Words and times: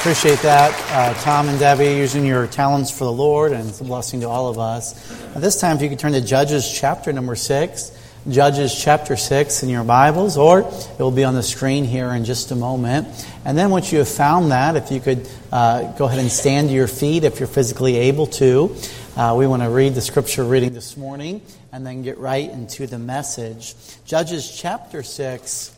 Appreciate 0.00 0.38
that, 0.38 0.72
uh, 0.92 1.12
Tom 1.20 1.50
and 1.50 1.58
Debbie, 1.58 1.98
using 1.98 2.24
your 2.24 2.46
talents 2.46 2.90
for 2.90 3.04
the 3.04 3.12
Lord, 3.12 3.52
and 3.52 3.68
it's 3.68 3.82
a 3.82 3.84
blessing 3.84 4.22
to 4.22 4.28
all 4.30 4.48
of 4.48 4.58
us. 4.58 4.94
At 5.36 5.42
this 5.42 5.60
time, 5.60 5.76
if 5.76 5.82
you 5.82 5.90
could 5.90 5.98
turn 5.98 6.12
to 6.12 6.22
Judges 6.22 6.72
chapter 6.72 7.12
number 7.12 7.36
6. 7.36 7.92
Judges 8.26 8.74
chapter 8.74 9.14
6 9.14 9.62
in 9.62 9.68
your 9.68 9.84
Bibles, 9.84 10.38
or 10.38 10.60
it 10.60 10.98
will 10.98 11.10
be 11.10 11.24
on 11.24 11.34
the 11.34 11.42
screen 11.42 11.84
here 11.84 12.08
in 12.12 12.24
just 12.24 12.50
a 12.50 12.54
moment. 12.54 13.08
And 13.44 13.58
then 13.58 13.68
once 13.68 13.92
you 13.92 13.98
have 13.98 14.08
found 14.08 14.52
that, 14.52 14.74
if 14.74 14.90
you 14.90 15.00
could 15.00 15.28
uh, 15.52 15.92
go 15.92 16.06
ahead 16.06 16.18
and 16.18 16.32
stand 16.32 16.70
to 16.70 16.74
your 16.74 16.88
feet 16.88 17.24
if 17.24 17.38
you're 17.38 17.46
physically 17.46 17.96
able 17.96 18.26
to. 18.28 18.74
Uh, 19.18 19.34
we 19.36 19.46
want 19.46 19.62
to 19.62 19.68
read 19.68 19.94
the 19.94 20.00
scripture 20.00 20.44
reading 20.44 20.72
this 20.72 20.96
morning 20.96 21.42
and 21.72 21.86
then 21.86 22.00
get 22.00 22.16
right 22.16 22.48
into 22.48 22.86
the 22.86 22.98
message. 22.98 23.74
Judges 24.06 24.50
chapter 24.50 25.02
6 25.02 25.76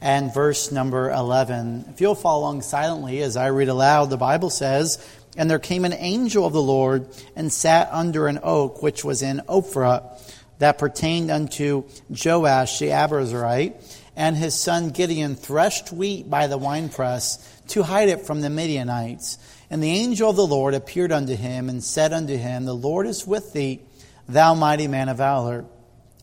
and 0.00 0.32
verse 0.32 0.70
number 0.70 1.10
11. 1.10 1.86
If 1.90 2.00
you'll 2.00 2.14
follow 2.14 2.40
along 2.40 2.62
silently 2.62 3.22
as 3.22 3.36
I 3.36 3.48
read 3.48 3.68
aloud, 3.68 4.10
the 4.10 4.16
Bible 4.16 4.50
says, 4.50 5.04
And 5.36 5.50
there 5.50 5.58
came 5.58 5.84
an 5.84 5.92
angel 5.92 6.46
of 6.46 6.52
the 6.52 6.62
Lord 6.62 7.08
and 7.34 7.52
sat 7.52 7.88
under 7.90 8.28
an 8.28 8.38
oak 8.42 8.82
which 8.82 9.04
was 9.04 9.22
in 9.22 9.42
Ophrah 9.48 10.20
that 10.58 10.78
pertained 10.78 11.30
unto 11.30 11.84
Joash 12.10 12.78
the 12.78 12.88
Abiezrite, 12.88 13.74
and 14.16 14.36
his 14.36 14.54
son 14.54 14.90
Gideon 14.90 15.36
threshed 15.36 15.92
wheat 15.92 16.28
by 16.28 16.48
the 16.48 16.58
winepress 16.58 17.60
to 17.68 17.84
hide 17.84 18.08
it 18.08 18.26
from 18.26 18.40
the 18.40 18.50
Midianites. 18.50 19.38
And 19.70 19.82
the 19.82 19.90
angel 19.90 20.30
of 20.30 20.36
the 20.36 20.46
Lord 20.46 20.74
appeared 20.74 21.12
unto 21.12 21.36
him 21.36 21.68
and 21.68 21.84
said 21.84 22.12
unto 22.12 22.36
him, 22.36 22.64
The 22.64 22.74
Lord 22.74 23.06
is 23.06 23.26
with 23.26 23.52
thee, 23.52 23.80
thou 24.28 24.54
mighty 24.54 24.88
man 24.88 25.08
of 25.08 25.18
valor. 25.18 25.64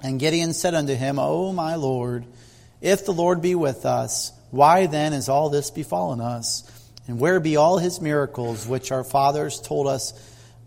And 0.01 0.19
Gideon 0.19 0.53
said 0.53 0.73
unto 0.73 0.93
him, 0.93 1.19
O 1.19 1.53
my 1.53 1.75
Lord, 1.75 2.25
if 2.85 3.05
the 3.05 3.13
Lord 3.13 3.41
be 3.41 3.55
with 3.55 3.85
us, 3.85 4.31
why 4.51 4.85
then 4.85 5.13
is 5.13 5.27
all 5.27 5.49
this 5.49 5.71
befallen 5.71 6.21
us? 6.21 6.63
And 7.07 7.19
where 7.19 7.39
be 7.39 7.57
all 7.57 7.77
his 7.77 7.99
miracles 7.99 8.67
which 8.67 8.91
our 8.91 9.03
fathers 9.03 9.59
told 9.59 9.87
us 9.87 10.13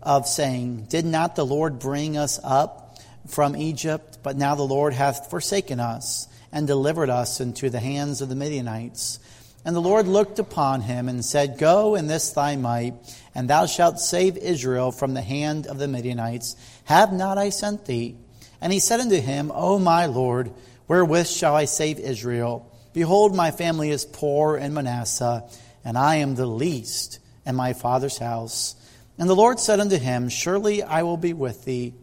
of, 0.01 0.27
saying, 0.27 0.85
Did 0.89 1.05
not 1.05 1.35
the 1.35 1.45
Lord 1.45 1.79
bring 1.79 2.17
us 2.17 2.39
up? 2.43 2.89
from 3.29 3.55
Egypt, 3.55 4.19
but 4.23 4.37
now 4.37 4.55
the 4.55 4.63
Lord 4.63 4.93
hath 4.93 5.29
forsaken 5.29 5.79
us 5.79 6.27
and 6.51 6.65
delivered 6.65 7.09
us 7.09 7.39
into 7.39 7.69
the 7.69 7.79
hands 7.79 8.21
of 8.21 8.29
the 8.29 8.35
Midianites. 8.35 9.19
And 9.63 9.75
the 9.75 9.81
Lord 9.81 10.07
looked 10.07 10.39
upon 10.39 10.81
him 10.81 11.07
and 11.07 11.23
said, 11.23 11.59
Go 11.59 11.95
in 11.95 12.07
this 12.07 12.31
thy 12.31 12.55
might, 12.55 12.95
and 13.35 13.49
thou 13.49 13.65
shalt 13.65 13.99
save 13.99 14.37
Israel 14.37 14.91
from 14.91 15.13
the 15.13 15.21
hand 15.21 15.67
of 15.67 15.77
the 15.77 15.87
Midianites. 15.87 16.55
Have 16.85 17.13
not 17.13 17.37
I 17.37 17.49
sent 17.49 17.85
thee? 17.85 18.15
And 18.61 18.73
he 18.73 18.79
said 18.79 18.99
unto 18.99 19.19
him, 19.19 19.51
O 19.53 19.77
my 19.77 20.05
Lord, 20.07 20.51
wherewith 20.89 21.27
shall 21.27 21.55
I 21.55 21.63
save 21.63 21.99
Israel? 21.99 22.69
Behold, 22.91 23.33
my 23.33 23.51
family 23.51 23.89
is 23.89 24.03
poor 24.03 24.57
in 24.57 24.73
Manasseh, 24.73 25.49
and 25.85 25.97
I 25.97 26.17
am 26.17 26.35
the 26.35 26.45
least 26.45 27.19
in 27.45 27.55
my 27.55 27.71
father's 27.71 28.17
house. 28.17 28.75
And 29.17 29.29
the 29.29 29.35
Lord 29.35 29.61
said 29.61 29.79
unto 29.79 29.97
him, 29.97 30.27
Surely 30.27 30.83
I 30.83 31.03
will 31.03 31.15
be 31.15 31.31
with 31.31 31.63
thee 31.63 31.93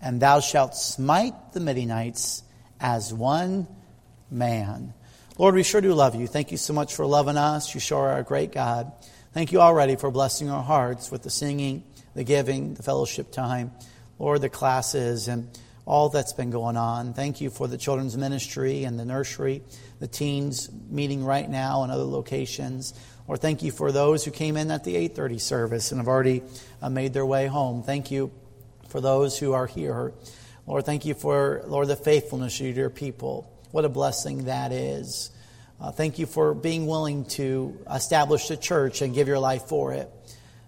and 0.00 0.20
thou 0.20 0.40
shalt 0.40 0.74
smite 0.74 1.52
the 1.52 1.60
Midianites 1.60 2.42
as 2.80 3.12
one 3.12 3.66
man. 4.30 4.94
Lord, 5.36 5.54
we 5.54 5.62
sure 5.62 5.80
do 5.80 5.92
love 5.92 6.14
you. 6.14 6.26
Thank 6.26 6.50
you 6.50 6.56
so 6.56 6.72
much 6.72 6.94
for 6.94 7.06
loving 7.06 7.36
us. 7.36 7.74
You 7.74 7.80
sure 7.80 8.10
are 8.10 8.18
a 8.18 8.24
great 8.24 8.52
God. 8.52 8.92
Thank 9.32 9.52
you 9.52 9.60
already 9.60 9.96
for 9.96 10.10
blessing 10.10 10.50
our 10.50 10.62
hearts 10.62 11.10
with 11.10 11.22
the 11.22 11.30
singing, 11.30 11.84
the 12.14 12.24
giving, 12.24 12.74
the 12.74 12.82
fellowship 12.82 13.30
time, 13.30 13.72
Lord, 14.18 14.40
the 14.40 14.48
classes, 14.48 15.28
and 15.28 15.48
all 15.90 16.08
that's 16.08 16.32
been 16.32 16.50
going 16.50 16.76
on. 16.76 17.14
Thank 17.14 17.40
you 17.40 17.50
for 17.50 17.66
the 17.66 17.76
children's 17.76 18.16
ministry 18.16 18.84
and 18.84 18.96
the 18.96 19.04
nursery, 19.04 19.60
the 19.98 20.06
teens 20.06 20.70
meeting 20.88 21.24
right 21.24 21.50
now 21.50 21.82
in 21.82 21.90
other 21.90 22.04
locations. 22.04 22.94
Or 23.26 23.36
thank 23.36 23.64
you 23.64 23.72
for 23.72 23.90
those 23.90 24.24
who 24.24 24.30
came 24.30 24.56
in 24.56 24.70
at 24.70 24.84
the 24.84 24.94
8:30 24.94 25.40
service 25.40 25.90
and 25.90 26.00
have 26.00 26.06
already 26.06 26.44
uh, 26.80 26.90
made 26.90 27.12
their 27.12 27.26
way 27.26 27.48
home. 27.48 27.82
Thank 27.82 28.12
you 28.12 28.30
for 28.88 29.00
those 29.00 29.36
who 29.36 29.52
are 29.52 29.66
here. 29.66 30.12
Lord, 30.64 30.86
thank 30.86 31.04
you 31.06 31.14
for, 31.14 31.62
Lord, 31.66 31.88
the 31.88 31.96
faithfulness 31.96 32.60
of 32.60 32.76
your 32.76 32.90
people. 32.90 33.50
What 33.72 33.84
a 33.84 33.88
blessing 33.88 34.44
that 34.44 34.70
is. 34.70 35.32
Uh, 35.80 35.90
thank 35.90 36.20
you 36.20 36.26
for 36.26 36.54
being 36.54 36.86
willing 36.86 37.24
to 37.40 37.76
establish 37.92 38.48
a 38.52 38.56
church 38.56 39.02
and 39.02 39.12
give 39.12 39.26
your 39.26 39.40
life 39.40 39.64
for 39.64 39.92
it. 39.92 40.08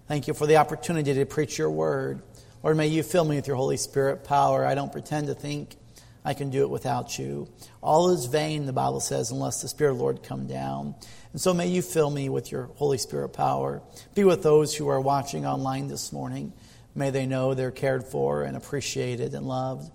Thank 0.09 0.27
you 0.27 0.33
for 0.33 0.47
the 0.47 0.57
opportunity 0.57 1.13
to 1.13 1.25
preach 1.25 1.57
your 1.57 1.71
word. 1.71 2.21
Lord, 2.63 2.77
may 2.77 2.87
you 2.87 3.03
fill 3.03 3.25
me 3.25 3.35
with 3.35 3.47
your 3.47 3.57
Holy 3.57 3.75
Spirit 3.75 4.23
power. 4.23 4.65
I 4.65 4.73
don't 4.73 4.91
pretend 4.91 5.27
to 5.27 5.33
think 5.33 5.75
I 6.23 6.33
can 6.33 6.49
do 6.49 6.61
it 6.61 6.69
without 6.69 7.19
you. 7.19 7.49
All 7.81 8.11
is 8.11 8.25
vain, 8.25 8.65
the 8.65 8.71
Bible 8.71 9.01
says, 9.01 9.31
unless 9.31 9.61
the 9.61 9.67
Spirit 9.67 9.91
of 9.91 9.97
the 9.97 10.03
Lord 10.03 10.23
come 10.23 10.47
down. 10.47 10.95
And 11.33 11.41
so 11.41 11.53
may 11.53 11.67
you 11.67 11.81
fill 11.81 12.09
me 12.09 12.29
with 12.29 12.53
your 12.53 12.69
Holy 12.75 12.97
Spirit 12.97 13.29
power. 13.29 13.81
Be 14.15 14.23
with 14.23 14.43
those 14.43 14.73
who 14.73 14.87
are 14.87 15.01
watching 15.01 15.45
online 15.45 15.89
this 15.89 16.13
morning. 16.13 16.53
May 16.95 17.09
they 17.09 17.25
know 17.25 17.53
they're 17.53 17.69
cared 17.69 18.05
for 18.05 18.43
and 18.43 18.55
appreciated 18.55 19.33
and 19.33 19.45
loved. 19.45 19.91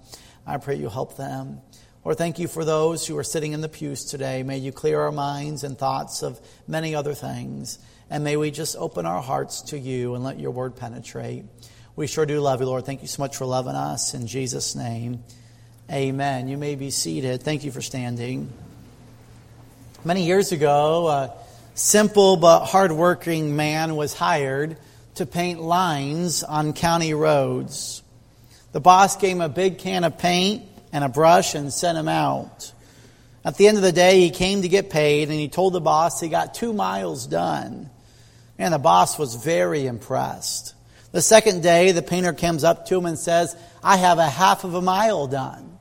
I 0.46 0.58
pray 0.58 0.74
you 0.74 0.90
help 0.90 1.16
them. 1.16 1.62
Or 2.04 2.14
thank 2.14 2.38
you 2.38 2.48
for 2.48 2.66
those 2.66 3.06
who 3.06 3.16
are 3.16 3.24
sitting 3.24 3.52
in 3.52 3.62
the 3.62 3.68
pews 3.68 4.04
today. 4.04 4.42
May 4.42 4.58
you 4.58 4.72
clear 4.72 5.00
our 5.00 5.12
minds 5.12 5.64
and 5.64 5.78
thoughts 5.78 6.22
of 6.22 6.38
many 6.66 6.94
other 6.94 7.14
things. 7.14 7.78
And 8.10 8.24
may 8.24 8.36
we 8.36 8.50
just 8.50 8.76
open 8.76 9.06
our 9.06 9.22
hearts 9.22 9.62
to 9.62 9.78
you 9.78 10.14
and 10.14 10.22
let 10.22 10.38
your 10.38 10.50
word 10.50 10.76
penetrate. 10.76 11.44
We 11.98 12.06
sure 12.06 12.26
do 12.26 12.38
love 12.38 12.60
you, 12.60 12.66
Lord. 12.66 12.86
Thank 12.86 13.02
you 13.02 13.08
so 13.08 13.20
much 13.20 13.36
for 13.36 13.44
loving 13.44 13.74
us. 13.74 14.14
In 14.14 14.28
Jesus' 14.28 14.76
name, 14.76 15.24
amen. 15.90 16.46
You 16.46 16.56
may 16.56 16.76
be 16.76 16.90
seated. 16.90 17.42
Thank 17.42 17.64
you 17.64 17.72
for 17.72 17.82
standing. 17.82 18.52
Many 20.04 20.24
years 20.24 20.52
ago, 20.52 21.08
a 21.08 21.32
simple 21.74 22.36
but 22.36 22.66
hardworking 22.66 23.56
man 23.56 23.96
was 23.96 24.14
hired 24.14 24.76
to 25.16 25.26
paint 25.26 25.60
lines 25.60 26.44
on 26.44 26.72
county 26.72 27.14
roads. 27.14 28.04
The 28.70 28.78
boss 28.78 29.16
gave 29.16 29.32
him 29.32 29.40
a 29.40 29.48
big 29.48 29.78
can 29.78 30.04
of 30.04 30.18
paint 30.18 30.62
and 30.92 31.02
a 31.02 31.08
brush 31.08 31.56
and 31.56 31.72
sent 31.72 31.98
him 31.98 32.06
out. 32.06 32.72
At 33.44 33.56
the 33.56 33.66
end 33.66 33.76
of 33.76 33.82
the 33.82 33.90
day, 33.90 34.20
he 34.20 34.30
came 34.30 34.62
to 34.62 34.68
get 34.68 34.88
paid 34.88 35.30
and 35.30 35.36
he 35.40 35.48
told 35.48 35.72
the 35.72 35.80
boss 35.80 36.20
he 36.20 36.28
got 36.28 36.54
two 36.54 36.72
miles 36.72 37.26
done. 37.26 37.90
And 38.56 38.72
the 38.72 38.78
boss 38.78 39.18
was 39.18 39.34
very 39.34 39.88
impressed. 39.88 40.76
The 41.12 41.22
second 41.22 41.62
day, 41.62 41.92
the 41.92 42.02
painter 42.02 42.32
comes 42.32 42.64
up 42.64 42.86
to 42.86 42.98
him 42.98 43.06
and 43.06 43.18
says, 43.18 43.56
I 43.82 43.96
have 43.96 44.18
a 44.18 44.28
half 44.28 44.64
of 44.64 44.74
a 44.74 44.82
mile 44.82 45.26
done. 45.26 45.78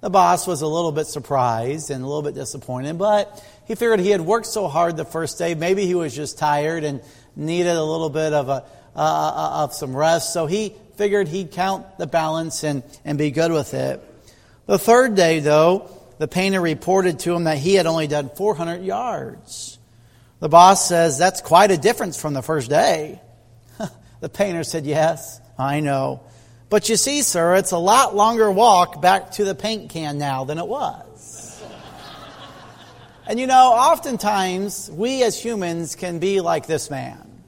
The 0.00 0.10
boss 0.10 0.46
was 0.46 0.62
a 0.62 0.66
little 0.66 0.92
bit 0.92 1.06
surprised 1.06 1.90
and 1.90 2.04
a 2.04 2.06
little 2.06 2.22
bit 2.22 2.34
disappointed, 2.34 2.98
but 2.98 3.44
he 3.66 3.74
figured 3.74 3.98
he 3.98 4.10
had 4.10 4.20
worked 4.20 4.46
so 4.46 4.68
hard 4.68 4.96
the 4.96 5.04
first 5.04 5.38
day, 5.38 5.54
maybe 5.54 5.86
he 5.86 5.94
was 5.94 6.14
just 6.14 6.38
tired 6.38 6.84
and 6.84 7.00
needed 7.34 7.74
a 7.74 7.82
little 7.82 8.10
bit 8.10 8.32
of, 8.32 8.48
a, 8.48 8.64
uh, 8.94 9.64
of 9.64 9.74
some 9.74 9.96
rest, 9.96 10.32
so 10.32 10.46
he 10.46 10.74
figured 10.96 11.28
he'd 11.28 11.50
count 11.50 11.98
the 11.98 12.06
balance 12.06 12.62
and, 12.62 12.82
and 13.04 13.18
be 13.18 13.30
good 13.30 13.50
with 13.50 13.74
it. 13.74 14.02
The 14.66 14.78
third 14.78 15.16
day, 15.16 15.40
though, 15.40 15.90
the 16.18 16.28
painter 16.28 16.60
reported 16.60 17.18
to 17.20 17.34
him 17.34 17.44
that 17.44 17.58
he 17.58 17.74
had 17.74 17.86
only 17.86 18.06
done 18.06 18.30
400 18.30 18.82
yards. 18.82 19.78
The 20.40 20.48
boss 20.48 20.86
says, 20.86 21.18
That's 21.18 21.40
quite 21.40 21.70
a 21.70 21.76
difference 21.76 22.20
from 22.20 22.34
the 22.34 22.42
first 22.42 22.70
day. 22.70 23.20
The 24.20 24.28
painter 24.28 24.64
said, 24.64 24.86
Yes, 24.86 25.40
I 25.58 25.80
know. 25.80 26.22
But 26.68 26.88
you 26.88 26.96
see, 26.96 27.22
sir, 27.22 27.54
it's 27.56 27.70
a 27.70 27.78
lot 27.78 28.16
longer 28.16 28.50
walk 28.50 29.00
back 29.00 29.32
to 29.32 29.44
the 29.44 29.54
paint 29.54 29.90
can 29.90 30.18
now 30.18 30.44
than 30.44 30.58
it 30.58 30.66
was. 30.66 31.62
and 33.26 33.38
you 33.38 33.46
know, 33.46 33.72
oftentimes 33.72 34.90
we 34.90 35.22
as 35.22 35.40
humans 35.40 35.94
can 35.94 36.18
be 36.18 36.40
like 36.40 36.66
this 36.66 36.90
man. 36.90 37.44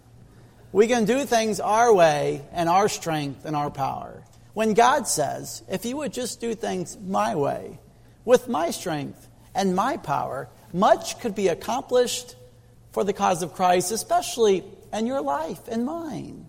We 0.70 0.86
can 0.86 1.04
do 1.04 1.24
things 1.24 1.60
our 1.60 1.92
way 1.92 2.42
and 2.52 2.68
our 2.68 2.88
strength 2.88 3.44
and 3.44 3.56
our 3.56 3.70
power. 3.70 4.22
When 4.52 4.74
God 4.74 5.08
says, 5.08 5.62
if 5.68 5.84
you 5.84 5.96
would 5.96 6.12
just 6.12 6.40
do 6.40 6.54
things 6.54 6.96
my 6.98 7.34
way, 7.36 7.78
with 8.24 8.48
my 8.48 8.70
strength 8.70 9.28
and 9.54 9.74
my 9.74 9.96
power, 9.96 10.48
much 10.72 11.18
could 11.20 11.34
be 11.34 11.48
accomplished 11.48 12.36
for 12.92 13.04
the 13.04 13.12
cause 13.12 13.42
of 13.42 13.54
Christ, 13.54 13.90
especially 13.90 14.64
in 14.92 15.06
your 15.06 15.20
life 15.20 15.60
and 15.68 15.84
mine. 15.84 16.47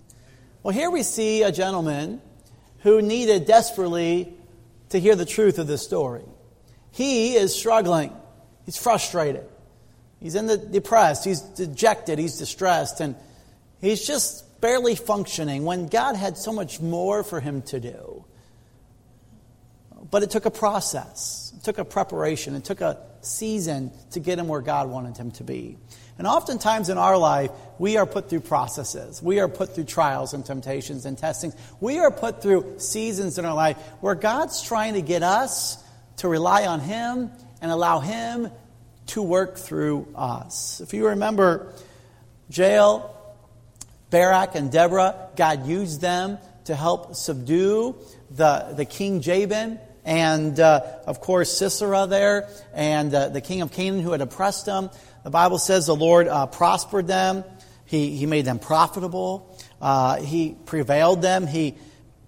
Well, 0.64 0.74
here 0.74 0.90
we 0.90 1.04
see 1.04 1.44
a 1.44 1.52
gentleman 1.52 2.22
who 2.80 3.02
needed 3.02 3.46
desperately 3.46 4.34
to 4.90 5.00
hear 5.00 5.16
the 5.16 5.26
truth 5.26 5.60
of 5.60 5.68
this 5.68 5.82
story. 5.82 6.24
He 6.92 7.36
is 7.36 7.56
struggling. 7.56 8.14
He's 8.66 8.78
frustrated. 8.78 9.46
He's 10.20 10.36
in 10.36 10.48
the 10.48 10.58
depressed. 10.58 11.26
He's 11.26 11.42
dejected. 11.42 12.20
He's 12.20 12.38
distressed. 12.38 13.00
And 13.00 13.16
He's 13.82 14.06
just 14.06 14.60
barely 14.62 14.96
functioning 14.96 15.64
when 15.64 15.88
God 15.88 16.16
had 16.16 16.38
so 16.38 16.52
much 16.52 16.82
more 16.82 17.24
for 17.24 17.40
him 17.40 17.62
to 17.64 17.80
do. 17.80 18.26
But 20.12 20.24
it 20.24 20.30
took 20.30 20.46
a 20.46 20.52
process, 20.52 21.49
took 21.64 21.78
a 21.78 21.86
preparation, 21.86 22.56
it 22.56 22.64
took 22.64 22.82
a 22.82 22.98
season 23.22 23.92
to 24.12 24.20
get 24.20 24.40
him 24.40 24.48
where 24.48 24.62
God 24.62 24.90
wanted 24.90 25.18
him 25.18 25.32
to 25.32 25.44
be. 25.44 25.78
And 26.18 26.28
oftentimes 26.28 26.90
in 26.90 26.98
our 26.98 27.18
life, 27.18 27.52
we 27.78 27.98
are 27.98 28.06
put 28.06 28.30
through 28.30 28.42
processes. 28.42 29.22
We 29.22 29.40
are 29.40 29.48
put 29.48 29.76
through 29.76 29.86
trials 29.86 30.34
and 30.34 30.46
temptations 30.46 31.06
and 31.06 31.18
testings. 31.18 31.56
We 31.80 32.00
are 32.00 32.12
put 32.12 32.42
through 32.42 32.80
seasons 32.80 33.38
in 33.38 33.46
our 33.46 33.54
life 33.54 33.78
where 34.02 34.16
God's 34.16 34.62
trying 34.62 34.96
to 34.96 35.02
get 35.02 35.24
us 35.24 35.82
to 36.18 36.28
rely 36.28 36.66
on 36.66 36.82
Him 36.82 37.32
and 37.62 37.72
allow 37.72 38.00
Him 38.00 38.52
to 39.08 39.22
work 39.22 39.58
through 39.58 40.08
us. 40.16 40.82
If 40.82 40.94
you 40.94 41.08
remember 41.08 41.74
Jael. 42.50 43.16
Barak 44.10 44.56
and 44.56 44.72
Deborah, 44.72 45.30
God 45.36 45.68
used 45.68 46.02
them 46.02 46.40
to 46.66 46.76
help 46.76 47.16
subdue 47.16 47.96
the, 48.32 48.74
the 48.76 48.86
king 48.86 49.22
Jabin 49.22 49.80
and, 50.06 50.60
uh, 50.60 50.82
of 51.06 51.22
course, 51.22 51.58
Sisera 51.58 52.08
there 52.08 52.50
and 52.74 53.14
uh, 53.14 53.30
the 53.30 53.42
king 53.42 53.62
of 53.62 53.72
Canaan 53.72 54.02
who 54.02 54.12
had 54.12 54.22
oppressed 54.22 54.66
them. 54.66 54.90
The 55.24 55.30
Bible 55.30 55.60
says 55.60 55.86
the 55.86 55.96
Lord 55.96 56.28
uh, 56.28 56.48
prospered 56.48 57.08
them. 57.08 57.44
He, 57.86 58.16
he 58.16 58.26
made 58.26 58.46
them 58.46 58.60
profitable. 58.60 59.58
Uh, 59.82 60.22
he 60.22 60.56
prevailed 60.66 61.22
them. 61.22 61.48
He 61.48 61.76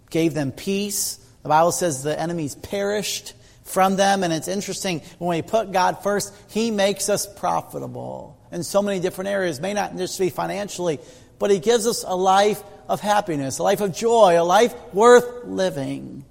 gave 0.09 0.33
them 0.33 0.51
peace. 0.51 1.15
The 1.43 1.49
Bible 1.49 1.71
says 1.71 2.03
the 2.03 2.19
enemies 2.19 2.55
perished 2.55 3.33
from 3.63 3.95
them. 3.95 4.23
And 4.23 4.33
it's 4.33 4.47
interesting, 4.47 5.01
when 5.17 5.37
we 5.37 5.41
put 5.41 5.71
God 5.71 6.03
first, 6.03 6.33
He 6.49 6.71
makes 6.71 7.09
us 7.09 7.25
profitable 7.25 8.37
in 8.51 8.63
so 8.63 8.81
many 8.81 8.99
different 8.99 9.29
areas. 9.29 9.59
May 9.59 9.73
not 9.73 9.95
just 9.97 10.19
be 10.19 10.29
financially, 10.29 10.99
but 11.39 11.51
He 11.51 11.59
gives 11.59 11.87
us 11.87 12.03
a 12.05 12.15
life 12.15 12.61
of 12.87 12.99
happiness, 12.99 13.59
a 13.59 13.63
life 13.63 13.81
of 13.81 13.93
joy, 13.93 14.39
a 14.39 14.43
life 14.43 14.75
worth 14.93 15.45
living. 15.45 16.25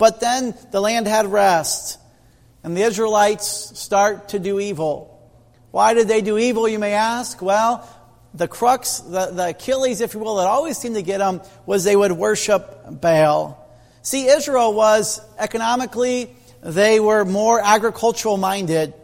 But 0.00 0.18
then 0.18 0.54
the 0.70 0.80
land 0.80 1.06
had 1.06 1.26
rest, 1.26 1.98
and 2.64 2.74
the 2.74 2.80
Israelites 2.80 3.78
start 3.78 4.30
to 4.30 4.38
do 4.38 4.58
evil. 4.58 5.30
Why 5.72 5.92
did 5.92 6.08
they 6.08 6.22
do 6.22 6.38
evil, 6.38 6.66
you 6.66 6.78
may 6.78 6.94
ask? 6.94 7.42
Well, 7.42 7.86
the 8.32 8.48
crux, 8.48 9.00
the, 9.00 9.26
the 9.26 9.48
Achilles, 9.48 10.00
if 10.00 10.14
you 10.14 10.20
will, 10.20 10.36
that 10.36 10.46
always 10.46 10.78
seemed 10.78 10.94
to 10.94 11.02
get 11.02 11.18
them 11.18 11.42
was 11.66 11.84
they 11.84 11.96
would 11.96 12.12
worship 12.12 12.82
Baal. 13.02 13.70
See, 14.00 14.26
Israel 14.26 14.72
was 14.72 15.20
economically, 15.38 16.34
they 16.62 16.98
were 16.98 17.26
more 17.26 17.60
agricultural 17.62 18.38
minded. 18.38 18.94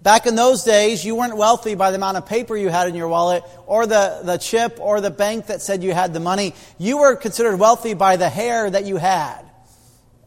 Back 0.00 0.26
in 0.26 0.36
those 0.36 0.64
days, 0.64 1.04
you 1.04 1.16
weren't 1.16 1.36
wealthy 1.36 1.74
by 1.74 1.90
the 1.90 1.96
amount 1.96 2.16
of 2.16 2.24
paper 2.24 2.56
you 2.56 2.70
had 2.70 2.88
in 2.88 2.94
your 2.94 3.08
wallet 3.08 3.44
or 3.66 3.84
the, 3.84 4.20
the 4.22 4.38
chip 4.38 4.78
or 4.80 5.02
the 5.02 5.10
bank 5.10 5.48
that 5.48 5.60
said 5.60 5.84
you 5.84 5.92
had 5.92 6.14
the 6.14 6.20
money. 6.20 6.54
You 6.78 6.96
were 6.96 7.14
considered 7.14 7.58
wealthy 7.58 7.92
by 7.92 8.16
the 8.16 8.30
hair 8.30 8.70
that 8.70 8.86
you 8.86 8.96
had 8.96 9.45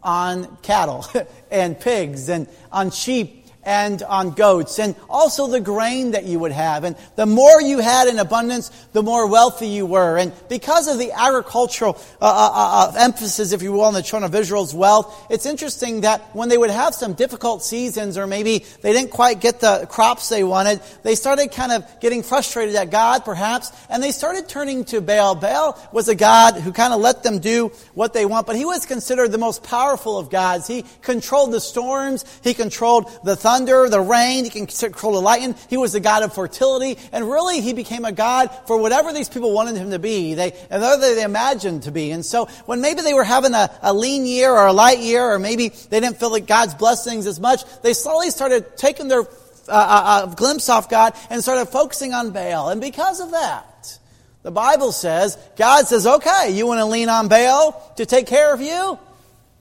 on 0.03 0.57
cattle 0.61 1.05
and 1.51 1.79
pigs 1.79 2.29
and 2.29 2.47
on 2.71 2.91
sheep 2.91 3.38
and 3.63 4.01
on 4.03 4.31
goats, 4.31 4.79
and 4.79 4.95
also 5.09 5.47
the 5.47 5.59
grain 5.59 6.11
that 6.11 6.23
you 6.23 6.39
would 6.39 6.51
have. 6.51 6.83
And 6.83 6.95
the 7.15 7.25
more 7.25 7.61
you 7.61 7.79
had 7.79 8.07
in 8.07 8.17
abundance, 8.17 8.69
the 8.93 9.03
more 9.03 9.27
wealthy 9.27 9.67
you 9.67 9.85
were. 9.85 10.17
And 10.17 10.31
because 10.47 10.87
of 10.87 10.97
the 10.97 11.11
agricultural 11.11 11.97
uh, 12.21 12.25
uh, 12.25 12.51
uh, 12.53 12.91
uh, 12.91 12.93
emphasis, 12.97 13.51
if 13.51 13.61
you 13.61 13.73
will, 13.73 13.81
on 13.81 13.93
the 13.93 14.01
children 14.01 14.29
of 14.29 14.39
Israel's 14.39 14.73
wealth, 14.73 15.27
it's 15.29 15.45
interesting 15.45 16.01
that 16.01 16.21
when 16.35 16.49
they 16.49 16.57
would 16.57 16.69
have 16.69 16.95
some 16.95 17.13
difficult 17.13 17.63
seasons, 17.63 18.17
or 18.17 18.27
maybe 18.27 18.65
they 18.81 18.93
didn't 18.93 19.11
quite 19.11 19.41
get 19.41 19.59
the 19.59 19.85
crops 19.89 20.29
they 20.29 20.43
wanted, 20.43 20.79
they 21.03 21.15
started 21.15 21.51
kind 21.51 21.71
of 21.71 21.85
getting 21.99 22.23
frustrated 22.23 22.75
at 22.75 22.89
God, 22.91 23.25
perhaps, 23.25 23.71
and 23.89 24.01
they 24.01 24.11
started 24.11 24.47
turning 24.47 24.85
to 24.85 25.01
Baal. 25.01 25.35
Baal 25.35 25.77
was 25.91 26.07
a 26.07 26.15
God 26.15 26.55
who 26.55 26.71
kind 26.71 26.93
of 26.93 27.01
let 27.01 27.23
them 27.23 27.39
do 27.39 27.71
what 27.93 28.13
they 28.13 28.25
want, 28.25 28.47
but 28.47 28.55
he 28.55 28.65
was 28.65 28.85
considered 28.85 29.31
the 29.31 29.37
most 29.37 29.63
powerful 29.63 30.17
of 30.17 30.29
gods. 30.29 30.67
He 30.67 30.85
controlled 31.01 31.51
the 31.51 31.59
storms, 31.59 32.23
he 32.43 32.53
controlled 32.53 33.11
the 33.23 33.35
thunder, 33.49 33.89
the 33.89 33.99
rain, 33.99 34.43
he 34.43 34.49
can 34.49 34.67
control 34.67 35.13
the 35.13 35.21
lightning. 35.21 35.55
He 35.69 35.77
was 35.77 35.93
the 35.93 35.99
God 35.99 36.21
of 36.21 36.33
fertility, 36.33 36.97
and 37.11 37.25
really 37.25 37.61
he 37.61 37.73
became 37.73 38.05
a 38.05 38.11
God 38.11 38.49
for 38.67 38.77
whatever 38.77 39.11
these 39.11 39.27
people 39.27 39.53
wanted 39.53 39.75
him 39.75 39.89
to 39.89 39.99
be, 39.99 40.35
they, 40.35 40.51
and 40.69 40.81
whatever 40.81 41.15
they 41.15 41.23
imagined 41.23 41.83
to 41.83 41.91
be. 41.91 42.11
And 42.11 42.23
so 42.23 42.45
when 42.65 42.81
maybe 42.81 43.01
they 43.01 43.13
were 43.13 43.23
having 43.23 43.55
a, 43.55 43.69
a 43.81 43.93
lean 43.93 44.25
year 44.25 44.51
or 44.51 44.67
a 44.67 44.73
light 44.73 44.99
year, 44.99 45.33
or 45.33 45.39
maybe 45.39 45.69
they 45.69 45.99
didn't 45.99 46.17
feel 46.17 46.31
like 46.31 46.45
God's 46.45 46.75
blessings 46.75 47.25
as 47.25 47.39
much, 47.39 47.63
they 47.81 47.93
slowly 47.93 48.29
started 48.29 48.77
taking 48.77 49.07
their 49.07 49.21
uh, 49.21 49.71
uh, 49.71 50.03
uh, 50.05 50.25
glimpse 50.35 50.69
off 50.69 50.89
God 50.89 51.13
and 51.29 51.41
started 51.41 51.65
focusing 51.67 52.13
on 52.13 52.31
Baal. 52.31 52.69
And 52.69 52.79
because 52.79 53.19
of 53.19 53.31
that, 53.31 53.99
the 54.43 54.51
Bible 54.51 54.91
says, 54.91 55.37
God 55.57 55.87
says, 55.87 56.05
okay, 56.05 56.51
you 56.51 56.67
want 56.67 56.79
to 56.79 56.85
lean 56.85 57.09
on 57.09 57.27
Baal 57.27 57.93
to 57.97 58.05
take 58.05 58.27
care 58.27 58.53
of 58.53 58.61
you? 58.61 58.99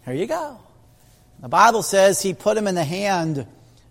Here 0.04 0.14
you 0.14 0.26
go. 0.26 0.60
The 1.40 1.48
Bible 1.48 1.82
says 1.82 2.20
he 2.20 2.34
put 2.34 2.56
him 2.56 2.66
in 2.66 2.74
the 2.74 2.84
hand 2.84 3.46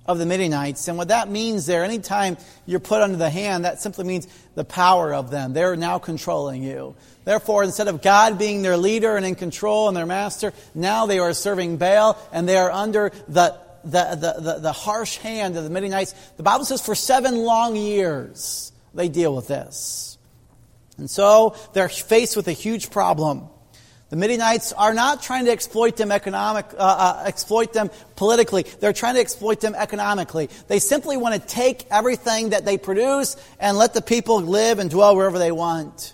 of 0.07 0.17
the 0.17 0.25
Midianites. 0.25 0.87
And 0.87 0.97
what 0.97 1.09
that 1.09 1.29
means 1.29 1.65
there, 1.65 1.83
anytime 1.83 2.37
you're 2.65 2.79
put 2.79 3.01
under 3.01 3.17
the 3.17 3.29
hand, 3.29 3.65
that 3.65 3.81
simply 3.81 4.05
means 4.05 4.27
the 4.55 4.63
power 4.63 5.13
of 5.13 5.29
them. 5.29 5.53
They're 5.53 5.75
now 5.75 5.99
controlling 5.99 6.63
you. 6.63 6.95
Therefore, 7.25 7.63
instead 7.63 7.89
of 7.89 8.01
God 8.01 8.37
being 8.37 8.61
their 8.61 8.77
leader 8.77 9.17
and 9.17 9.25
in 9.25 9.35
control 9.35 9.89
and 9.89 9.97
their 9.97 10.05
master, 10.05 10.53
now 10.73 11.05
they 11.05 11.19
are 11.19 11.33
serving 11.33 11.77
Baal 11.77 12.17
and 12.31 12.47
they 12.47 12.57
are 12.57 12.71
under 12.71 13.11
the, 13.27 13.57
the, 13.83 14.15
the, 14.15 14.41
the, 14.41 14.59
the 14.59 14.71
harsh 14.71 15.17
hand 15.17 15.57
of 15.57 15.63
the 15.65 15.69
Midianites. 15.69 16.13
The 16.37 16.43
Bible 16.43 16.63
says 16.63 16.81
for 16.81 16.95
seven 16.95 17.35
long 17.35 17.75
years 17.75 18.71
they 18.93 19.09
deal 19.09 19.35
with 19.35 19.47
this. 19.47 20.17
And 20.97 21.09
so 21.09 21.55
they're 21.73 21.89
faced 21.89 22.35
with 22.35 22.47
a 22.47 22.53
huge 22.53 22.89
problem. 22.89 23.49
The 24.09 24.15
Midianites 24.15 24.71
are 24.71 24.93
not 24.93 25.21
trying 25.21 25.45
to 25.45 25.51
exploit 25.51 25.97
them 25.97 26.13
economic, 26.13 26.67
uh, 26.73 26.77
uh, 26.77 27.23
exploit 27.25 27.73
them 27.73 27.89
politically. 28.15 28.63
They're 28.79 28.93
trying 28.93 29.15
to 29.15 29.19
exploit 29.19 29.59
them 29.59 29.75
economically. 29.75 30.49
They 30.69 30.79
simply 30.79 31.17
want 31.17 31.35
to 31.35 31.45
take 31.45 31.85
everything 31.91 32.51
that 32.51 32.63
they 32.63 32.77
produce 32.77 33.35
and 33.59 33.77
let 33.77 33.93
the 33.93 34.01
people 34.01 34.39
live 34.39 34.79
and 34.79 34.89
dwell 34.89 35.15
wherever 35.17 35.37
they 35.37 35.51
want. 35.51 36.13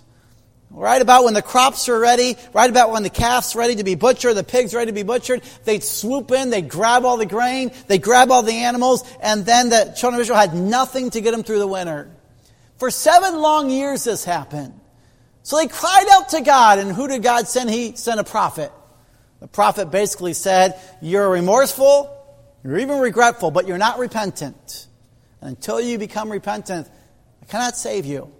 Right 0.72 1.00
about 1.00 1.22
when 1.22 1.34
the 1.34 1.42
crops 1.42 1.88
are 1.88 2.00
ready, 2.00 2.36
right 2.52 2.68
about 2.68 2.90
when 2.90 3.04
the 3.04 3.10
calf's 3.10 3.54
ready 3.54 3.76
to 3.76 3.84
be 3.84 3.94
butchered, 3.94 4.34
the 4.34 4.42
pig's 4.42 4.74
ready 4.74 4.86
to 4.86 4.92
be 4.92 5.04
butchered, 5.04 5.42
they'd 5.62 5.84
swoop 5.84 6.32
in, 6.32 6.50
they'd 6.50 6.68
grab 6.68 7.04
all 7.04 7.16
the 7.16 7.26
grain, 7.26 7.70
they'd 7.86 8.02
grab 8.02 8.32
all 8.32 8.42
the 8.42 8.64
animals, 8.64 9.04
and 9.22 9.46
then 9.46 9.68
the 9.68 9.94
children 9.96 10.14
of 10.16 10.22
Israel 10.22 10.40
had 10.40 10.52
nothing 10.52 11.10
to 11.10 11.20
get 11.20 11.30
them 11.30 11.44
through 11.44 11.60
the 11.60 11.68
winter. 11.68 12.10
For 12.78 12.90
seven 12.90 13.40
long 13.40 13.70
years 13.70 14.02
this 14.02 14.24
happened. 14.24 14.80
So 15.44 15.58
they 15.58 15.68
cried 15.68 16.06
out 16.10 16.30
to 16.30 16.40
God, 16.40 16.78
and 16.78 16.90
who 16.90 17.06
did 17.06 17.22
God 17.22 17.46
send? 17.46 17.68
He 17.68 17.96
sent 17.96 18.18
a 18.18 18.24
prophet. 18.24 18.72
The 19.40 19.46
prophet 19.46 19.90
basically 19.90 20.32
said, 20.32 20.80
You're 21.02 21.28
remorseful, 21.28 22.10
you're 22.64 22.78
even 22.78 22.98
regretful, 22.98 23.50
but 23.50 23.68
you're 23.68 23.78
not 23.78 23.98
repentant. 23.98 24.86
And 25.42 25.50
until 25.50 25.82
you 25.82 25.98
become 25.98 26.32
repentant, 26.32 26.88
I 27.42 27.44
cannot 27.44 27.76
save 27.76 28.06
you. 28.06 28.32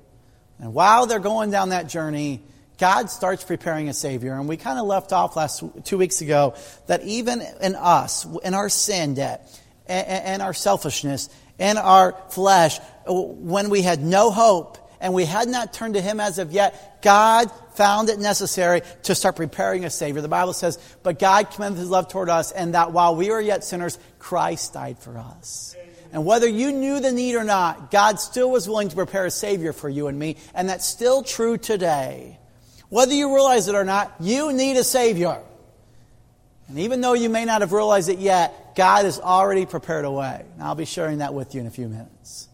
And 0.59 0.73
while 0.73 1.05
they're 1.05 1.19
going 1.19 1.51
down 1.51 1.69
that 1.69 1.91
journey, 1.91 2.43
God 2.79 3.11
starts 3.11 3.45
preparing 3.45 3.91
a 3.91 3.95
Savior. 3.95 4.33
And 4.33 4.49
we 4.49 4.57
kind 4.57 4.79
of 4.79 4.87
left 4.87 5.13
off 5.13 5.37
last 5.37 5.63
two 5.85 5.99
weeks 5.99 6.23
ago 6.23 6.55
that 6.87 7.03
even 7.03 7.43
in 7.61 7.75
us, 7.75 8.27
in 8.43 8.55
our 8.55 8.71
sin 8.71 9.13
debt, 9.13 9.61
and 9.87 10.41
our 10.41 10.55
selfishness, 10.55 11.29
and 11.59 11.77
our 11.77 12.17
flesh, 12.31 12.79
when 13.07 13.69
we 13.69 13.83
had 13.83 14.03
no 14.03 14.31
hope, 14.31 14.79
and 15.05 15.13
we 15.13 15.27
had 15.27 15.49
not 15.49 15.75
turned 15.75 15.95
to 15.95 16.01
Him 16.01 16.19
as 16.19 16.39
of 16.39 16.51
yet, 16.51 17.03
God 17.03 17.51
found 17.75 18.09
it 18.09 18.19
necessary 18.19 18.81
to 19.03 19.15
start 19.15 19.37
preparing 19.37 19.85
a 19.85 19.91
Savior. 19.91 20.23
The 20.23 20.29
Bible 20.29 20.55
says, 20.55 20.79
But 21.03 21.19
God 21.19 21.51
commended 21.51 21.79
His 21.79 21.91
love 21.91 22.09
toward 22.09 22.31
us, 22.31 22.53
and 22.53 22.73
that 22.73 22.93
while 22.93 23.15
we 23.15 23.29
were 23.31 23.41
yet 23.41 23.65
sinners, 23.65 23.99
Christ 24.19 24.73
died 24.73 24.99
for 24.99 25.19
us. 25.19 25.77
And 26.11 26.25
whether 26.25 26.49
you 26.49 26.73
knew 26.73 27.01
the 27.01 27.13
need 27.13 27.35
or 27.35 27.45
not, 27.45 27.91
God 27.91 28.19
still 28.19 28.51
was 28.51 28.67
willing 28.67 28.89
to 28.89 28.97
prepare 28.97 29.27
a 29.27 29.31
Savior 29.31 29.75
for 29.75 29.91
you 29.91 30.07
and 30.07 30.19
me, 30.19 30.39
and 30.55 30.71
that's 30.71 30.87
still 30.87 31.23
true 31.23 31.59
today. 31.59 32.39
Whether 32.89 33.13
you 33.13 33.35
realize 33.35 33.69
it 33.69 33.75
or 33.75 33.85
not, 33.85 34.15
you 34.21 34.55
need 34.55 34.79
a 34.79 34.85
Savior. 34.85 35.39
And 36.69 36.79
even 36.79 37.03
though 37.03 37.13
you 37.13 37.29
may 37.29 37.45
not 37.45 37.61
have 37.61 37.75
realized 37.75 38.09
it 38.09 38.21
yet, 38.21 38.75
God 38.75 39.05
has 39.05 39.21
already 39.21 39.67
prepared 39.67 40.07
a 40.07 40.11
way. 40.11 40.47
And 40.55 40.63
I'll 40.63 40.75
be 40.75 40.87
sharing 40.87 41.19
that 41.19 41.35
with 41.35 41.55
you 41.55 41.61
in 41.61 41.67
a 41.67 41.71
few 41.71 41.89
minutes. 41.89 42.49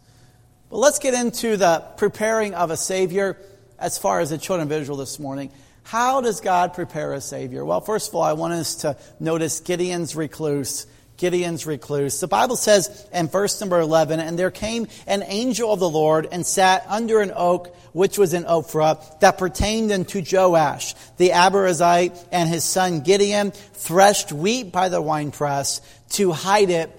But 0.71 0.79
let's 0.79 1.01
get 1.01 1.15
into 1.15 1.57
the 1.57 1.83
preparing 1.97 2.55
of 2.55 2.71
a 2.71 2.77
Savior 2.77 3.37
as 3.77 3.99
far 3.99 4.21
as 4.21 4.31
the 4.31 4.39
children 4.39 4.69
of 4.69 4.73
Israel 4.73 4.99
this 4.99 5.19
morning. 5.19 5.51
How 5.83 6.21
does 6.21 6.41
God 6.41 6.75
prepare 6.75 7.13
a 7.13 7.21
Savior? 7.21 7.65
Well, 7.65 7.81
first 7.81 8.09
of 8.09 8.15
all, 8.15 8.23
I 8.23 8.35
want 8.35 8.53
us 8.53 8.77
to 8.77 8.97
notice 9.19 9.59
Gideon's 9.59 10.15
recluse. 10.15 10.87
Gideon's 11.17 11.67
recluse. 11.67 12.21
The 12.21 12.29
Bible 12.29 12.55
says 12.55 13.09
in 13.13 13.27
verse 13.27 13.61
number 13.61 13.81
11, 13.81 14.21
And 14.21 14.39
there 14.39 14.53
came 14.53 14.87
an 15.09 15.25
angel 15.27 15.73
of 15.73 15.81
the 15.81 15.91
Lord 15.91 16.29
and 16.31 16.47
sat 16.47 16.87
under 16.89 17.21
an 17.21 17.33
oak 17.35 17.75
which 17.93 18.17
was 18.17 18.33
in 18.33 18.45
Ophrah 18.45 19.19
that 19.19 19.39
pertained 19.39 19.91
unto 19.91 20.23
Joash, 20.25 20.95
the 21.17 21.31
Abiezrite, 21.31 22.17
and 22.31 22.49
his 22.49 22.63
son 22.63 23.01
Gideon 23.01 23.51
threshed 23.51 24.31
wheat 24.31 24.71
by 24.71 24.89
the 24.89 25.03
winepress 25.03 25.81
to 26.11 26.31
hide 26.31 26.71
it 26.71 26.97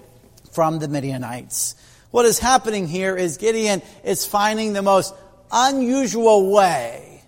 from 0.52 0.78
the 0.78 0.88
Midianites. 0.88 1.74
What 2.12 2.26
is 2.26 2.38
happening 2.38 2.86
here 2.86 3.16
is 3.16 3.38
Gideon 3.38 3.82
is 4.04 4.24
finding 4.26 4.74
the 4.74 4.82
most 4.82 5.14
unusual 5.50 6.52
way 6.52 7.24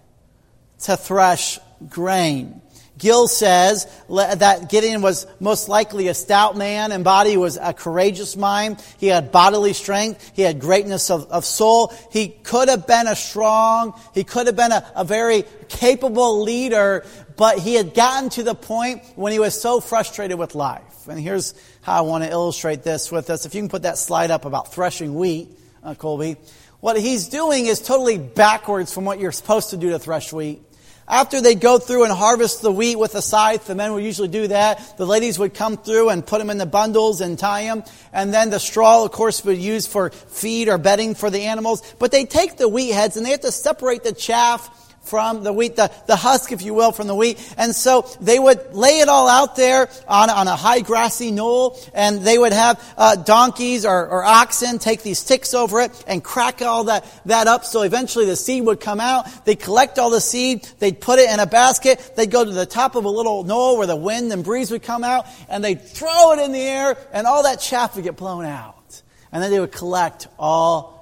to 0.80 0.96
thresh 0.96 1.58
grain. 1.88 2.60
Gill 2.96 3.26
says 3.26 3.86
that 4.08 4.68
Gideon 4.70 5.02
was 5.02 5.26
most 5.40 5.68
likely 5.68 6.08
a 6.08 6.14
stout 6.14 6.56
man 6.56 6.92
and 6.92 7.02
body 7.02 7.36
was 7.36 7.58
a 7.60 7.72
courageous 7.72 8.36
mind. 8.36 8.80
He 8.98 9.08
had 9.08 9.32
bodily 9.32 9.72
strength. 9.72 10.32
He 10.34 10.42
had 10.42 10.60
greatness 10.60 11.10
of, 11.10 11.30
of 11.30 11.44
soul. 11.44 11.92
He 12.12 12.28
could 12.28 12.68
have 12.68 12.86
been 12.86 13.08
a 13.08 13.16
strong, 13.16 13.98
he 14.14 14.22
could 14.22 14.46
have 14.46 14.56
been 14.56 14.70
a, 14.70 14.86
a 14.94 15.04
very 15.04 15.44
capable 15.68 16.42
leader, 16.42 17.04
but 17.36 17.58
he 17.58 17.74
had 17.74 17.94
gotten 17.94 18.30
to 18.30 18.44
the 18.44 18.54
point 18.54 19.02
when 19.16 19.32
he 19.32 19.40
was 19.40 19.60
so 19.60 19.80
frustrated 19.80 20.38
with 20.38 20.54
life. 20.54 21.08
And 21.08 21.18
here's 21.18 21.54
how 21.82 21.98
I 21.98 22.00
want 22.02 22.24
to 22.24 22.30
illustrate 22.30 22.84
this 22.84 23.10
with 23.10 23.28
us. 23.28 23.44
If 23.44 23.54
you 23.54 23.60
can 23.60 23.68
put 23.68 23.82
that 23.82 23.98
slide 23.98 24.30
up 24.30 24.44
about 24.44 24.72
threshing 24.72 25.16
wheat, 25.16 25.48
uh, 25.82 25.94
Colby. 25.94 26.36
what 26.80 26.98
he's 26.98 27.28
doing 27.28 27.66
is 27.66 27.80
totally 27.80 28.18
backwards 28.18 28.94
from 28.94 29.04
what 29.04 29.18
you're 29.18 29.32
supposed 29.32 29.70
to 29.70 29.76
do 29.76 29.90
to 29.90 29.98
thresh 29.98 30.32
wheat. 30.32 30.62
After 31.06 31.40
they 31.40 31.54
go 31.54 31.78
through 31.78 32.04
and 32.04 32.12
harvest 32.12 32.62
the 32.62 32.72
wheat 32.72 32.96
with 32.96 33.14
a 33.14 33.20
scythe, 33.20 33.66
the 33.66 33.74
men 33.74 33.92
would 33.92 34.02
usually 34.02 34.28
do 34.28 34.48
that. 34.48 34.96
The 34.96 35.06
ladies 35.06 35.38
would 35.38 35.52
come 35.52 35.76
through 35.76 36.08
and 36.08 36.26
put 36.26 36.38
them 36.38 36.48
in 36.48 36.58
the 36.58 36.66
bundles 36.66 37.20
and 37.20 37.38
tie 37.38 37.64
them. 37.64 37.84
And 38.12 38.32
then 38.32 38.50
the 38.50 38.58
straw, 38.58 39.04
of 39.04 39.12
course, 39.12 39.44
would 39.44 39.58
use 39.58 39.86
for 39.86 40.10
feed 40.10 40.68
or 40.68 40.78
bedding 40.78 41.14
for 41.14 41.28
the 41.28 41.42
animals. 41.42 41.82
But 41.98 42.10
they 42.10 42.24
take 42.24 42.56
the 42.56 42.68
wheat 42.68 42.92
heads 42.92 43.16
and 43.16 43.26
they 43.26 43.30
have 43.30 43.40
to 43.40 43.52
separate 43.52 44.02
the 44.02 44.12
chaff 44.12 44.83
from 45.04 45.44
the 45.44 45.52
wheat, 45.52 45.76
the, 45.76 45.90
the 46.06 46.16
husk, 46.16 46.52
if 46.52 46.62
you 46.62 46.74
will, 46.74 46.92
from 46.92 47.06
the 47.06 47.14
wheat. 47.14 47.38
And 47.56 47.74
so 47.74 48.02
they 48.20 48.38
would 48.38 48.74
lay 48.74 49.00
it 49.00 49.08
all 49.08 49.28
out 49.28 49.56
there 49.56 49.88
on, 50.08 50.30
on 50.30 50.48
a 50.48 50.56
high 50.56 50.80
grassy 50.80 51.30
knoll, 51.30 51.78
and 51.94 52.22
they 52.22 52.38
would 52.38 52.52
have 52.52 52.82
uh, 52.96 53.16
donkeys 53.16 53.84
or, 53.84 54.08
or 54.08 54.24
oxen 54.24 54.78
take 54.78 55.02
these 55.02 55.18
sticks 55.18 55.54
over 55.54 55.80
it 55.80 56.04
and 56.06 56.24
crack 56.24 56.62
all 56.62 56.84
that, 56.84 57.04
that 57.26 57.46
up 57.46 57.64
so 57.64 57.82
eventually 57.82 58.26
the 58.26 58.36
seed 58.36 58.64
would 58.64 58.80
come 58.80 59.00
out. 59.00 59.26
They'd 59.44 59.60
collect 59.60 59.98
all 59.98 60.10
the 60.10 60.20
seed, 60.20 60.64
they'd 60.78 61.00
put 61.00 61.18
it 61.18 61.30
in 61.30 61.40
a 61.40 61.46
basket, 61.46 62.12
they'd 62.16 62.30
go 62.30 62.44
to 62.44 62.50
the 62.50 62.66
top 62.66 62.94
of 62.94 63.04
a 63.04 63.10
little 63.10 63.44
knoll 63.44 63.76
where 63.76 63.86
the 63.86 63.96
wind 63.96 64.32
and 64.32 64.42
breeze 64.42 64.70
would 64.70 64.82
come 64.82 65.04
out, 65.04 65.26
and 65.48 65.62
they'd 65.62 65.82
throw 65.82 66.32
it 66.32 66.38
in 66.38 66.52
the 66.52 66.60
air, 66.60 66.96
and 67.12 67.26
all 67.26 67.42
that 67.42 67.60
chaff 67.60 67.94
would 67.96 68.04
get 68.04 68.16
blown 68.16 68.46
out. 68.46 69.02
And 69.32 69.42
then 69.42 69.50
they 69.50 69.58
would 69.58 69.72
collect 69.72 70.28
all 70.38 70.93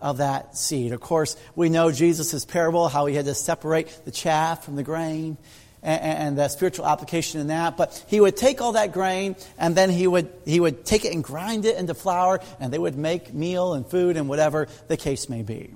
of 0.00 0.18
that 0.18 0.56
seed. 0.56 0.92
Of 0.92 1.00
course, 1.00 1.36
we 1.56 1.68
know 1.68 1.90
Jesus' 1.90 2.44
parable, 2.44 2.88
how 2.88 3.06
he 3.06 3.14
had 3.14 3.24
to 3.24 3.34
separate 3.34 3.88
the 4.04 4.10
chaff 4.10 4.64
from 4.64 4.76
the 4.76 4.82
grain 4.82 5.36
and, 5.82 6.00
and, 6.00 6.38
the 6.38 6.48
spiritual 6.48 6.86
application 6.86 7.40
in 7.40 7.48
that. 7.48 7.76
But 7.76 8.04
he 8.08 8.20
would 8.20 8.36
take 8.36 8.60
all 8.60 8.72
that 8.72 8.92
grain 8.92 9.36
and 9.58 9.76
then 9.76 9.90
he 9.90 10.06
would, 10.06 10.30
he 10.44 10.60
would 10.60 10.84
take 10.84 11.04
it 11.04 11.12
and 11.12 11.22
grind 11.22 11.64
it 11.64 11.76
into 11.76 11.94
flour 11.94 12.40
and 12.60 12.72
they 12.72 12.78
would 12.78 12.96
make 12.96 13.32
meal 13.32 13.74
and 13.74 13.86
food 13.86 14.16
and 14.16 14.28
whatever 14.28 14.68
the 14.88 14.96
case 14.96 15.28
may 15.28 15.42
be. 15.42 15.72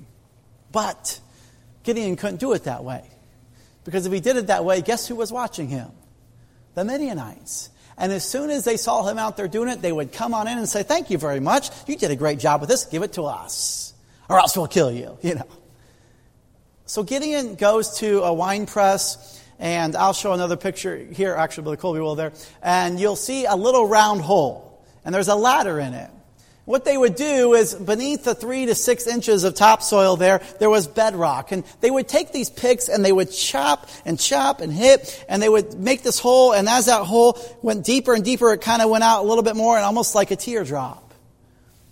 But 0.71 1.21
Gideon 1.83 2.17
couldn't 2.17 2.41
do 2.41 2.53
it 2.53 2.65
that 2.65 2.85
way. 2.85 3.05
Because 3.85 4.07
if 4.07 4.13
he 4.13 4.21
did 4.21 4.37
it 4.37 4.47
that 4.47 4.65
way, 4.65 4.81
guess 4.81 5.09
who 5.09 5.17
was 5.17 5.33
watching 5.33 5.69
him? 5.69 5.91
The 6.75 6.85
Midianites. 6.85 7.71
And 7.99 8.13
as 8.13 8.25
soon 8.25 8.51
as 8.51 8.65
they 8.65 8.77
saw 8.77 9.07
him 9.07 9.19
out 9.19 9.37
there 9.37 9.49
doing 9.49 9.69
it, 9.69 9.83
they 9.83 9.93
would 9.93 10.13
come 10.13 10.33
on 10.33 10.49
in 10.49 10.57
and 10.57 10.69
say, 10.69 10.83
Thank 10.83 11.11
you 11.11 11.19
very 11.19 11.41
much. 11.41 11.71
You 11.87 11.97
did 11.97 12.11
a 12.11 12.17
great 12.17 12.39
job 12.39 12.61
with 12.61 12.71
this. 12.71 12.85
Give 12.87 13.03
it 13.03 13.15
to 13.15 13.25
us 13.25 13.92
or 14.33 14.39
else 14.39 14.57
we'll 14.57 14.67
kill 14.67 14.91
you, 14.91 15.19
you 15.23 15.35
know. 15.35 15.47
So 16.87 17.03
Gideon 17.03 17.55
goes 17.55 17.99
to 17.99 18.23
a 18.23 18.33
wine 18.33 18.67
press, 18.67 19.41
and 19.59 19.95
I'll 19.95 20.15
show 20.15 20.33
another 20.33 20.57
picture 20.57 20.97
here, 20.97 21.35
actually, 21.35 21.65
Brother 21.65 21.77
Colby 21.77 22.01
will 22.01 22.15
there, 22.15 22.33
and 22.63 22.99
you'll 22.99 23.17
see 23.17 23.45
a 23.45 23.55
little 23.55 23.87
round 23.87 24.21
hole, 24.23 24.83
and 25.05 25.15
there's 25.15 25.29
a 25.29 25.37
ladder 25.37 25.79
in 25.79 25.95
it. 25.95 26.11
What 26.65 26.85
they 26.85 26.97
would 26.97 27.17
do 27.17 27.55
is 27.55 27.75
beneath 27.75 28.23
the 28.23 28.37
three 28.37 28.67
to 28.67 28.77
six 28.77 29.09
inches 29.09 29.43
of 29.43 29.57
topsoil 29.57 30.15
there, 30.17 30.41
there 30.61 30.71
was 30.71 30.87
bedrock. 30.87 31.51
And 31.51 31.65
they 31.81 31.91
would 31.91 32.07
take 32.07 32.31
these 32.31 32.51
picks 32.51 32.89
and 32.89 33.05
they 33.05 33.11
would 33.11 33.33
chop 33.33 33.89
and 34.05 34.17
chop 34.19 34.61
and 34.61 34.73
hit 34.73 35.25
and 35.29 35.43
they 35.43 35.49
would 35.49 35.75
make 35.75 36.05
this 36.05 36.21
hole. 36.21 36.53
And 36.53 36.69
as 36.69 36.87
that 36.87 37.05
hole 37.05 37.37
went 37.63 37.85
deeper 37.85 38.15
and 38.15 38.25
deeper, 38.25 38.53
it 38.53 38.61
kind 38.61 38.81
of 38.81 38.91
went 38.91 39.03
out 39.03 39.25
a 39.25 39.27
little 39.27 39.43
bit 39.43 39.57
more 39.57 39.75
and 39.75 39.85
almost 39.85 40.15
like 40.15 40.31
a 40.31 40.37
teardrop. 40.37 41.02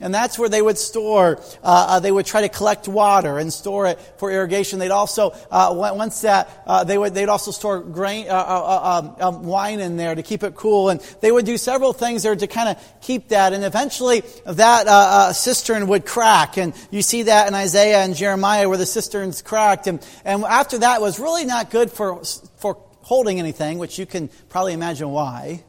And 0.01 0.15
that's 0.15 0.39
where 0.39 0.49
they 0.49 0.63
would 0.63 0.79
store, 0.79 1.39
uh, 1.63 1.87
uh, 1.89 2.01
they 2.01 2.11
would 2.11 2.25
try 2.25 2.41
to 2.41 2.49
collect 2.49 2.89
water 2.89 3.39
and 3.39 3.53
store 3.53 3.87
it 3.87 4.01
for 4.17 4.31
irrigation. 4.31 4.79
They'd 4.79 4.91
also, 4.91 5.35
uh, 5.51 5.73
once 5.75 6.23
that, 6.23 6.63
uh, 6.67 6.85
they 6.85 6.97
would, 6.97 7.13
they'd 7.13 7.29
also 7.29 7.51
store 7.51 7.81
grain, 7.81 8.27
uh, 8.29 8.33
uh, 8.33 9.03
um, 9.03 9.17
um, 9.21 9.43
wine 9.45 9.79
in 9.79 9.99
there 9.99 10.15
to 10.15 10.23
keep 10.23 10.43
it 10.43 10.55
cool. 10.55 10.89
And 10.89 11.01
they 11.21 11.31
would 11.31 11.45
do 11.45 11.59
several 11.59 11.93
things 11.93 12.23
there 12.23 12.35
to 12.35 12.47
kind 12.47 12.71
of 12.71 13.01
keep 13.03 13.29
that. 13.29 13.53
And 13.53 13.63
eventually 13.63 14.23
that 14.47 15.33
cistern 15.37 15.87
would 15.89 16.07
crack. 16.07 16.57
And 16.57 16.73
you 16.91 17.03
see 17.03 17.25
that 17.25 17.47
in 17.47 17.55
Isaiah 17.55 17.99
and 18.03 18.17
Jeremiah 18.17 18.71
where 18.71 18.79
the 18.79 18.87
cisterns 18.87 19.43
cracked. 19.43 19.87
And, 19.87 20.05
and 20.25 20.45
after 20.45 20.79
that 20.79 21.03
was 21.03 21.21
really 21.21 21.45
not 21.45 21.71
good 21.71 21.93
for, 21.93 22.25
for 22.57 22.83
holding 23.03 23.39
anything, 23.39 23.79
which 23.79 23.99
you 23.99 24.07
can 24.07 24.31
probably 24.49 24.73
imagine 24.73 25.11
why. 25.11 25.63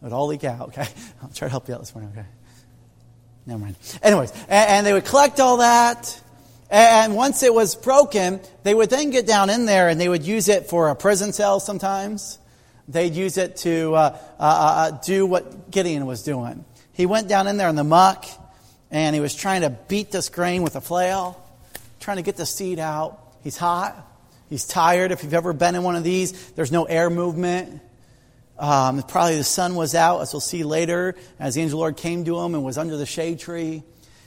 It 0.00 0.04
would 0.04 0.12
all 0.12 0.28
leak 0.28 0.44
out, 0.44 0.68
okay? 0.68 0.86
I'll 1.22 1.30
try 1.30 1.48
to 1.48 1.50
help 1.50 1.66
you 1.66 1.74
out 1.74 1.80
this 1.80 1.92
morning, 1.92 2.12
okay? 2.12 2.26
Never 3.46 3.60
mind. 3.60 3.76
Anyways, 4.02 4.32
and, 4.48 4.70
and 4.70 4.86
they 4.86 4.92
would 4.92 5.04
collect 5.04 5.40
all 5.40 5.58
that. 5.58 6.20
And 6.68 7.14
once 7.14 7.42
it 7.42 7.54
was 7.54 7.76
broken, 7.76 8.40
they 8.64 8.74
would 8.74 8.90
then 8.90 9.10
get 9.10 9.26
down 9.26 9.50
in 9.50 9.66
there 9.66 9.88
and 9.88 10.00
they 10.00 10.08
would 10.08 10.24
use 10.24 10.48
it 10.48 10.68
for 10.68 10.88
a 10.88 10.96
prison 10.96 11.32
cell 11.32 11.60
sometimes. 11.60 12.38
They'd 12.88 13.14
use 13.14 13.36
it 13.38 13.56
to 13.58 13.94
uh, 13.94 14.18
uh, 14.38 14.42
uh, 14.42 14.90
do 15.04 15.26
what 15.26 15.70
Gideon 15.70 16.06
was 16.06 16.22
doing. 16.22 16.64
He 16.92 17.06
went 17.06 17.28
down 17.28 17.46
in 17.46 17.56
there 17.56 17.68
in 17.68 17.76
the 17.76 17.84
muck 17.84 18.26
and 18.90 19.14
he 19.14 19.20
was 19.20 19.34
trying 19.34 19.62
to 19.62 19.70
beat 19.70 20.10
this 20.10 20.28
grain 20.28 20.62
with 20.62 20.76
a 20.76 20.80
flail, 20.80 21.40
trying 22.00 22.16
to 22.16 22.22
get 22.22 22.36
the 22.36 22.46
seed 22.46 22.78
out. 22.78 23.20
He's 23.42 23.56
hot. 23.56 23.94
He's 24.48 24.64
tired. 24.64 25.12
If 25.12 25.22
you've 25.22 25.34
ever 25.34 25.52
been 25.52 25.74
in 25.74 25.82
one 25.82 25.96
of 25.96 26.04
these, 26.04 26.50
there's 26.52 26.72
no 26.72 26.84
air 26.84 27.10
movement. 27.10 27.80
Um, 28.58 29.02
probably 29.02 29.36
the 29.36 29.44
sun 29.44 29.74
was 29.74 29.94
out, 29.94 30.20
as 30.20 30.32
we'll 30.32 30.40
see 30.40 30.64
later, 30.64 31.14
as 31.38 31.54
the 31.54 31.62
angel 31.62 31.78
Lord 31.78 31.96
came 31.96 32.24
to 32.24 32.38
him 32.38 32.54
and 32.54 32.64
was 32.64 32.78
under 32.78 32.96
the 32.96 33.06
shade 33.06 33.38
tree. 33.38 33.82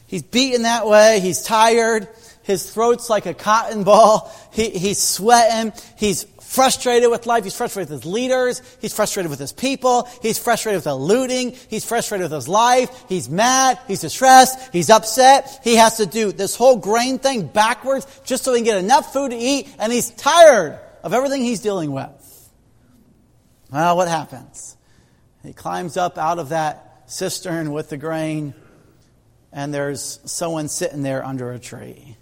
He's 0.06 0.24
beaten 0.24 0.64
that 0.64 0.88
way. 0.88 1.20
He's 1.20 1.44
tired. 1.44 2.08
His 2.44 2.72
throat's 2.72 3.10
like 3.10 3.28
a 3.28 3.34
cotton 3.34 3.84
ball. 3.84 4.32
He, 4.52 4.70
he's 4.70 4.98
sweating. 4.98 5.72
He's 5.98 6.24
frustrated 6.42 7.12
with 7.12 7.28
life. 7.28 7.44
He's 7.44 7.56
frustrated 7.56 7.92
with 7.92 8.04
his 8.04 8.12
leaders. 8.12 8.64
He's 8.82 8.92
frustrated 8.92 9.30
with 9.30 9.40
his 9.40 9.54
people. 9.54 10.08
He's 10.24 10.40
frustrated 10.40 10.78
with 10.78 10.86
the 10.86 10.96
looting. 10.96 11.56
He's 11.70 11.86
frustrated 11.86 12.26
with 12.26 12.32
his 12.32 12.48
life. 12.48 13.06
He's 13.08 13.30
mad. 13.30 13.78
He's 13.88 14.02
distressed. 14.02 14.74
He's 14.74 14.90
upset. 14.90 15.60
He 15.64 15.76
has 15.76 15.98
to 15.98 16.08
do 16.08 16.32
this 16.32 16.56
whole 16.56 16.78
grain 16.78 17.20
thing 17.20 17.46
backwards 17.46 18.08
just 18.26 18.44
so 18.44 18.54
he 18.54 18.60
can 18.62 18.66
get 18.66 18.78
enough 18.78 19.14
food 19.14 19.30
to 19.30 19.38
eat. 19.38 19.70
And 19.78 19.94
he's 19.94 20.10
tired 20.10 20.80
of 21.04 21.14
everything 21.14 21.44
he's 21.44 21.62
dealing 21.62 21.92
with. 21.92 22.10
Well, 23.72 23.98
what 23.98 24.08
happens? 24.08 24.76
He 25.44 25.54
climbs 25.54 25.96
up 25.96 26.18
out 26.18 26.40
of 26.40 26.50
that 26.50 27.04
cistern 27.06 27.72
with 27.72 27.90
the 27.90 27.98
grain, 27.98 28.54
and 29.52 29.74
there's 29.74 30.20
someone 30.26 30.68
sitting 30.68 31.04
there 31.04 31.24
under 31.24 31.52
a 31.52 31.60
tree. 31.60 32.18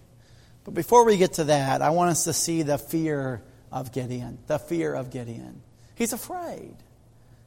But 0.63 0.73
before 0.73 1.05
we 1.05 1.17
get 1.17 1.33
to 1.33 1.45
that, 1.45 1.81
I 1.81 1.91
want 1.91 2.11
us 2.11 2.25
to 2.25 2.33
see 2.33 2.63
the 2.63 2.77
fear 2.77 3.41
of 3.71 3.91
Gideon. 3.91 4.39
The 4.47 4.59
fear 4.59 4.93
of 4.93 5.09
Gideon. 5.09 5.61
He's 5.95 6.13
afraid. 6.13 6.75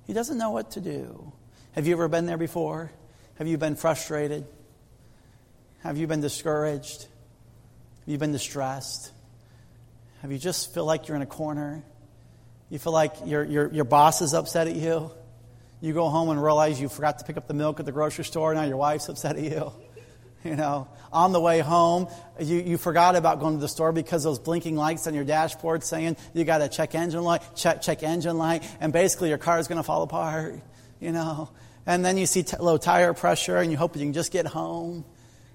He 0.07 0.13
doesn't 0.13 0.39
know 0.39 0.51
what 0.51 0.73
to 0.73 0.81
do. 0.81 1.33
Have 1.73 1.87
you 1.87 1.93
ever 1.95 2.09
been 2.09 2.27
there 2.27 2.39
before? 2.39 2.91
Have 3.35 3.47
you 3.47 3.59
been 3.59 3.77
frustrated? 3.77 4.47
Have 5.83 5.99
you 5.99 6.07
been 6.07 6.21
discouraged? 6.21 7.03
Have 7.03 8.09
you 8.09 8.19
been 8.19 8.33
distressed? 8.33 9.13
Have 10.23 10.33
you 10.33 10.39
just 10.39 10.75
feel 10.75 10.85
like 10.85 11.07
you're 11.07 11.17
in 11.17 11.23
a 11.23 11.27
corner? 11.27 11.85
You 12.71 12.79
feel 12.79 12.93
like 12.93 13.13
your, 13.27 13.45
your, 13.45 13.71
your 13.73 13.85
boss 13.85 14.23
is 14.23 14.33
upset 14.33 14.69
at 14.69 14.77
you. 14.77 15.11
You 15.81 15.93
go 15.93 16.09
home 16.09 16.31
and 16.31 16.43
realize 16.43 16.81
you 16.81 16.89
forgot 16.89 17.19
to 17.19 17.25
pick 17.25 17.37
up 17.37 17.49
the 17.49 17.55
milk 17.55 17.81
at 17.81 17.87
the 17.87 17.93
grocery 17.93 18.25
store. 18.25 18.55
Now 18.55 18.63
your 18.63 18.77
wife's 18.77 19.09
upset 19.09 19.37
at 19.37 19.43
you. 19.43 19.73
You 20.43 20.57
know, 20.57 20.89
on 21.13 21.33
the 21.33 21.41
way 21.41 21.61
home, 21.61 22.09
you, 22.39 22.57
you 22.57 22.79
forgot 22.79 23.15
about 23.15 23.41
going 23.41 23.57
to 23.57 23.61
the 23.61 23.69
store 23.69 23.93
because 23.93 24.25
those 24.25 24.39
blinking 24.39 24.75
lights 24.75 25.07
on 25.07 25.13
your 25.13 25.25
dashboard 25.25 25.85
saying 25.85 26.17
you 26.33 26.45
got 26.45 26.63
a 26.63 26.69
check 26.71 26.95
engine 26.95 27.23
light, 27.23 27.43
check, 27.55 27.83
check 27.83 28.03
engine 28.03 28.39
light, 28.39 28.65
and 28.81 28.91
basically 28.91 29.29
your 29.29 29.37
car 29.37 29.59
is 29.59 29.69
going 29.69 29.77
to 29.77 29.83
fall 29.83 30.03
apart, 30.03 30.55
you 30.99 31.13
know. 31.13 31.51
And 31.85 32.03
then 32.03 32.17
you 32.17 32.25
see 32.25 32.43
t- 32.43 32.57
low 32.59 32.79
tire 32.79 33.13
pressure 33.13 33.59
and 33.59 33.71
you 33.71 33.77
hope 33.77 33.97
you 33.97 34.03
can 34.03 34.15
just 34.15 34.33
get 34.33 34.47
home. 34.47 35.05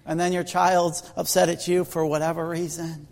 And 0.06 0.20
then 0.20 0.34
your 0.34 0.44
child's 0.44 1.02
upset 1.18 1.50
at 1.50 1.68
you 1.68 1.84
for 1.84 2.06
whatever 2.06 2.48
reason. 2.48 3.08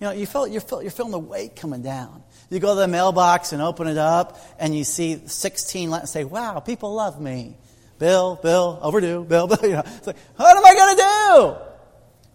You 0.00 0.06
know, 0.06 0.12
you 0.12 0.26
feel, 0.26 0.46
you're, 0.46 0.60
feel, 0.60 0.82
you're 0.82 0.90
feeling 0.90 1.12
the 1.12 1.18
weight 1.18 1.56
coming 1.56 1.80
down. 1.80 2.22
You 2.50 2.58
go 2.58 2.74
to 2.74 2.80
the 2.80 2.88
mailbox 2.88 3.52
and 3.52 3.62
open 3.62 3.86
it 3.86 3.96
up, 3.96 4.38
and 4.58 4.76
you 4.76 4.82
see 4.82 5.22
16 5.24 5.88
letters 5.88 6.10
say, 6.10 6.24
Wow, 6.24 6.58
people 6.58 6.92
love 6.94 7.20
me. 7.20 7.56
Bill, 8.00 8.38
Bill, 8.42 8.78
overdue, 8.82 9.24
Bill, 9.24 9.46
Bill. 9.48 9.58
You 9.62 9.70
know, 9.70 9.82
it's 9.86 10.06
like, 10.06 10.16
what 10.36 10.56
am 10.56 10.64
I 10.64 10.74
going 10.74 10.96
to 10.96 11.02
do? 11.02 11.66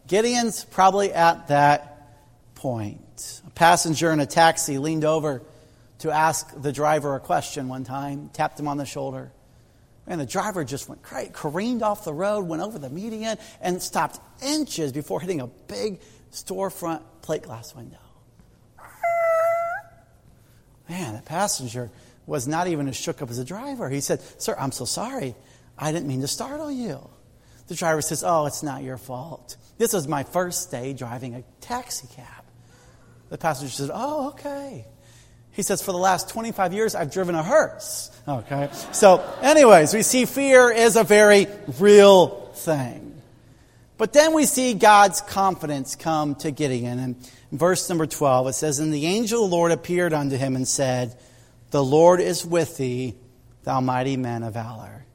Gideon's 0.08 0.64
probably 0.64 1.12
at 1.12 1.50
that 1.50 2.56
point. 2.56 3.42
A 3.46 3.50
passenger 3.50 4.12
in 4.12 4.20
a 4.20 4.26
taxi 4.26 4.78
leaned 4.78 5.04
over 5.04 5.42
to 6.00 6.12
ask 6.12 6.50
the 6.62 6.72
driver 6.72 7.16
a 7.16 7.20
question 7.20 7.68
one 7.68 7.84
time, 7.84 8.30
tapped 8.32 8.60
him 8.60 8.68
on 8.68 8.78
the 8.78 8.86
shoulder. 8.86 9.32
And 10.08 10.22
the 10.22 10.26
driver 10.26 10.64
just 10.64 10.88
went 10.88 11.02
crazy, 11.02 11.32
careened 11.34 11.82
off 11.82 12.06
the 12.06 12.14
road, 12.14 12.44
went 12.44 12.62
over 12.62 12.78
the 12.78 12.90
median, 12.90 13.38
and 13.60 13.82
stopped 13.82 14.20
inches 14.44 14.92
before 14.92 15.20
hitting 15.20 15.42
a 15.42 15.48
big 15.48 16.00
storefront 16.32 17.02
plate 17.24 17.42
glass 17.42 17.74
window. 17.74 17.98
Man, 20.90 21.14
that 21.14 21.26
passenger 21.26 21.90
was 22.26 22.48
not 22.48 22.68
even 22.68 22.88
as 22.88 22.96
shook 22.96 23.22
up 23.22 23.30
as 23.30 23.38
the 23.38 23.46
driver. 23.46 23.90
He 23.90 24.02
said, 24.02 24.22
Sir, 24.42 24.56
I'm 24.58 24.72
so 24.72 24.86
sorry. 24.86 25.36
I 25.78 25.92
didn't 25.92 26.08
mean 26.08 26.22
to 26.22 26.28
startle 26.28 26.72
you. 26.72 27.08
The 27.68 27.76
driver 27.76 28.02
says, 28.02 28.24
Oh, 28.26 28.46
it's 28.46 28.64
not 28.64 28.84
your 28.84 28.98
fault. 28.98 29.58
This 29.78 29.94
was 29.94 30.08
my 30.08 30.24
first 30.24 30.72
day 30.72 30.94
driving 30.94 31.36
a 31.36 31.44
taxi 31.62 32.08
cab. 32.16 32.44
The 33.30 33.38
passenger 33.38 33.72
says, 33.72 33.92
Oh, 33.94 34.30
okay. 34.30 34.86
He 35.52 35.62
says, 35.62 35.82
For 35.82 35.92
the 35.92 35.98
last 35.98 36.30
25 36.30 36.74
years, 36.74 36.96
I've 36.96 37.12
driven 37.12 37.36
a 37.36 37.44
hearse. 37.44 38.12
Okay. 38.28 38.70
So, 38.92 39.24
anyways, 39.42 39.94
we 39.94 40.04
see 40.04 40.26
fear 40.26 40.72
is 40.72 40.96
a 40.96 41.04
very 41.04 41.48
real 41.80 42.52
thing. 42.56 43.22
But 43.98 44.12
then 44.12 44.34
we 44.34 44.46
see 44.46 44.74
God's 44.74 45.22
confidence 45.22 45.96
come 45.96 46.36
to 46.36 46.52
Gideon. 46.52 47.00
And 47.00 47.16
verse 47.58 47.88
number 47.90 48.06
12, 48.06 48.48
it 48.48 48.54
says, 48.54 48.80
And 48.80 48.94
the 48.94 49.06
angel 49.06 49.44
of 49.44 49.50
the 49.50 49.56
Lord 49.56 49.72
appeared 49.72 50.14
unto 50.14 50.38
him 50.38 50.56
and 50.56 50.68
said, 50.68 51.18
The 51.72 51.84
Lord 51.84 52.22
is 52.22 52.46
with 52.46 52.78
thee, 52.78 53.16
thou 53.64 53.82
mighty 53.82 54.18
man 54.18 54.44
of 54.44 54.54
valor. 54.54 55.06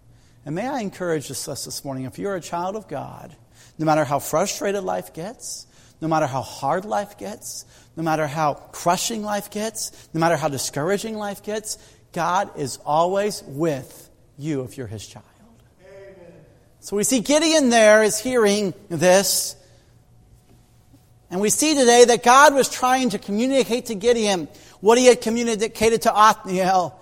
And 0.44 0.54
may 0.54 0.66
I 0.66 0.80
encourage 0.80 1.30
us 1.30 1.44
this 1.44 1.85
morning, 1.85 2.04
if 2.04 2.18
you're 2.18 2.37
a 2.37 2.40
child 2.40 2.76
of 2.76 2.88
God, 2.88 3.35
no 3.78 3.87
matter 3.87 4.04
how 4.04 4.18
frustrated 4.18 4.85
life 4.85 5.12
gets, 5.12 5.66
no 6.00 6.09
matter 6.09 6.26
how 6.26 6.42
hard 6.42 6.85
life 6.85 7.18
gets, 7.18 7.64
no 7.97 8.02
matter 8.02 8.26
how 8.26 8.54
crushing 8.54 9.23
life 9.23 9.50
gets, 9.50 10.09
no 10.14 10.20
matter 10.20 10.37
how 10.37 10.49
discouraging 10.49 11.16
life 11.16 11.42
gets, 11.42 11.78
God 12.12 12.59
is 12.59 12.78
always 12.85 13.42
with 13.47 14.11
you 14.38 14.62
if 14.62 14.78
you're 14.78 14.87
his 14.87 15.06
child. 15.06 15.26
Amen. 15.82 16.16
So 16.80 16.97
we 16.97 17.04
see 17.04 17.20
Gideon 17.20 17.70
there 17.70 18.02
is 18.02 18.18
hearing 18.18 18.75
this. 18.88 19.56
And 21.30 21.40
we 21.40 21.49
see 21.49 21.75
today 21.75 22.04
that 22.06 22.22
God 22.22 22.54
was 22.54 22.68
trying 22.68 23.10
to 23.10 23.18
communicate 23.18 23.87
to 23.87 23.94
Gideon 23.94 24.49
what 24.80 24.99
he 24.99 25.06
had 25.06 25.20
communicated 25.20 26.02
to 26.02 26.14
Othniel 26.14 27.00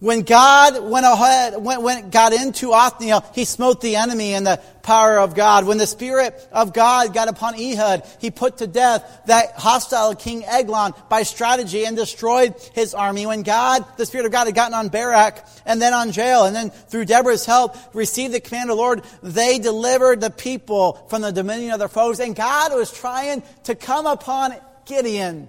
when 0.00 0.22
God 0.22 0.80
went 0.88 1.04
ahead, 1.04 1.60
went, 1.60 1.82
went, 1.82 2.12
got 2.12 2.32
into 2.32 2.72
Othniel, 2.72 3.24
he 3.34 3.44
smote 3.44 3.80
the 3.80 3.96
enemy 3.96 4.32
in 4.32 4.44
the 4.44 4.60
power 4.82 5.18
of 5.18 5.34
God. 5.34 5.66
When 5.66 5.76
the 5.76 5.88
Spirit 5.88 6.34
of 6.52 6.72
God 6.72 7.12
got 7.12 7.26
upon 7.26 7.60
Ehud, 7.60 8.04
he 8.20 8.30
put 8.30 8.58
to 8.58 8.68
death 8.68 9.22
that 9.26 9.54
hostile 9.56 10.14
King 10.14 10.44
Eglon 10.44 10.94
by 11.08 11.24
strategy 11.24 11.84
and 11.84 11.96
destroyed 11.96 12.54
his 12.74 12.94
army. 12.94 13.26
When 13.26 13.42
God, 13.42 13.84
the 13.96 14.06
Spirit 14.06 14.26
of 14.26 14.32
God 14.32 14.46
had 14.46 14.54
gotten 14.54 14.74
on 14.74 14.88
Barak 14.88 15.44
and 15.66 15.82
then 15.82 15.92
on 15.92 16.12
Jael 16.12 16.44
and 16.44 16.54
then 16.54 16.70
through 16.70 17.06
Deborah's 17.06 17.44
help 17.44 17.76
received 17.92 18.32
the 18.32 18.40
command 18.40 18.70
of 18.70 18.76
the 18.76 18.80
Lord, 18.80 19.02
they 19.24 19.58
delivered 19.58 20.20
the 20.20 20.30
people 20.30 21.06
from 21.08 21.22
the 21.22 21.32
dominion 21.32 21.72
of 21.72 21.80
their 21.80 21.88
foes. 21.88 22.20
And 22.20 22.36
God 22.36 22.72
was 22.72 22.92
trying 22.92 23.42
to 23.64 23.74
come 23.74 24.06
upon 24.06 24.54
Gideon. 24.86 25.48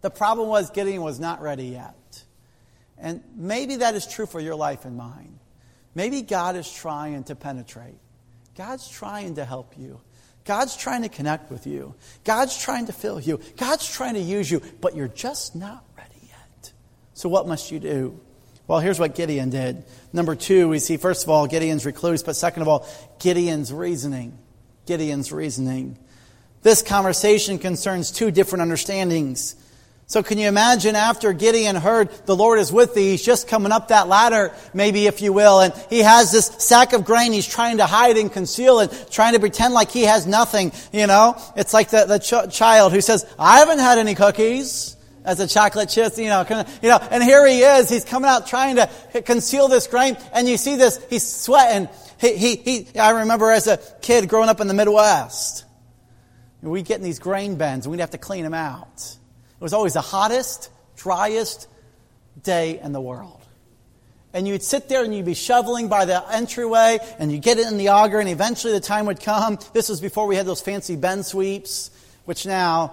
The 0.00 0.10
problem 0.10 0.48
was 0.48 0.70
Gideon 0.70 1.02
was 1.02 1.20
not 1.20 1.42
ready 1.42 1.66
yet. 1.66 1.94
And 2.98 3.22
maybe 3.36 3.76
that 3.76 3.94
is 3.94 4.06
true 4.06 4.26
for 4.26 4.40
your 4.40 4.54
life 4.54 4.84
and 4.84 4.96
mine. 4.96 5.38
Maybe 5.94 6.22
God 6.22 6.56
is 6.56 6.70
trying 6.70 7.24
to 7.24 7.34
penetrate. 7.34 7.98
God's 8.56 8.88
trying 8.88 9.36
to 9.36 9.44
help 9.44 9.74
you. 9.76 10.00
God's 10.44 10.76
trying 10.76 11.02
to 11.02 11.08
connect 11.08 11.50
with 11.50 11.66
you. 11.66 11.94
God's 12.24 12.56
trying 12.56 12.86
to 12.86 12.92
fill 12.92 13.20
you. 13.20 13.40
God's 13.56 13.90
trying 13.90 14.14
to 14.14 14.20
use 14.20 14.50
you, 14.50 14.60
but 14.80 14.94
you're 14.94 15.08
just 15.08 15.56
not 15.56 15.84
ready 15.96 16.28
yet. 16.28 16.72
So, 17.14 17.28
what 17.28 17.48
must 17.48 17.70
you 17.70 17.80
do? 17.80 18.20
Well, 18.66 18.80
here's 18.80 18.98
what 18.98 19.14
Gideon 19.14 19.50
did. 19.50 19.84
Number 20.12 20.34
two, 20.34 20.68
we 20.68 20.78
see, 20.78 20.96
first 20.96 21.24
of 21.24 21.30
all, 21.30 21.46
Gideon's 21.46 21.84
recluse, 21.84 22.22
but 22.22 22.36
second 22.36 22.62
of 22.62 22.68
all, 22.68 22.88
Gideon's 23.18 23.72
reasoning. 23.72 24.38
Gideon's 24.86 25.32
reasoning. 25.32 25.98
This 26.62 26.82
conversation 26.82 27.58
concerns 27.58 28.10
two 28.10 28.30
different 28.30 28.62
understandings 28.62 29.54
so 30.06 30.22
can 30.22 30.36
you 30.36 30.48
imagine 30.48 30.96
after 30.96 31.32
Gideon 31.32 31.76
heard 31.76 32.10
the 32.26 32.36
Lord 32.36 32.58
is 32.58 32.70
with 32.70 32.94
thee, 32.94 33.12
he's 33.12 33.24
just 33.24 33.48
coming 33.48 33.72
up 33.72 33.88
that 33.88 34.06
ladder, 34.06 34.52
maybe 34.74 35.06
if 35.06 35.22
you 35.22 35.32
will, 35.32 35.60
and 35.60 35.72
he 35.88 36.00
has 36.00 36.30
this 36.30 36.46
sack 36.46 36.92
of 36.92 37.04
grain 37.04 37.32
he's 37.32 37.46
trying 37.46 37.78
to 37.78 37.86
hide 37.86 38.18
and 38.18 38.30
conceal 38.30 38.80
and 38.80 38.90
trying 39.10 39.32
to 39.32 39.40
pretend 39.40 39.72
like 39.72 39.90
he 39.90 40.02
has 40.02 40.26
nothing, 40.26 40.72
you 40.92 41.06
know? 41.06 41.36
It's 41.56 41.72
like 41.72 41.88
the, 41.88 42.04
the 42.04 42.18
ch- 42.18 42.54
child 42.54 42.92
who 42.92 43.00
says, 43.00 43.24
I 43.38 43.60
haven't 43.60 43.78
had 43.78 43.98
any 43.98 44.14
cookies 44.14 44.94
as 45.24 45.40
a 45.40 45.48
chocolate 45.48 45.88
chip, 45.88 46.18
you 46.18 46.26
know, 46.26 46.44
you 46.82 46.88
know, 46.90 46.98
and 47.10 47.22
here 47.22 47.46
he 47.46 47.62
is, 47.62 47.88
he's 47.88 48.04
coming 48.04 48.28
out 48.28 48.46
trying 48.46 48.76
to 48.76 48.90
conceal 49.22 49.68
this 49.68 49.86
grain, 49.86 50.18
and 50.34 50.46
you 50.46 50.58
see 50.58 50.76
this, 50.76 51.02
he's 51.08 51.26
sweating. 51.26 51.88
He, 52.20 52.36
he, 52.36 52.56
he, 52.56 52.98
I 52.98 53.10
remember 53.10 53.50
as 53.50 53.66
a 53.66 53.78
kid 54.02 54.28
growing 54.28 54.50
up 54.50 54.60
in 54.60 54.68
the 54.68 54.74
Midwest, 54.74 55.64
we'd 56.60 56.84
get 56.84 56.98
in 56.98 57.04
these 57.04 57.18
grain 57.18 57.56
bins 57.56 57.86
and 57.86 57.90
we'd 57.90 58.00
have 58.00 58.10
to 58.10 58.18
clean 58.18 58.44
them 58.44 58.54
out. 58.54 59.16
Was 59.64 59.72
always 59.72 59.94
the 59.94 60.02
hottest, 60.02 60.68
driest 60.94 61.68
day 62.42 62.78
in 62.80 62.92
the 62.92 63.00
world. 63.00 63.40
And 64.34 64.46
you'd 64.46 64.62
sit 64.62 64.90
there 64.90 65.02
and 65.02 65.14
you'd 65.14 65.24
be 65.24 65.32
shoveling 65.32 65.88
by 65.88 66.04
the 66.04 66.22
entryway 66.30 66.98
and 67.18 67.32
you'd 67.32 67.40
get 67.40 67.58
it 67.58 67.66
in 67.68 67.78
the 67.78 67.88
auger 67.88 68.20
and 68.20 68.28
eventually 68.28 68.74
the 68.74 68.80
time 68.80 69.06
would 69.06 69.20
come. 69.20 69.58
This 69.72 69.88
was 69.88 70.02
before 70.02 70.26
we 70.26 70.36
had 70.36 70.44
those 70.44 70.60
fancy 70.60 70.96
bin 70.96 71.22
sweeps, 71.22 71.90
which 72.26 72.44
now 72.44 72.92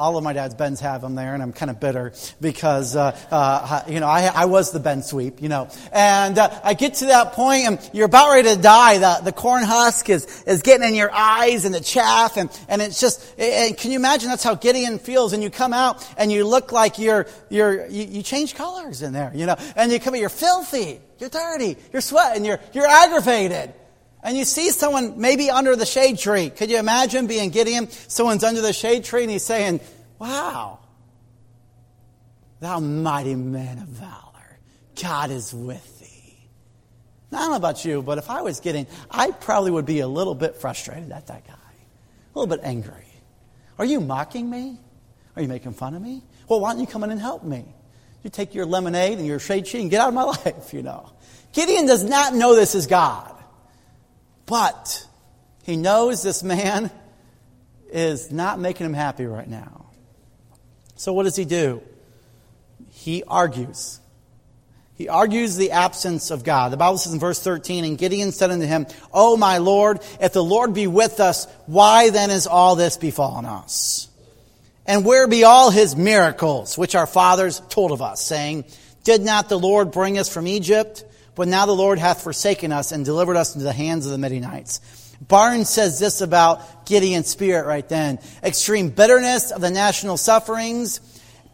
all 0.00 0.16
of 0.16 0.24
my 0.24 0.32
dad's 0.32 0.54
bins 0.54 0.80
have 0.80 1.02
them 1.02 1.14
there, 1.14 1.34
and 1.34 1.42
I'm 1.42 1.52
kind 1.52 1.70
of 1.70 1.78
bitter 1.78 2.12
because, 2.40 2.96
uh, 2.96 3.16
uh, 3.30 3.82
you 3.86 4.00
know, 4.00 4.06
I, 4.06 4.32
I, 4.34 4.44
was 4.46 4.72
the 4.72 4.80
bin 4.80 5.02
sweep, 5.02 5.42
you 5.42 5.50
know. 5.50 5.68
And 5.92 6.38
uh, 6.38 6.58
I 6.64 6.72
get 6.72 6.94
to 6.94 7.06
that 7.06 7.34
point, 7.34 7.66
and 7.66 7.90
you're 7.92 8.06
about 8.06 8.30
ready 8.30 8.48
to 8.54 8.60
die. 8.60 8.96
The, 8.98 9.24
the 9.24 9.32
corn 9.32 9.62
husk 9.62 10.08
is, 10.08 10.42
is 10.44 10.62
getting 10.62 10.88
in 10.88 10.94
your 10.94 11.12
eyes 11.12 11.66
and 11.66 11.74
the 11.74 11.80
chaff, 11.80 12.38
and, 12.38 12.50
and 12.68 12.80
it's 12.80 12.98
just, 12.98 13.38
and 13.38 13.76
can 13.76 13.90
you 13.90 13.98
imagine 13.98 14.30
that's 14.30 14.42
how 14.42 14.54
Gideon 14.54 14.98
feels? 14.98 15.34
And 15.34 15.42
you 15.42 15.50
come 15.50 15.74
out, 15.74 16.06
and 16.16 16.32
you 16.32 16.46
look 16.46 16.72
like 16.72 16.98
you're, 16.98 17.26
you're, 17.50 17.86
you, 17.88 18.04
you 18.04 18.22
change 18.22 18.54
colors 18.54 19.02
in 19.02 19.12
there, 19.12 19.30
you 19.34 19.44
know. 19.44 19.56
And 19.76 19.92
you 19.92 20.00
come 20.00 20.14
out, 20.14 20.20
you're 20.20 20.30
filthy, 20.30 20.98
you're 21.18 21.28
dirty, 21.28 21.76
you're 21.92 22.02
sweating, 22.02 22.46
you're, 22.46 22.60
you're 22.72 22.86
aggravated. 22.86 23.74
And 24.22 24.36
you 24.36 24.44
see 24.44 24.70
someone 24.70 25.20
maybe 25.20 25.50
under 25.50 25.76
the 25.76 25.86
shade 25.86 26.18
tree. 26.18 26.50
Could 26.50 26.70
you 26.70 26.78
imagine 26.78 27.26
being 27.26 27.50
Gideon? 27.50 27.90
Someone's 27.90 28.44
under 28.44 28.60
the 28.60 28.72
shade 28.72 29.04
tree 29.04 29.22
and 29.22 29.30
he's 29.30 29.44
saying, 29.44 29.80
Wow, 30.18 30.80
thou 32.60 32.80
mighty 32.80 33.34
man 33.34 33.78
of 33.78 33.88
valor, 33.88 34.58
God 35.00 35.30
is 35.30 35.54
with 35.54 36.00
thee. 36.00 36.48
Now, 37.30 37.38
I 37.38 37.40
don't 37.42 37.50
know 37.52 37.56
about 37.56 37.84
you, 37.84 38.02
but 38.02 38.18
if 38.18 38.28
I 38.28 38.42
was 38.42 38.60
Gideon, 38.60 38.86
I 39.10 39.30
probably 39.30 39.70
would 39.70 39.86
be 39.86 40.00
a 40.00 40.08
little 40.08 40.34
bit 40.34 40.56
frustrated 40.56 41.10
at 41.12 41.28
that 41.28 41.46
guy, 41.46 41.54
a 41.54 42.38
little 42.38 42.54
bit 42.54 42.64
angry. 42.64 43.06
Are 43.78 43.84
you 43.86 44.00
mocking 44.00 44.50
me? 44.50 44.78
Are 45.36 45.40
you 45.40 45.48
making 45.48 45.72
fun 45.72 45.94
of 45.94 46.02
me? 46.02 46.22
Well, 46.48 46.60
why 46.60 46.72
don't 46.72 46.80
you 46.80 46.86
come 46.86 47.02
in 47.04 47.10
and 47.10 47.20
help 47.20 47.42
me? 47.44 47.64
You 48.22 48.28
take 48.28 48.54
your 48.54 48.66
lemonade 48.66 49.16
and 49.16 49.26
your 49.26 49.38
shade 49.38 49.64
tree 49.64 49.80
and 49.80 49.90
get 49.90 50.02
out 50.02 50.08
of 50.08 50.14
my 50.14 50.22
life, 50.44 50.74
you 50.74 50.82
know. 50.82 51.10
Gideon 51.52 51.86
does 51.86 52.04
not 52.04 52.34
know 52.34 52.54
this 52.54 52.74
is 52.74 52.86
God. 52.86 53.39
But 54.50 55.06
he 55.62 55.76
knows 55.76 56.24
this 56.24 56.42
man 56.42 56.90
is 57.92 58.32
not 58.32 58.58
making 58.58 58.84
him 58.84 58.94
happy 58.94 59.24
right 59.24 59.48
now. 59.48 59.86
So 60.96 61.12
what 61.12 61.22
does 61.22 61.36
he 61.36 61.44
do? 61.44 61.80
He 62.90 63.22
argues. 63.22 64.00
He 64.96 65.08
argues 65.08 65.56
the 65.56 65.70
absence 65.70 66.32
of 66.32 66.42
God. 66.42 66.72
The 66.72 66.76
Bible 66.76 66.98
says 66.98 67.12
in 67.12 67.20
verse 67.20 67.40
13, 67.40 67.84
And 67.84 67.96
Gideon 67.96 68.32
said 68.32 68.50
unto 68.50 68.66
him, 68.66 68.88
O 69.14 69.36
my 69.36 69.58
Lord, 69.58 70.00
if 70.20 70.32
the 70.32 70.42
Lord 70.42 70.74
be 70.74 70.88
with 70.88 71.20
us, 71.20 71.46
why 71.66 72.10
then 72.10 72.30
is 72.30 72.48
all 72.48 72.74
this 72.74 72.96
befallen 72.96 73.44
us? 73.44 74.08
And 74.84 75.04
where 75.04 75.28
be 75.28 75.44
all 75.44 75.70
his 75.70 75.94
miracles, 75.94 76.76
which 76.76 76.96
our 76.96 77.06
fathers 77.06 77.62
told 77.68 77.92
of 77.92 78.02
us, 78.02 78.20
saying, 78.20 78.64
Did 79.04 79.22
not 79.22 79.48
the 79.48 79.60
Lord 79.60 79.92
bring 79.92 80.18
us 80.18 80.28
from 80.28 80.48
Egypt? 80.48 81.04
But 81.34 81.48
now 81.48 81.66
the 81.66 81.72
Lord 81.72 81.98
hath 81.98 82.22
forsaken 82.22 82.72
us 82.72 82.92
and 82.92 83.04
delivered 83.04 83.36
us 83.36 83.54
into 83.54 83.64
the 83.64 83.72
hands 83.72 84.06
of 84.06 84.12
the 84.12 84.18
Midianites. 84.18 84.80
Barnes 85.20 85.68
says 85.68 85.98
this 85.98 86.20
about 86.20 86.86
Gideon's 86.86 87.28
spirit 87.28 87.66
right 87.66 87.86
then. 87.88 88.18
Extreme 88.42 88.90
bitterness 88.90 89.50
of 89.52 89.60
the 89.60 89.70
national 89.70 90.16
sufferings 90.16 91.00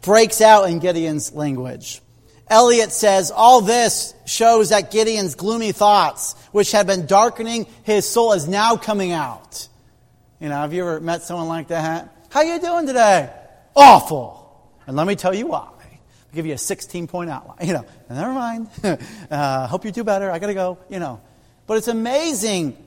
breaks 0.01 0.41
out 0.41 0.69
in 0.69 0.79
Gideon's 0.79 1.33
language. 1.33 2.01
Ellicott 2.49 2.93
says 2.93 3.29
all 3.29 3.59
this 3.59 4.13
shows 4.25 4.69
that 4.69 4.89
Gideon's 4.89 5.35
gloomy 5.35 5.73
thoughts, 5.73 6.33
which 6.51 6.71
had 6.71 6.87
been 6.87 7.05
darkening 7.05 7.67
his 7.83 8.07
soul, 8.07 8.31
is 8.33 8.47
now 8.47 8.77
coming 8.77 9.11
out. 9.11 9.67
You 10.39 10.47
know, 10.49 10.55
have 10.55 10.73
you 10.73 10.81
ever 10.81 11.01
met 11.01 11.23
someone 11.23 11.49
like 11.49 11.67
that? 11.69 12.15
How 12.29 12.41
you 12.43 12.59
doing 12.61 12.87
today? 12.87 13.29
Awful. 13.75 14.71
And 14.85 14.95
let 14.95 15.07
me 15.07 15.15
tell 15.15 15.35
you 15.35 15.47
why 15.47 15.76
give 16.33 16.45
you 16.45 16.53
a 16.53 16.57
16 16.57 17.07
point 17.07 17.29
outline. 17.29 17.67
You 17.67 17.73
know, 17.73 17.85
never 18.09 18.33
mind. 18.33 18.69
uh, 19.31 19.67
hope 19.67 19.85
you 19.85 19.91
do 19.91 20.03
better. 20.03 20.31
I 20.31 20.39
got 20.39 20.47
to 20.47 20.53
go. 20.53 20.77
You 20.89 20.99
know. 20.99 21.21
But 21.65 21.77
it's 21.77 21.87
amazing 21.87 22.77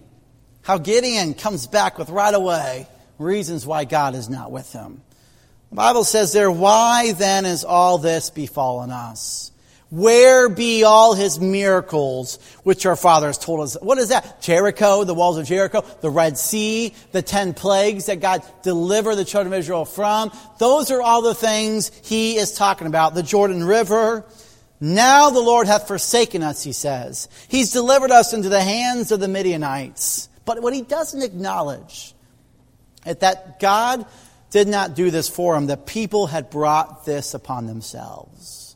how 0.63 0.79
Gideon 0.79 1.35
comes 1.35 1.67
back 1.67 1.99
with 1.99 2.09
right 2.11 2.35
away 2.35 2.87
reasons 3.19 3.67
why 3.67 3.85
God 3.85 4.15
is 4.15 4.29
not 4.29 4.51
with 4.51 4.73
him. 4.73 5.03
The 5.71 5.77
Bible 5.77 6.05
says 6.05 6.33
there, 6.33 6.51
why 6.51 7.13
then 7.13 7.47
is 7.47 7.65
all 7.65 7.99
this 7.99 8.31
befallen 8.31 8.91
us? 8.91 9.53
Where 9.91 10.49
be 10.49 10.85
all 10.85 11.15
his 11.15 11.41
miracles 11.41 12.39
which 12.63 12.87
our 12.87 12.95
fathers 12.95 13.39
told 13.39 13.61
us? 13.61 13.77
What 13.83 13.99
is 13.99 14.11
that? 14.11 14.41
Jericho, 14.41 15.03
the 15.03 15.15
walls 15.15 15.37
of 15.37 15.47
Jericho, 15.47 15.85
the 16.01 16.11
Red 16.11 16.39
Sea, 16.39 16.95
the 17.11 17.23
ten 17.23 17.55
plagues 17.55 18.07
that 18.07 18.21
God 18.21 18.45
delivered 18.63 19.17
the 19.17 19.25
children 19.25 19.53
of 19.53 19.59
Israel 19.59 19.85
from. 19.85 20.31
Those 20.59 20.93
are 20.93 21.03
all 21.03 21.23
the 21.23 21.35
things 21.35 21.91
he 22.05 22.37
is 22.37 22.53
talking 22.53 22.87
about. 22.87 23.15
The 23.15 23.25
Jordan 23.25 23.65
River. 23.65 24.25
Now 24.81 25.31
the 25.31 25.41
Lord 25.41 25.67
hath 25.67 25.89
forsaken 25.89 26.45
us, 26.45 26.63
he 26.63 26.73
says. 26.73 27.29
He's 27.49 27.73
delivered 27.73 28.13
us 28.13 28.33
into 28.33 28.49
the 28.49 28.63
hands 28.63 29.11
of 29.11 29.19
the 29.19 29.29
Midianites. 29.29 30.29
But 30.45 30.63
what 30.63 30.73
he 30.73 30.83
doesn't 30.83 31.21
acknowledge 31.21 32.15
is 33.05 33.17
that 33.17 33.59
God 33.59 34.07
did 34.51 34.69
not 34.69 34.95
do 34.95 35.11
this 35.11 35.29
for 35.29 35.57
him. 35.57 35.67
The 35.67 35.77
people 35.77 36.29
had 36.29 36.49
brought 36.49 37.05
this 37.05 37.35
upon 37.35 37.67
themselves. 37.67 38.70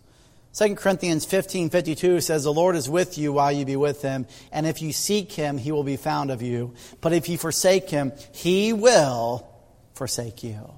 2 0.55 0.77
Corinthians 0.77 1.25
15 1.25 1.71
52 1.71 2.21
says, 2.21 2.45
The 2.45 2.53
Lord 2.53 2.77
is 2.77 2.89
with 2.89 3.19
you 3.19 3.33
while 3.33 3.51
you 3.51 3.65
be 3.65 3.75
with 3.75 4.03
him, 4.03 4.27
and 4.53 4.67
if 4.67 4.83
you 4.83 4.93
seek 4.93 5.33
him, 5.33 5.59
he 5.59 5.73
will 5.73 5.83
be 5.83 5.97
found 5.97 6.31
of 6.31 6.43
you. 6.43 6.75
But 7.01 7.13
if 7.13 7.29
you 7.29 7.37
forsake 7.37 7.91
him, 7.91 8.13
he 8.33 8.73
will 8.73 9.49
forsake 9.95 10.45
you. 10.45 10.73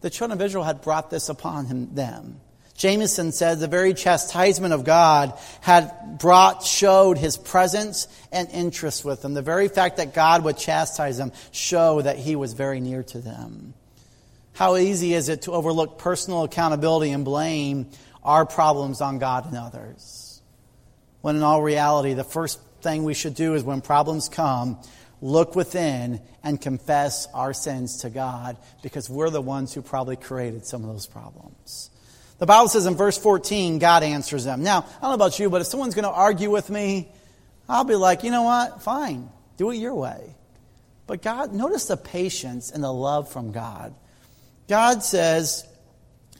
The 0.00 0.10
children 0.10 0.38
of 0.38 0.44
Israel 0.44 0.64
had 0.64 0.82
brought 0.82 1.10
this 1.10 1.28
upon 1.28 1.66
him, 1.66 1.94
them. 1.94 2.40
Jamieson 2.76 3.30
said 3.30 3.60
the 3.60 3.68
very 3.68 3.94
chastisement 3.94 4.74
of 4.74 4.82
God 4.82 5.38
had 5.60 6.18
brought, 6.18 6.64
showed 6.64 7.16
his 7.16 7.36
presence 7.36 8.08
and 8.32 8.50
interest 8.50 9.04
with 9.04 9.22
them. 9.22 9.32
The 9.34 9.42
very 9.42 9.68
fact 9.68 9.98
that 9.98 10.12
God 10.12 10.42
would 10.42 10.58
chastise 10.58 11.18
them 11.18 11.30
showed 11.52 12.02
that 12.02 12.18
he 12.18 12.34
was 12.34 12.52
very 12.52 12.80
near 12.80 13.04
to 13.04 13.20
them. 13.20 13.74
How 14.54 14.76
easy 14.76 15.14
is 15.14 15.28
it 15.28 15.42
to 15.42 15.52
overlook 15.52 15.98
personal 15.98 16.42
accountability 16.42 17.10
and 17.12 17.24
blame 17.24 17.90
our 18.24 18.46
problems 18.46 19.00
on 19.00 19.18
God 19.18 19.46
and 19.46 19.56
others. 19.56 20.40
When 21.20 21.36
in 21.36 21.42
all 21.42 21.62
reality, 21.62 22.14
the 22.14 22.24
first 22.24 22.60
thing 22.80 23.04
we 23.04 23.14
should 23.14 23.34
do 23.34 23.54
is 23.54 23.64
when 23.64 23.80
problems 23.80 24.28
come, 24.28 24.78
look 25.20 25.56
within 25.56 26.20
and 26.42 26.60
confess 26.60 27.26
our 27.32 27.54
sins 27.54 27.98
to 27.98 28.10
God 28.10 28.56
because 28.82 29.08
we're 29.08 29.30
the 29.30 29.40
ones 29.40 29.72
who 29.72 29.82
probably 29.82 30.16
created 30.16 30.66
some 30.66 30.84
of 30.84 30.90
those 30.90 31.06
problems. 31.06 31.90
The 32.38 32.46
Bible 32.46 32.68
says 32.68 32.86
in 32.86 32.94
verse 32.94 33.16
14, 33.16 33.78
God 33.78 34.02
answers 34.02 34.44
them. 34.44 34.62
Now, 34.62 34.80
I 34.80 35.00
don't 35.00 35.10
know 35.10 35.14
about 35.14 35.38
you, 35.38 35.48
but 35.48 35.60
if 35.60 35.66
someone's 35.66 35.94
going 35.94 36.04
to 36.04 36.10
argue 36.10 36.50
with 36.50 36.68
me, 36.68 37.08
I'll 37.68 37.84
be 37.84 37.94
like, 37.94 38.24
you 38.24 38.30
know 38.30 38.42
what? 38.42 38.82
Fine. 38.82 39.30
Do 39.56 39.70
it 39.70 39.76
your 39.76 39.94
way. 39.94 40.34
But 41.06 41.22
God, 41.22 41.52
notice 41.52 41.86
the 41.86 41.96
patience 41.96 42.70
and 42.70 42.82
the 42.82 42.92
love 42.92 43.30
from 43.30 43.52
God. 43.52 43.94
God 44.68 45.02
says, 45.02 45.66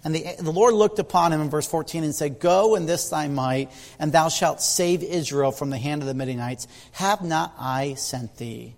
and 0.04 0.14
the, 0.14 0.26
the 0.38 0.52
Lord 0.52 0.74
looked 0.74 0.98
upon 0.98 1.32
him 1.32 1.40
in 1.40 1.48
verse 1.48 1.66
14 1.66 2.04
and 2.04 2.14
said, 2.14 2.38
Go 2.38 2.74
in 2.74 2.84
this 2.84 3.08
thy 3.08 3.26
might, 3.26 3.72
and 3.98 4.12
thou 4.12 4.28
shalt 4.28 4.60
save 4.60 5.02
Israel 5.02 5.50
from 5.50 5.70
the 5.70 5.78
hand 5.78 6.02
of 6.02 6.08
the 6.08 6.14
Midianites. 6.14 6.68
Have 6.92 7.22
not 7.22 7.54
I 7.58 7.94
sent 7.94 8.36
thee? 8.36 8.76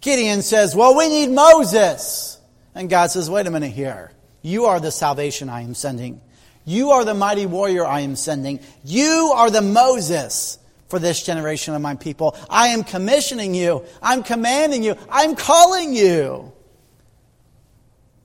Gideon 0.00 0.42
says, 0.42 0.76
Well, 0.76 0.96
we 0.96 1.08
need 1.08 1.30
Moses. 1.30 2.38
And 2.72 2.88
God 2.88 3.10
says, 3.10 3.28
Wait 3.28 3.48
a 3.48 3.50
minute 3.50 3.72
here. 3.72 4.12
You 4.42 4.66
are 4.66 4.78
the 4.78 4.92
salvation 4.92 5.48
I 5.48 5.62
am 5.62 5.74
sending. 5.74 6.20
You 6.64 6.90
are 6.92 7.04
the 7.04 7.14
mighty 7.14 7.46
warrior 7.46 7.84
I 7.84 8.00
am 8.00 8.14
sending. 8.14 8.60
You 8.84 9.32
are 9.34 9.50
the 9.50 9.62
Moses 9.62 10.58
for 10.88 10.98
this 10.98 11.22
generation 11.22 11.74
of 11.74 11.82
my 11.82 11.96
people. 11.96 12.36
I 12.48 12.68
am 12.68 12.84
commissioning 12.84 13.54
you. 13.54 13.84
I'm 14.00 14.22
commanding 14.22 14.84
you. 14.84 14.96
I'm 15.10 15.34
calling 15.34 15.94
you. 15.94 16.52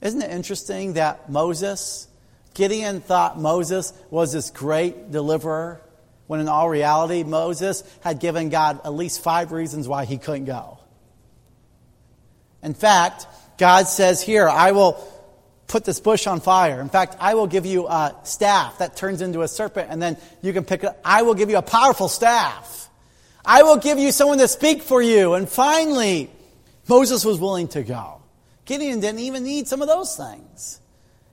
Isn't 0.02 0.22
it 0.22 0.30
interesting 0.30 0.94
that 0.94 1.30
Moses 1.30 2.09
Gideon 2.60 3.00
thought 3.00 3.40
Moses 3.40 3.94
was 4.10 4.34
this 4.34 4.52
great 4.52 5.12
deliverer, 5.12 5.80
when 6.28 6.42
in 6.42 6.50
all 6.50 6.68
reality, 6.68 7.24
Moses 7.24 7.86
had 8.02 8.20
given 8.20 8.50
God 8.50 8.82
at 8.84 8.94
least 8.94 9.24
five 9.24 9.54
reasons 9.54 9.88
why 9.88 10.04
he 10.04 10.18
couldn't 10.18 10.44
go. 10.44 10.78
In 12.62 12.74
fact, 12.74 13.28
God 13.58 13.88
says 13.88 14.22
here, 14.22 14.50
I 14.50 14.74
will 14.74 15.02
put 15.68 15.86
this 15.86 16.02
bush 16.02 16.28
on 16.28 16.42
fire. 16.42 16.82
In 16.82 16.90
fact, 16.90 17.16
I 17.22 17.36
will 17.36 17.48
give 17.48 17.66
you 17.66 17.88
a 17.88 18.14
staff 18.24 18.80
that 18.80 18.98
turns 18.98 19.22
into 19.22 19.42
a 19.42 19.48
serpent, 19.48 19.88
and 19.90 20.02
then 20.02 20.18
you 20.42 20.52
can 20.52 20.66
pick 20.66 20.84
it 20.84 20.88
up. 20.88 21.00
I 21.06 21.22
will 21.22 21.36
give 21.36 21.50
you 21.50 21.56
a 21.56 21.62
powerful 21.62 22.10
staff. 22.10 22.90
I 23.46 23.64
will 23.64 23.78
give 23.78 24.00
you 24.00 24.12
someone 24.12 24.40
to 24.40 24.50
speak 24.50 24.82
for 24.82 25.02
you. 25.02 25.36
And 25.36 25.48
finally, 25.48 26.30
Moses 26.90 27.24
was 27.24 27.40
willing 27.40 27.70
to 27.70 27.84
go. 27.84 28.22
Gideon 28.66 29.00
didn't 29.00 29.22
even 29.22 29.46
need 29.46 29.70
some 29.70 29.82
of 29.82 29.88
those 29.88 30.18
things. 30.18 30.82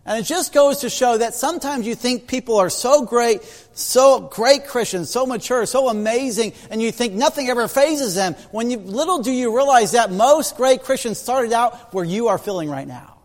And 0.07 0.21
it 0.21 0.23
just 0.23 0.53
goes 0.53 0.79
to 0.79 0.89
show 0.89 1.19
that 1.19 1.35
sometimes 1.35 1.85
you 1.85 1.97
think 1.97 2.29
people 2.29 2.59
are 2.59 2.71
so 2.71 3.05
great, 3.05 3.43
so 3.75 4.21
great 4.21 4.69
Christians, 4.69 5.11
so 5.11 5.27
mature, 5.27 5.67
so 5.67 5.89
amazing, 5.89 6.53
and 6.71 6.81
you 6.81 6.93
think 6.93 7.13
nothing 7.13 7.49
ever 7.49 7.67
phases 7.67 8.15
them. 8.15 8.35
When 8.53 8.71
you, 8.71 8.79
little 8.79 9.21
do 9.21 9.33
you 9.33 9.55
realize 9.55 9.93
that 9.93 10.13
most 10.13 10.57
great 10.57 10.85
Christians 10.85 11.19
started 11.19 11.53
out 11.53 11.93
where 11.93 12.05
you 12.05 12.29
are 12.29 12.39
feeling 12.39 12.71
right 12.71 12.87
now. 12.87 13.19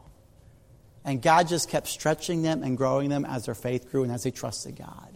And 1.06 1.22
God 1.22 1.48
just 1.48 1.70
kept 1.70 1.88
stretching 1.88 2.42
them 2.42 2.64
and 2.64 2.76
growing 2.76 3.10
them 3.10 3.26
as 3.26 3.46
their 3.46 3.56
faith 3.56 3.92
grew 3.92 4.02
and 4.04 4.12
as 4.12 4.24
they 4.24 4.32
trusted 4.32 4.76
God. 4.76 5.10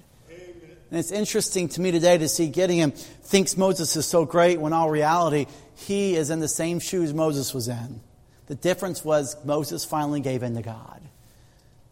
And 0.91 0.99
it's 0.99 1.11
interesting 1.11 1.67
to 1.69 1.81
me 1.81 1.91
today 1.91 2.19
to 2.19 2.27
see 2.27 2.47
Gideon 2.47 2.91
thinks 2.91 3.57
Moses 3.57 3.95
is 3.95 4.05
so 4.05 4.23
great 4.23 4.59
when 4.59 4.71
all 4.71 4.91
reality, 4.91 5.47
he 5.73 6.15
is 6.15 6.29
in 6.29 6.39
the 6.39 6.47
same 6.47 6.79
shoes 6.79 7.11
Moses 7.11 7.55
was 7.55 7.67
in. 7.67 8.01
The 8.45 8.55
difference 8.55 9.03
was 9.03 9.35
Moses 9.43 9.83
finally 9.83 10.21
gave 10.21 10.43
in 10.43 10.53
to 10.53 10.61
God. 10.61 11.01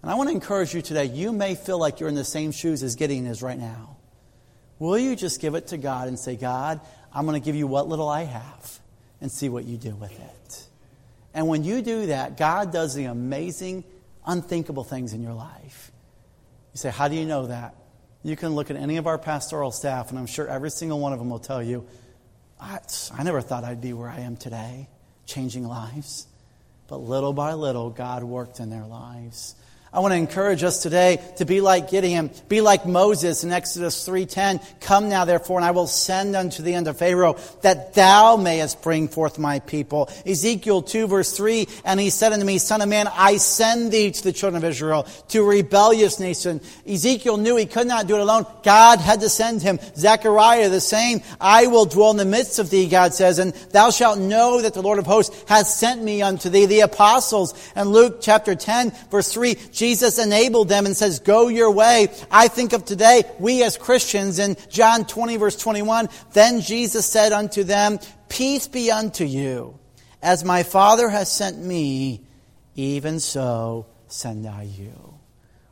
And 0.04 0.12
I 0.12 0.16
want 0.16 0.30
to 0.30 0.36
encourage 0.36 0.74
you 0.74 0.82
today. 0.82 1.06
You 1.06 1.32
may 1.32 1.56
feel 1.56 1.80
like 1.80 2.02
you're 2.02 2.10
in 2.10 2.16
the 2.16 2.26
same 2.26 2.52
shoes 2.52 2.84
as 2.84 2.96
Gideon 2.96 3.26
is 3.26 3.42
right 3.42 3.58
now. 3.58 3.96
Will 4.78 5.00
you 5.00 5.16
just 5.16 5.40
give 5.40 5.56
it 5.56 5.68
to 5.68 5.78
God 5.78 6.10
and 6.10 6.20
say, 6.20 6.36
God, 6.36 6.82
I'm 7.14 7.26
going 7.26 7.42
to 7.42 7.46
give 7.46 7.56
you 7.56 7.68
what 7.68 7.88
little 7.88 8.10
I 8.10 8.24
have 8.24 8.80
and 9.22 9.32
see 9.32 9.48
what 9.48 9.64
you 9.64 9.78
do 9.78 9.96
with 9.96 10.12
it? 10.12 10.68
And 11.34 11.48
when 11.48 11.64
you 11.64 11.82
do 11.82 12.08
that, 12.08 12.36
God 12.36 12.74
does 12.74 12.94
the 12.94 13.06
amazing, 13.06 13.86
unthinkable 14.26 14.84
things 14.84 15.14
in 15.14 15.24
your 15.24 15.34
life. 15.34 15.92
You 16.74 16.80
say, 16.80 16.90
How 16.90 17.08
do 17.08 17.16
you 17.16 17.26
know 17.26 17.48
that? 17.48 17.76
You 18.24 18.36
can 18.36 18.56
look 18.56 18.70
at 18.70 18.76
any 18.76 18.98
of 18.98 19.08
our 19.08 19.18
pastoral 19.18 19.72
staff, 19.72 20.10
and 20.10 20.20
I'm 20.20 20.26
sure 20.26 20.48
every 20.50 20.70
single 20.70 21.00
one 21.00 21.14
of 21.14 21.20
them 21.20 21.30
will 21.30 21.40
tell 21.40 21.64
you, 21.64 21.88
I, 22.60 22.80
I 23.14 23.24
never 23.24 23.40
thought 23.40 23.64
I'd 23.64 23.82
be 23.82 23.94
where 23.94 24.10
I 24.10 24.20
am 24.20 24.36
today, 24.36 24.90
changing 25.26 25.66
lives. 25.66 26.28
But 26.88 26.98
little 26.98 27.34
by 27.34 27.54
little, 27.54 27.90
God 27.90 28.24
worked 28.24 28.60
in 28.60 28.70
their 28.70 28.86
lives. 28.86 29.56
I 29.94 30.00
want 30.00 30.14
to 30.14 30.18
encourage 30.18 30.64
us 30.64 30.82
today 30.82 31.22
to 31.38 31.46
be 31.46 31.62
like 31.62 31.92
Gideon, 31.92 32.32
be 32.50 32.62
like 32.62 32.88
Moses 32.88 33.44
in 33.44 33.52
Exodus 33.52 34.08
3:10. 34.08 34.60
Come 34.82 35.08
now 35.08 35.24
therefore 35.24 35.60
and 35.60 35.66
I 35.66 35.70
will 35.70 35.86
send 35.86 36.36
unto 36.36 36.64
the 36.64 36.74
end 36.74 36.88
of 36.88 36.98
Pharaoh 36.98 37.38
that 37.62 37.94
thou 37.94 38.36
mayest 38.36 38.82
bring 38.82 39.08
forth 39.08 39.38
my 39.38 39.60
people. 39.60 40.10
Ezekiel 40.26 40.82
2 40.82 41.06
verse 41.06 41.38
3, 41.38 41.68
and 41.86 42.00
he 42.00 42.10
said 42.10 42.34
unto 42.34 42.44
me, 42.44 42.58
son 42.58 42.82
of 42.82 42.90
man, 42.90 43.08
I 43.14 43.38
send 43.38 43.92
thee 43.92 44.10
to 44.10 44.24
the 44.24 44.34
children 44.34 44.64
of 44.64 44.68
Israel, 44.68 45.06
to 45.30 45.44
a 45.44 45.48
rebellious 45.48 46.20
nation. 46.20 46.60
Ezekiel 46.88 47.38
knew 47.38 47.56
he 47.56 47.68
could 47.68 47.86
not 47.86 48.08
do 48.08 48.16
it 48.16 48.22
alone. 48.22 48.48
God 48.64 49.00
had 49.00 49.22
to 49.22 49.30
send 49.30 49.62
him. 49.62 49.80
Zechariah 49.96 50.70
the 50.70 50.82
same. 50.82 51.22
I 51.40 51.68
will 51.68 51.86
dwell 51.86 52.10
in 52.10 52.18
the 52.18 52.26
midst 52.26 52.58
of 52.58 52.72
thee, 52.72 52.88
God 52.88 53.14
says, 53.14 53.38
and 53.38 53.54
thou 53.72 53.92
shalt 53.92 54.18
know 54.18 54.60
that 54.60 54.74
the 54.74 54.82
Lord 54.82 54.98
of 54.98 55.06
hosts 55.06 55.44
hath 55.48 55.68
sent 55.68 56.02
me 56.02 56.24
unto 56.24 56.50
thee. 56.50 56.66
The 56.66 56.80
apostles 56.80 57.54
and 57.76 57.92
Luke 57.92 58.18
chapter 58.22 58.56
10 58.56 58.92
verse 59.12 59.32
3, 59.32 59.54
Jesus 59.84 60.18
enabled 60.18 60.70
them 60.70 60.86
and 60.86 60.96
says, 60.96 61.20
Go 61.20 61.50
your 61.50 61.70
way. 61.70 62.08
I 62.32 62.48
think 62.48 62.72
of 62.72 62.86
today, 62.86 63.24
we 63.38 63.64
as 63.66 63.76
Christians 63.76 64.40
in 64.40 64.56
John 64.70 65.04
20, 65.04 65.36
verse 65.36 65.58
21, 65.58 66.08
then 66.32 66.62
Jesus 66.62 67.06
said 67.06 67.34
unto 67.34 67.66
them, 67.66 68.00
Peace 68.30 68.70
be 68.70 68.92
unto 68.92 69.26
you. 69.26 69.78
As 70.22 70.46
my 70.46 70.64
Father 70.64 71.10
has 71.10 71.30
sent 71.30 71.58
me, 71.58 72.22
even 72.76 73.20
so 73.20 73.86
send 74.08 74.48
I 74.48 74.64
you. 74.64 75.16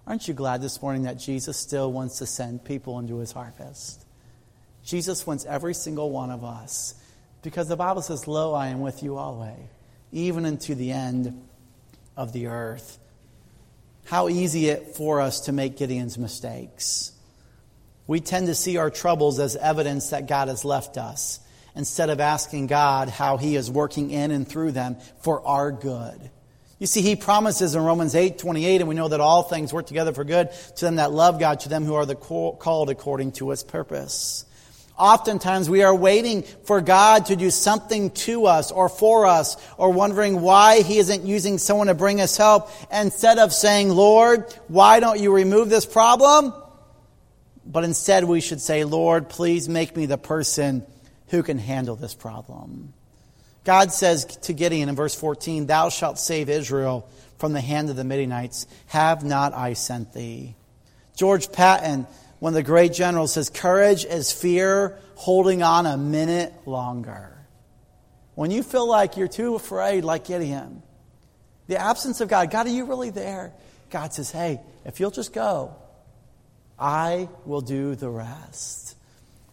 Aren't 0.06 0.28
you 0.28 0.34
glad 0.34 0.62
this 0.62 0.82
morning 0.82 1.04
that 1.04 1.18
Jesus 1.18 1.56
still 1.56 1.90
wants 1.90 2.18
to 2.18 2.26
send 2.26 2.66
people 2.66 3.00
into 3.00 3.20
his 3.20 3.32
harvest? 3.32 4.06
Jesus 4.84 5.26
wants 5.26 5.46
every 5.46 5.74
single 5.74 6.12
one 6.12 6.32
of 6.32 6.44
us 6.44 6.96
because 7.44 7.70
the 7.70 7.78
Bible 7.78 8.02
says, 8.02 8.28
Lo, 8.28 8.54
I 8.54 8.68
am 8.68 8.82
with 8.82 9.04
you 9.04 9.16
always, 9.16 9.56
even 10.12 10.46
unto 10.46 10.76
the 10.76 10.92
end 10.92 11.48
of 12.18 12.34
the 12.34 12.48
earth 12.48 12.98
how 14.06 14.30
easy 14.30 14.68
it 14.68 14.96
for 14.96 15.22
us 15.22 15.42
to 15.42 15.52
make 15.52 15.78
Gideon's 15.78 16.18
mistakes. 16.18 17.12
We 18.08 18.20
tend 18.20 18.48
to 18.48 18.56
see 18.56 18.78
our 18.78 18.90
troubles 18.90 19.40
as 19.40 19.56
evidence 19.56 20.10
that 20.10 20.28
God 20.28 20.48
has 20.48 20.66
left 20.66 20.98
us 20.98 21.40
instead 21.76 22.10
of 22.10 22.20
asking 22.20 22.68
God 22.68 23.10
how 23.10 23.38
he 23.38 23.56
is 23.56 23.72
working 23.72 24.12
in 24.12 24.32
and 24.32 24.48
through 24.48 24.72
them 24.72 24.98
for 25.22 25.46
our 25.46 25.72
good. 25.72 26.30
You 26.80 26.88
see, 26.88 27.02
he 27.04 27.16
promises 27.16 27.76
in 27.76 27.84
Romans 27.84 28.16
8 28.16 28.40
28, 28.40 28.82
and 28.82 28.90
we 28.90 28.96
know 28.96 29.08
that 29.08 29.22
all 29.22 29.44
things 29.44 29.72
work 29.72 29.86
together 29.86 30.14
for 30.14 30.24
good 30.24 30.50
to 30.78 30.86
them 30.86 30.96
that 30.96 31.12
love 31.12 31.40
God, 31.40 31.60
to 31.62 31.70
them 31.70 31.86
who 31.86 31.94
are 31.94 32.08
the 32.08 32.16
called 32.16 32.90
according 32.90 33.34
to 33.34 33.52
his 33.52 33.64
purpose. 33.64 34.46
Oftentimes 35.02 35.68
we 35.68 35.82
are 35.82 35.96
waiting 35.96 36.44
for 36.44 36.80
God 36.80 37.26
to 37.26 37.36
do 37.36 37.50
something 37.50 38.12
to 38.12 38.46
us 38.46 38.72
or 38.72 38.88
for 38.88 39.26
us 39.26 39.58
or 39.80 39.92
wondering 39.92 40.42
why 40.42 40.84
He 40.84 41.00
isn't 41.00 41.26
using 41.26 41.58
someone 41.58 41.88
to 41.88 41.96
bring 41.96 42.22
us 42.22 42.38
help 42.38 42.70
instead 42.94 43.40
of 43.40 43.52
saying, 43.52 43.90
Lord, 43.90 44.46
why 44.68 45.00
don't 45.00 45.20
you 45.20 45.34
remove 45.34 45.70
this 45.70 45.88
problem? 45.88 46.54
But 47.66 47.84
instead 47.84 48.26
we 48.26 48.42
should 48.42 48.62
say, 48.62 48.84
Lord, 48.84 49.28
please 49.28 49.68
make 49.68 49.98
me 49.98 50.06
the 50.06 50.20
person 50.20 50.86
who 51.30 51.42
can 51.42 51.58
handle 51.58 51.96
this 51.96 52.14
problem. 52.14 52.94
God 53.64 53.92
says 53.92 54.26
to 54.26 54.54
Gideon 54.54 54.88
in 54.88 54.96
verse 54.96 55.16
14, 55.16 55.66
Thou 55.66 55.90
shalt 55.90 56.20
save 56.20 56.48
Israel 56.48 57.10
from 57.40 57.54
the 57.54 57.62
hand 57.62 57.90
of 57.90 57.96
the 57.96 58.04
Midianites. 58.04 58.68
Have 58.86 59.24
not 59.24 59.56
I 59.56 59.74
sent 59.74 60.14
thee? 60.14 60.54
George 61.16 61.52
Patton 61.52 62.06
of 62.50 62.54
the 62.56 62.64
great 62.64 62.94
generals 62.94 63.34
says, 63.34 63.50
Courage 63.50 64.04
is 64.04 64.32
fear 64.32 64.98
holding 65.16 65.62
on 65.62 65.86
a 65.86 65.98
minute 65.98 66.54
longer. 66.66 67.38
When 68.36 68.50
you 68.50 68.64
feel 68.64 68.88
like 68.88 69.18
you're 69.18 69.28
too 69.28 69.56
afraid, 69.56 70.04
like 70.04 70.26
Gideon, 70.26 70.82
the 71.68 71.78
absence 71.78 72.20
of 72.20 72.28
God, 72.28 72.50
God, 72.50 72.66
are 72.66 72.72
you 72.72 72.86
really 72.86 73.12
there? 73.12 73.54
God 73.92 74.14
says, 74.14 74.32
Hey, 74.32 74.60
if 74.86 75.00
you'll 75.00 75.12
just 75.12 75.34
go, 75.34 75.76
I 76.80 77.30
will 77.46 77.62
do 77.62 77.94
the 77.94 78.10
rest. 78.10 78.98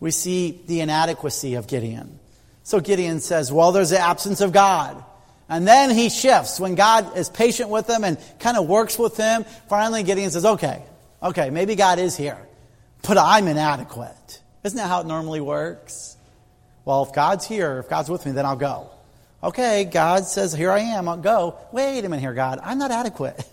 We 0.00 0.10
see 0.10 0.60
the 0.66 0.80
inadequacy 0.80 1.54
of 1.54 1.66
Gideon. 1.66 2.18
So 2.62 2.80
Gideon 2.80 3.20
says, 3.20 3.52
Well, 3.52 3.72
there's 3.72 3.90
the 3.90 3.98
absence 3.98 4.40
of 4.40 4.52
God. 4.52 5.04
And 5.50 5.68
then 5.68 5.90
he 5.90 6.08
shifts. 6.08 6.58
When 6.58 6.74
God 6.74 7.16
is 7.16 7.28
patient 7.28 7.70
with 7.70 7.88
him 7.88 8.04
and 8.04 8.18
kind 8.38 8.56
of 8.56 8.66
works 8.66 8.98
with 8.98 9.16
him, 9.16 9.44
finally 9.68 10.02
Gideon 10.02 10.30
says, 10.30 10.46
Okay, 10.46 10.82
okay, 11.22 11.50
maybe 11.50 11.74
God 11.74 11.98
is 11.98 12.16
here, 12.16 12.38
but 13.02 13.18
I'm 13.18 13.48
inadequate. 13.48 14.42
Isn't 14.64 14.76
that 14.76 14.88
how 14.88 15.00
it 15.00 15.06
normally 15.06 15.40
works? 15.40 16.16
Well, 16.84 17.02
if 17.04 17.12
God's 17.12 17.46
here, 17.46 17.78
if 17.78 17.88
God's 17.88 18.08
with 18.08 18.24
me, 18.24 18.32
then 18.32 18.46
I'll 18.46 18.56
go. 18.56 18.90
Okay, 19.42 19.84
God 19.84 20.24
says, 20.24 20.52
Here 20.52 20.70
I 20.70 20.80
am, 20.80 21.08
I'll 21.08 21.16
go. 21.16 21.58
Wait 21.72 22.00
a 22.00 22.08
minute 22.08 22.20
here, 22.20 22.34
God, 22.34 22.58
I'm 22.62 22.78
not 22.78 22.90
adequate. 22.90 23.44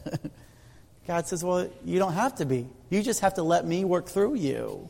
God 1.07 1.27
says, 1.27 1.43
Well, 1.43 1.69
you 1.83 1.99
don't 1.99 2.13
have 2.13 2.35
to 2.35 2.45
be. 2.45 2.67
You 2.89 3.03
just 3.03 3.19
have 3.21 3.35
to 3.35 3.43
let 3.43 3.65
me 3.65 3.85
work 3.85 4.07
through 4.07 4.35
you. 4.35 4.89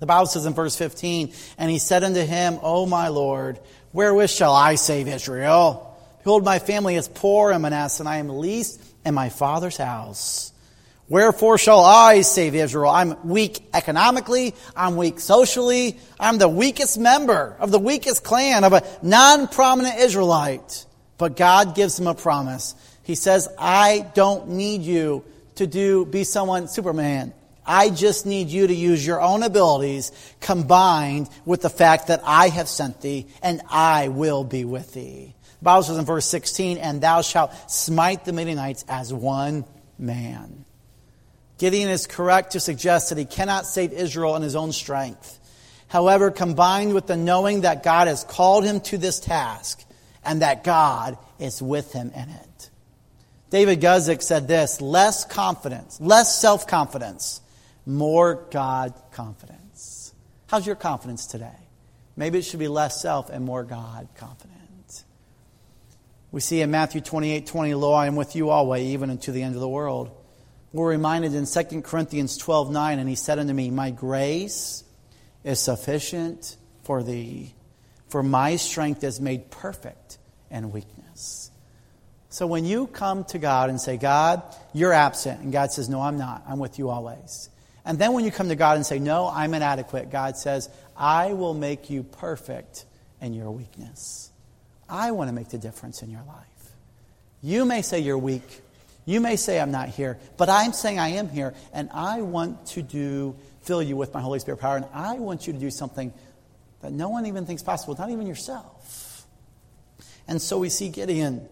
The 0.00 0.06
Bible 0.06 0.26
says 0.26 0.46
in 0.46 0.54
verse 0.54 0.76
15, 0.76 1.32
And 1.58 1.70
he 1.70 1.78
said 1.78 2.04
unto 2.04 2.20
him, 2.20 2.58
O 2.62 2.86
my 2.86 3.08
Lord, 3.08 3.60
wherewith 3.92 4.30
shall 4.30 4.54
I 4.54 4.74
save 4.74 5.08
Israel? 5.08 5.86
Behold, 6.24 6.44
my 6.44 6.58
family 6.58 6.96
is 6.96 7.08
poor 7.08 7.52
in 7.52 7.62
Manasseh, 7.62 8.02
and 8.02 8.08
I 8.08 8.16
am 8.16 8.28
least 8.28 8.82
in 9.04 9.14
my 9.14 9.28
father's 9.28 9.76
house. 9.76 10.52
Wherefore 11.10 11.58
shall 11.58 11.84
I 11.84 12.20
save 12.20 12.54
Israel? 12.54 12.88
I'm 12.88 13.28
weak 13.28 13.68
economically. 13.74 14.54
I'm 14.76 14.94
weak 14.94 15.18
socially. 15.18 15.98
I'm 16.20 16.38
the 16.38 16.48
weakest 16.48 16.98
member 16.98 17.56
of 17.58 17.72
the 17.72 17.80
weakest 17.80 18.22
clan 18.22 18.62
of 18.62 18.72
a 18.72 18.84
non-prominent 19.02 19.98
Israelite. 19.98 20.86
But 21.18 21.36
God 21.36 21.74
gives 21.74 21.98
him 21.98 22.06
a 22.06 22.14
promise. 22.14 22.76
He 23.02 23.16
says, 23.16 23.48
I 23.58 24.08
don't 24.14 24.50
need 24.50 24.82
you 24.82 25.24
to 25.56 25.66
do, 25.66 26.06
be 26.06 26.22
someone, 26.22 26.68
Superman. 26.68 27.34
I 27.66 27.90
just 27.90 28.24
need 28.24 28.46
you 28.46 28.68
to 28.68 28.74
use 28.74 29.04
your 29.04 29.20
own 29.20 29.42
abilities 29.42 30.12
combined 30.40 31.28
with 31.44 31.62
the 31.62 31.70
fact 31.70 32.06
that 32.06 32.20
I 32.24 32.50
have 32.50 32.68
sent 32.68 33.00
thee 33.00 33.26
and 33.42 33.62
I 33.68 34.08
will 34.08 34.44
be 34.44 34.64
with 34.64 34.94
thee. 34.94 35.34
The 35.58 35.64
Bible 35.64 35.82
says 35.82 35.98
in 35.98 36.04
verse 36.04 36.26
16, 36.26 36.78
and 36.78 37.00
thou 37.00 37.22
shalt 37.22 37.52
smite 37.68 38.24
the 38.24 38.32
Midianites 38.32 38.84
as 38.88 39.12
one 39.12 39.64
man. 39.98 40.64
Gideon 41.60 41.90
is 41.90 42.06
correct 42.06 42.52
to 42.52 42.60
suggest 42.60 43.10
that 43.10 43.18
he 43.18 43.26
cannot 43.26 43.66
save 43.66 43.92
Israel 43.92 44.34
in 44.34 44.40
his 44.40 44.56
own 44.56 44.72
strength. 44.72 45.38
However, 45.88 46.30
combined 46.30 46.94
with 46.94 47.06
the 47.06 47.18
knowing 47.18 47.60
that 47.60 47.82
God 47.82 48.08
has 48.08 48.24
called 48.24 48.64
him 48.64 48.80
to 48.80 48.96
this 48.96 49.20
task 49.20 49.84
and 50.24 50.40
that 50.40 50.64
God 50.64 51.18
is 51.38 51.60
with 51.60 51.92
him 51.92 52.12
in 52.14 52.30
it. 52.30 52.70
David 53.50 53.82
Guzik 53.82 54.22
said 54.22 54.48
this 54.48 54.80
less 54.80 55.26
confidence, 55.26 56.00
less 56.00 56.40
self 56.40 56.66
confidence, 56.66 57.42
more 57.84 58.46
God 58.50 58.94
confidence. 59.12 60.14
How's 60.46 60.66
your 60.66 60.76
confidence 60.76 61.26
today? 61.26 61.58
Maybe 62.16 62.38
it 62.38 62.42
should 62.46 62.58
be 62.58 62.68
less 62.68 63.02
self 63.02 63.28
and 63.28 63.44
more 63.44 63.64
God 63.64 64.08
confidence. 64.14 65.04
We 66.32 66.40
see 66.40 66.62
in 66.62 66.70
Matthew 66.70 67.02
28 67.02 67.46
20, 67.46 67.74
Lo, 67.74 67.92
I 67.92 68.06
am 68.06 68.16
with 68.16 68.34
you 68.34 68.48
always, 68.48 68.86
even 68.86 69.10
unto 69.10 69.30
the 69.30 69.42
end 69.42 69.56
of 69.56 69.60
the 69.60 69.68
world. 69.68 70.16
We're 70.72 70.88
reminded 70.88 71.34
in 71.34 71.46
2 71.46 71.82
Corinthians 71.82 72.36
12 72.36 72.70
9, 72.70 72.98
and 72.98 73.08
he 73.08 73.16
said 73.16 73.38
unto 73.38 73.52
me, 73.52 73.70
My 73.70 73.90
grace 73.90 74.84
is 75.42 75.58
sufficient 75.58 76.56
for 76.84 77.02
thee, 77.02 77.54
for 78.08 78.22
my 78.22 78.56
strength 78.56 79.02
is 79.02 79.20
made 79.20 79.50
perfect 79.50 80.18
in 80.50 80.70
weakness. 80.70 81.50
So 82.28 82.46
when 82.46 82.64
you 82.64 82.86
come 82.86 83.24
to 83.24 83.38
God 83.38 83.70
and 83.70 83.80
say, 83.80 83.96
God, 83.96 84.42
you're 84.72 84.92
absent, 84.92 85.40
and 85.40 85.52
God 85.52 85.72
says, 85.72 85.88
No, 85.88 86.00
I'm 86.00 86.18
not, 86.18 86.44
I'm 86.48 86.60
with 86.60 86.78
you 86.78 86.88
always. 86.88 87.50
And 87.84 87.98
then 87.98 88.12
when 88.12 88.24
you 88.24 88.30
come 88.30 88.50
to 88.50 88.56
God 88.56 88.76
and 88.76 88.86
say, 88.86 89.00
No, 89.00 89.28
I'm 89.28 89.52
inadequate, 89.54 90.10
God 90.10 90.36
says, 90.36 90.68
I 90.96 91.32
will 91.32 91.54
make 91.54 91.90
you 91.90 92.04
perfect 92.04 92.84
in 93.20 93.34
your 93.34 93.50
weakness. 93.50 94.30
I 94.88 95.10
want 95.10 95.28
to 95.28 95.32
make 95.32 95.48
the 95.48 95.58
difference 95.58 96.02
in 96.02 96.10
your 96.10 96.22
life. 96.22 96.46
You 97.42 97.64
may 97.64 97.82
say 97.82 98.00
you're 98.00 98.18
weak. 98.18 98.62
You 99.04 99.20
may 99.20 99.36
say 99.36 99.58
I'm 99.60 99.70
not 99.70 99.88
here, 99.88 100.18
but 100.36 100.48
I'm 100.48 100.72
saying 100.72 100.98
I 100.98 101.10
am 101.10 101.28
here, 101.28 101.54
and 101.72 101.90
I 101.92 102.22
want 102.22 102.66
to 102.68 102.82
do 102.82 103.36
fill 103.62 103.82
you 103.82 103.96
with 103.96 104.14
my 104.14 104.20
Holy 104.20 104.38
Spirit 104.38 104.58
power, 104.58 104.76
and 104.76 104.86
I 104.92 105.14
want 105.14 105.46
you 105.46 105.52
to 105.52 105.58
do 105.58 105.70
something 105.70 106.12
that 106.80 106.92
no 106.92 107.08
one 107.08 107.26
even 107.26 107.46
thinks 107.46 107.62
possible, 107.62 107.94
not 107.98 108.10
even 108.10 108.26
yourself. 108.26 109.26
And 110.26 110.40
so 110.40 110.58
we 110.58 110.68
see 110.68 110.88
Gideon 110.88 111.48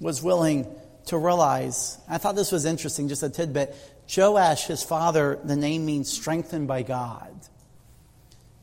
was 0.00 0.22
willing 0.22 0.66
to 1.06 1.18
realize. 1.18 1.98
I 2.08 2.18
thought 2.18 2.34
this 2.34 2.52
was 2.52 2.64
interesting, 2.64 3.08
just 3.08 3.22
a 3.22 3.30
tidbit. 3.30 3.74
Joash, 4.14 4.66
his 4.66 4.82
father, 4.82 5.38
the 5.42 5.56
name 5.56 5.86
means 5.86 6.10
strengthened 6.10 6.68
by 6.68 6.82
God. 6.82 7.32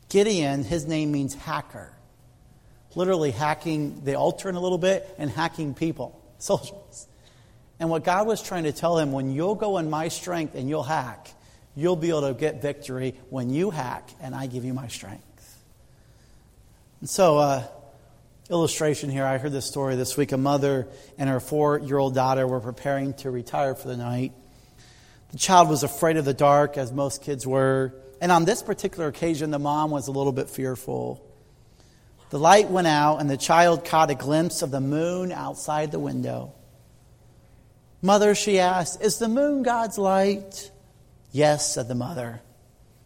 Gideon, 0.08 0.64
his 0.64 0.86
name 0.86 1.12
means 1.12 1.34
hacker. 1.34 1.92
Literally 2.94 3.30
hacking 3.30 4.04
the 4.04 4.14
altar 4.14 4.48
in 4.48 4.54
a 4.54 4.60
little 4.60 4.78
bit 4.78 5.12
and 5.18 5.30
hacking 5.30 5.74
people, 5.74 6.20
soldiers. 6.38 7.08
And 7.80 7.90
what 7.90 8.04
God 8.04 8.26
was 8.26 8.42
trying 8.42 8.64
to 8.64 8.72
tell 8.72 8.98
him, 8.98 9.12
when 9.12 9.30
you'll 9.32 9.56
go 9.56 9.78
in 9.78 9.90
my 9.90 10.08
strength 10.08 10.54
and 10.54 10.68
you'll 10.68 10.82
hack, 10.84 11.28
you'll 11.74 11.96
be 11.96 12.10
able 12.10 12.28
to 12.28 12.34
get 12.34 12.62
victory 12.62 13.14
when 13.30 13.50
you 13.50 13.70
hack 13.70 14.08
and 14.20 14.34
I 14.34 14.46
give 14.46 14.64
you 14.64 14.74
my 14.74 14.88
strength. 14.88 15.58
And 17.00 17.10
so, 17.10 17.38
uh, 17.38 17.66
illustration 18.50 19.10
here, 19.10 19.24
I 19.24 19.38
heard 19.38 19.52
this 19.52 19.66
story 19.66 19.96
this 19.96 20.16
week. 20.16 20.32
A 20.32 20.36
mother 20.36 20.86
and 21.18 21.28
her 21.28 21.40
four 21.40 21.78
year 21.78 21.98
old 21.98 22.14
daughter 22.14 22.46
were 22.46 22.60
preparing 22.60 23.14
to 23.14 23.30
retire 23.30 23.74
for 23.74 23.88
the 23.88 23.96
night. 23.96 24.32
The 25.32 25.38
child 25.38 25.68
was 25.68 25.82
afraid 25.82 26.16
of 26.16 26.24
the 26.24 26.34
dark, 26.34 26.78
as 26.78 26.92
most 26.92 27.22
kids 27.22 27.46
were. 27.46 27.92
And 28.20 28.30
on 28.30 28.44
this 28.44 28.62
particular 28.62 29.08
occasion, 29.08 29.50
the 29.50 29.58
mom 29.58 29.90
was 29.90 30.06
a 30.06 30.12
little 30.12 30.32
bit 30.32 30.48
fearful. 30.48 31.20
The 32.30 32.38
light 32.38 32.70
went 32.70 32.86
out, 32.86 33.18
and 33.18 33.28
the 33.28 33.36
child 33.36 33.84
caught 33.84 34.10
a 34.10 34.14
glimpse 34.14 34.62
of 34.62 34.70
the 34.70 34.80
moon 34.80 35.32
outside 35.32 35.90
the 35.90 35.98
window. 35.98 36.52
Mother, 38.04 38.34
she 38.34 38.58
asked, 38.58 39.00
is 39.00 39.16
the 39.16 39.28
moon 39.28 39.62
God's 39.62 39.96
light? 39.96 40.70
Yes, 41.32 41.72
said 41.72 41.88
the 41.88 41.94
mother. 41.94 42.42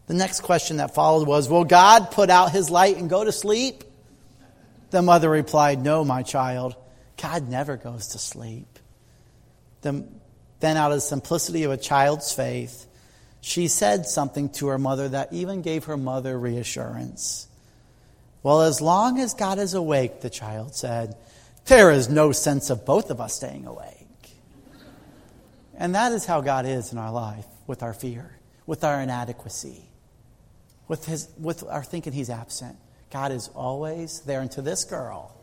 The 0.08 0.14
next 0.14 0.40
question 0.40 0.78
that 0.78 0.92
followed 0.92 1.28
was, 1.28 1.48
Will 1.48 1.62
God 1.62 2.10
put 2.10 2.30
out 2.30 2.50
his 2.50 2.68
light 2.68 2.96
and 2.96 3.08
go 3.08 3.22
to 3.22 3.30
sleep? 3.30 3.84
The 4.90 5.00
mother 5.00 5.30
replied, 5.30 5.84
No, 5.84 6.04
my 6.04 6.24
child. 6.24 6.74
God 7.16 7.48
never 7.48 7.76
goes 7.76 8.08
to 8.08 8.18
sleep. 8.18 8.80
The, 9.82 10.04
then, 10.58 10.76
out 10.76 10.90
of 10.90 10.96
the 10.96 11.00
simplicity 11.00 11.62
of 11.62 11.70
a 11.70 11.76
child's 11.76 12.32
faith, 12.32 12.84
she 13.40 13.68
said 13.68 14.04
something 14.04 14.48
to 14.54 14.66
her 14.66 14.78
mother 14.78 15.10
that 15.10 15.32
even 15.32 15.62
gave 15.62 15.84
her 15.84 15.96
mother 15.96 16.36
reassurance. 16.36 17.46
Well, 18.42 18.62
as 18.62 18.80
long 18.80 19.20
as 19.20 19.34
God 19.34 19.60
is 19.60 19.74
awake, 19.74 20.22
the 20.22 20.30
child 20.30 20.74
said, 20.74 21.14
there 21.66 21.92
is 21.92 22.08
no 22.08 22.32
sense 22.32 22.68
of 22.68 22.84
both 22.84 23.10
of 23.10 23.20
us 23.20 23.34
staying 23.34 23.64
awake. 23.64 23.97
And 25.78 25.94
that 25.94 26.10
is 26.10 26.26
how 26.26 26.40
God 26.40 26.66
is 26.66 26.92
in 26.92 26.98
our 26.98 27.12
life 27.12 27.46
with 27.68 27.84
our 27.84 27.94
fear, 27.94 28.36
with 28.66 28.82
our 28.82 29.00
inadequacy, 29.00 29.80
with, 30.88 31.04
his, 31.04 31.28
with 31.38 31.62
our 31.62 31.84
thinking 31.84 32.12
He's 32.12 32.28
absent. 32.28 32.76
God 33.10 33.30
is 33.30 33.48
always 33.54 34.20
there. 34.22 34.40
And 34.40 34.50
to 34.52 34.60
this 34.60 34.84
girl, 34.84 35.34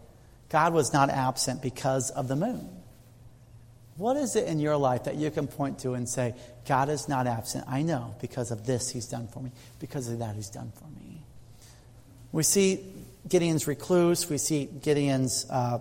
God 0.50 0.74
was 0.74 0.92
not 0.92 1.10
absent 1.10 1.62
because 1.62 2.12
of 2.12 2.28
the 2.28 2.36
moon. 2.36 2.70
What 3.96 4.18
is 4.18 4.36
it 4.36 4.46
in 4.48 4.60
your 4.60 4.76
life 4.76 5.06
that 5.06 5.16
you 5.16 5.32
can 5.32 5.48
point 5.48 5.80
to 5.80 5.94
and 5.94 6.08
say, 6.08 6.36
God 6.68 6.90
is 6.90 7.08
not 7.08 7.28
absent? 7.28 7.64
I 7.66 7.82
know 7.82 8.14
because 8.20 8.52
of 8.52 8.66
this 8.66 8.90
He's 8.90 9.08
done 9.08 9.30
for 9.30 9.42
me, 9.42 9.52
because 9.80 10.10
of 10.10 10.20
that 10.20 10.36
He's 10.36 10.50
done 10.50 10.74
for 10.76 10.88
me. 11.00 11.24
We 12.34 12.44
see 12.44 12.86
Gideon's 13.30 13.68
recluse, 13.68 14.30
we 14.30 14.38
see 14.38 14.66
Gideon's. 14.66 15.46
Uh, 15.50 15.80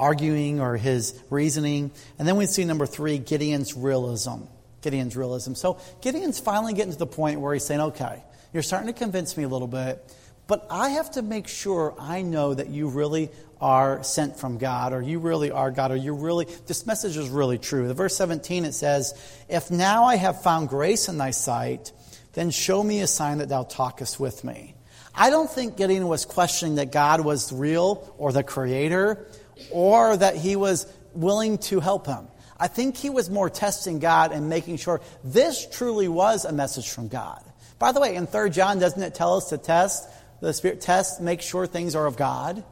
arguing 0.00 0.60
or 0.60 0.76
his 0.76 1.20
reasoning. 1.30 1.90
And 2.18 2.26
then 2.26 2.36
we 2.36 2.46
see 2.46 2.64
number 2.64 2.86
three, 2.86 3.18
Gideon's 3.18 3.76
realism. 3.76 4.44
Gideon's 4.82 5.16
realism. 5.16 5.54
So 5.54 5.78
Gideon's 6.00 6.40
finally 6.40 6.72
getting 6.72 6.92
to 6.92 6.98
the 6.98 7.06
point 7.06 7.40
where 7.40 7.52
he's 7.52 7.64
saying, 7.64 7.80
okay, 7.80 8.22
you're 8.52 8.62
starting 8.62 8.92
to 8.92 8.98
convince 8.98 9.36
me 9.36 9.44
a 9.44 9.48
little 9.48 9.68
bit, 9.68 10.02
but 10.46 10.66
I 10.70 10.90
have 10.90 11.12
to 11.12 11.22
make 11.22 11.46
sure 11.46 11.94
I 11.98 12.22
know 12.22 12.54
that 12.54 12.70
you 12.70 12.88
really 12.88 13.30
are 13.60 14.02
sent 14.02 14.38
from 14.38 14.58
God, 14.58 14.92
or 14.92 15.02
you 15.02 15.18
really 15.18 15.50
are 15.50 15.70
God, 15.70 15.92
or 15.92 15.96
you 15.96 16.14
really, 16.14 16.46
this 16.66 16.86
message 16.86 17.16
is 17.16 17.28
really 17.28 17.58
true. 17.58 17.86
The 17.86 17.94
verse 17.94 18.16
17 18.16 18.64
it 18.64 18.72
says, 18.72 19.14
If 19.48 19.70
now 19.70 20.04
I 20.04 20.16
have 20.16 20.42
found 20.42 20.70
grace 20.70 21.08
in 21.08 21.18
thy 21.18 21.30
sight, 21.30 21.92
then 22.32 22.50
show 22.50 22.82
me 22.82 23.00
a 23.00 23.06
sign 23.06 23.38
that 23.38 23.50
thou 23.50 23.64
talkest 23.64 24.18
with 24.18 24.42
me. 24.42 24.74
I 25.14 25.30
don't 25.30 25.50
think 25.50 25.76
Gideon 25.76 26.08
was 26.08 26.24
questioning 26.24 26.76
that 26.76 26.92
God 26.92 27.24
was 27.24 27.52
real 27.52 28.14
or 28.16 28.32
the 28.32 28.42
creator 28.42 29.26
or 29.70 30.16
that 30.16 30.36
he 30.36 30.56
was 30.56 30.86
willing 31.14 31.58
to 31.58 31.80
help 31.80 32.06
him. 32.06 32.28
I 32.58 32.68
think 32.68 32.96
he 32.96 33.08
was 33.08 33.30
more 33.30 33.48
testing 33.48 33.98
God 33.98 34.32
and 34.32 34.48
making 34.48 34.76
sure 34.76 35.00
this 35.24 35.66
truly 35.66 36.08
was 36.08 36.44
a 36.44 36.52
message 36.52 36.90
from 36.90 37.08
God. 37.08 37.42
By 37.78 37.92
the 37.92 38.00
way, 38.00 38.14
in 38.14 38.26
3 38.26 38.50
John, 38.50 38.78
doesn't 38.78 39.02
it 39.02 39.14
tell 39.14 39.36
us 39.36 39.48
to 39.48 39.58
test, 39.58 40.06
the 40.40 40.52
Spirit 40.52 40.82
test, 40.82 41.20
make 41.22 41.40
sure 41.40 41.66
things 41.66 41.94
are 41.94 42.06
of 42.06 42.16
God? 42.16 42.62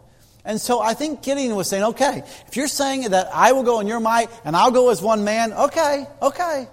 And 0.44 0.60
so 0.60 0.80
I 0.80 0.94
think 0.94 1.22
Gideon 1.22 1.56
was 1.56 1.68
saying, 1.68 1.84
okay, 1.84 2.22
if 2.46 2.56
you're 2.56 2.68
saying 2.68 3.10
that 3.10 3.28
I 3.32 3.52
will 3.52 3.62
go 3.62 3.80
in 3.80 3.86
your 3.86 4.00
might 4.00 4.30
and 4.44 4.54
I'll 4.54 4.70
go 4.70 4.90
as 4.90 5.00
one 5.00 5.24
man, 5.24 5.52
okay, 5.52 6.06
okay. 6.20 6.68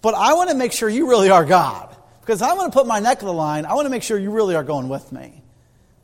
but 0.00 0.14
I 0.14 0.34
want 0.34 0.50
to 0.50 0.56
make 0.56 0.72
sure 0.72 0.88
you 0.88 1.08
really 1.08 1.30
are 1.30 1.44
God. 1.44 1.94
Because 2.20 2.42
I 2.42 2.52
want 2.54 2.72
to 2.72 2.78
put 2.78 2.86
my 2.86 3.00
neck 3.00 3.22
on 3.22 3.26
the 3.26 3.32
line. 3.32 3.64
I 3.64 3.74
want 3.74 3.86
to 3.86 3.90
make 3.90 4.02
sure 4.02 4.18
you 4.18 4.30
really 4.30 4.54
are 4.54 4.62
going 4.62 4.88
with 4.88 5.10
me. 5.12 5.42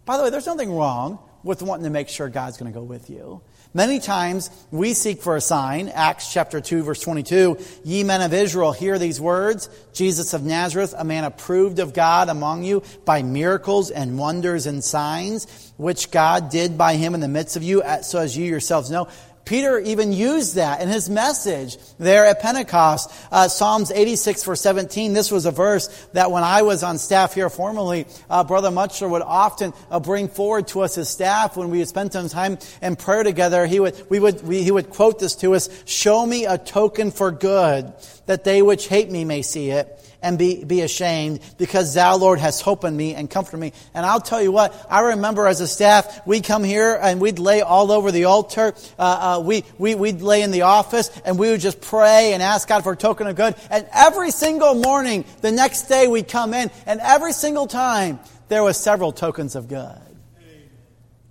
By 0.04 0.16
the 0.16 0.24
way, 0.24 0.30
there's 0.30 0.46
nothing 0.46 0.72
wrong 0.72 1.18
with 1.44 1.62
wanting 1.62 1.84
to 1.84 1.90
make 1.90 2.08
sure 2.08 2.28
God's 2.28 2.56
going 2.56 2.72
to 2.72 2.76
go 2.76 2.82
with 2.82 3.08
you. 3.10 3.42
Many 3.76 3.98
times 3.98 4.50
we 4.70 4.94
seek 4.94 5.20
for 5.20 5.36
a 5.36 5.40
sign. 5.40 5.88
Acts 5.88 6.32
chapter 6.32 6.60
2 6.60 6.84
verse 6.84 7.00
22. 7.00 7.58
Ye 7.84 8.04
men 8.04 8.22
of 8.22 8.32
Israel, 8.32 8.72
hear 8.72 8.98
these 8.98 9.20
words. 9.20 9.68
Jesus 9.92 10.32
of 10.32 10.44
Nazareth, 10.44 10.94
a 10.96 11.04
man 11.04 11.24
approved 11.24 11.80
of 11.80 11.92
God 11.92 12.28
among 12.28 12.62
you 12.62 12.82
by 13.04 13.22
miracles 13.22 13.90
and 13.90 14.16
wonders 14.16 14.66
and 14.66 14.82
signs, 14.82 15.72
which 15.76 16.10
God 16.10 16.50
did 16.50 16.78
by 16.78 16.94
him 16.94 17.14
in 17.14 17.20
the 17.20 17.28
midst 17.28 17.56
of 17.56 17.62
you, 17.64 17.82
so 18.02 18.20
as 18.20 18.36
you 18.36 18.44
yourselves 18.44 18.90
know. 18.90 19.08
Peter 19.44 19.78
even 19.78 20.12
used 20.12 20.54
that 20.54 20.80
in 20.80 20.88
his 20.88 21.10
message 21.10 21.76
there 21.98 22.24
at 22.24 22.40
Pentecost. 22.40 23.12
Uh, 23.30 23.48
Psalms 23.48 23.90
86 23.90 24.44
verse 24.44 24.60
17, 24.60 25.12
this 25.12 25.30
was 25.30 25.44
a 25.44 25.50
verse 25.50 25.88
that 26.12 26.30
when 26.30 26.42
I 26.42 26.62
was 26.62 26.82
on 26.82 26.98
staff 26.98 27.34
here 27.34 27.50
formerly, 27.50 28.06
uh, 28.30 28.44
Brother 28.44 28.70
Mutchler 28.70 29.10
would 29.10 29.22
often 29.22 29.72
uh, 29.90 30.00
bring 30.00 30.28
forward 30.28 30.68
to 30.68 30.80
us 30.80 30.96
as 30.96 31.08
staff 31.08 31.56
when 31.56 31.70
we 31.70 31.78
would 31.78 31.88
spend 31.88 32.12
some 32.12 32.28
time 32.28 32.58
in 32.80 32.96
prayer 32.96 33.22
together. 33.22 33.66
He 33.66 33.80
would, 33.80 34.08
we 34.08 34.18
would, 34.18 34.42
we, 34.46 34.62
he 34.62 34.70
would 34.70 34.90
quote 34.90 35.18
this 35.18 35.34
to 35.36 35.54
us, 35.54 35.68
show 35.84 36.24
me 36.24 36.46
a 36.46 36.56
token 36.56 37.10
for 37.10 37.30
good 37.30 37.92
that 38.26 38.44
they 38.44 38.62
which 38.62 38.88
hate 38.88 39.10
me 39.10 39.24
may 39.24 39.42
see 39.42 39.70
it 39.70 40.00
and 40.24 40.38
be, 40.38 40.64
be 40.64 40.80
ashamed 40.80 41.40
because 41.58 41.94
thou, 41.94 42.16
Lord, 42.16 42.38
hast 42.38 42.62
hope 42.62 42.84
in 42.84 42.96
me 42.96 43.14
and 43.14 43.30
comfort 43.30 43.58
me. 43.58 43.72
And 43.92 44.04
I'll 44.04 44.20
tell 44.20 44.42
you 44.42 44.50
what, 44.50 44.74
I 44.90 45.00
remember 45.00 45.46
as 45.46 45.60
a 45.60 45.68
staff, 45.68 46.26
we'd 46.26 46.44
come 46.44 46.64
here 46.64 46.98
and 47.00 47.20
we'd 47.20 47.38
lay 47.38 47.60
all 47.60 47.92
over 47.92 48.10
the 48.10 48.24
altar. 48.24 48.74
Uh, 48.98 49.36
uh, 49.38 49.42
we, 49.44 49.64
we, 49.78 49.94
we'd 49.94 50.22
lay 50.22 50.42
in 50.42 50.50
the 50.50 50.62
office 50.62 51.10
and 51.24 51.38
we 51.38 51.50
would 51.50 51.60
just 51.60 51.80
pray 51.80 52.32
and 52.32 52.42
ask 52.42 52.66
God 52.66 52.82
for 52.82 52.92
a 52.92 52.96
token 52.96 53.26
of 53.26 53.36
good. 53.36 53.54
And 53.70 53.86
every 53.92 54.30
single 54.30 54.74
morning, 54.74 55.24
the 55.42 55.52
next 55.52 55.82
day 55.82 56.08
we'd 56.08 56.28
come 56.28 56.54
in 56.54 56.70
and 56.86 57.00
every 57.00 57.32
single 57.32 57.66
time 57.66 58.18
there 58.48 58.62
was 58.62 58.78
several 58.78 59.12
tokens 59.12 59.54
of 59.54 59.68
good. 59.68 60.00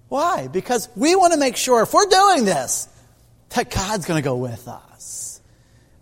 Why? 0.08 0.47
Because 0.47 0.89
we 0.95 1.15
want 1.15 1.34
to 1.34 1.39
make 1.39 1.58
sure 1.58 1.82
if 1.82 1.91
we're 1.91 2.06
doing 2.06 2.45
this, 2.45 2.88
that 3.56 3.71
God's 3.71 4.06
going 4.06 4.21
to 4.21 4.23
go 4.23 4.36
with 4.36 4.67
us. 4.67 4.92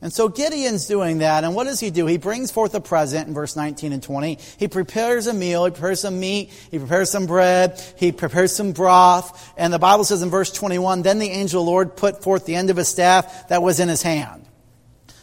And 0.04 0.12
so 0.12 0.30
Gideon's 0.30 0.88
doing 0.88 1.20
that, 1.20 1.44
and 1.44 1.54
what 1.54 1.66
does 1.66 1.80
he 1.80 1.92
do? 1.92 2.08
He 2.08 2.18
brings 2.18 2.50
forth 2.50 2.74
a 2.74 2.82
present 2.82 3.28
in 3.28 3.36
verse 3.36 3.56
19 3.56 3.94
and 3.94 4.02
20. 4.02 4.40
He 4.58 4.68
prepares 4.68 5.28
a 5.28 5.34
meal, 5.34 5.64
he 5.66 5.72
prepares 5.72 6.02
some 6.02 6.20
meat, 6.20 6.50
he 6.72 6.80
prepares 6.80 7.12
some 7.12 7.28
bread, 7.28 7.80
he 7.98 8.12
prepares 8.12 8.56
some 8.56 8.72
broth, 8.72 9.54
and 9.58 9.72
the 9.72 9.78
Bible 9.78 10.04
says 10.04 10.24
in 10.24 10.32
verse 10.32 10.52
21, 10.52 11.04
Then 11.04 11.20
the 11.20 11.30
angel 11.30 11.62
of 11.62 11.66
the 11.66 11.72
Lord 11.72 11.96
put 11.96 12.24
forth 12.24 12.48
the 12.48 12.56
end 12.56 12.72
of 12.72 12.78
his 12.78 12.88
staff 12.88 13.50
that 13.50 13.62
was 13.62 13.80
in 13.80 13.90
his 13.90 14.02
hand. 14.02 14.48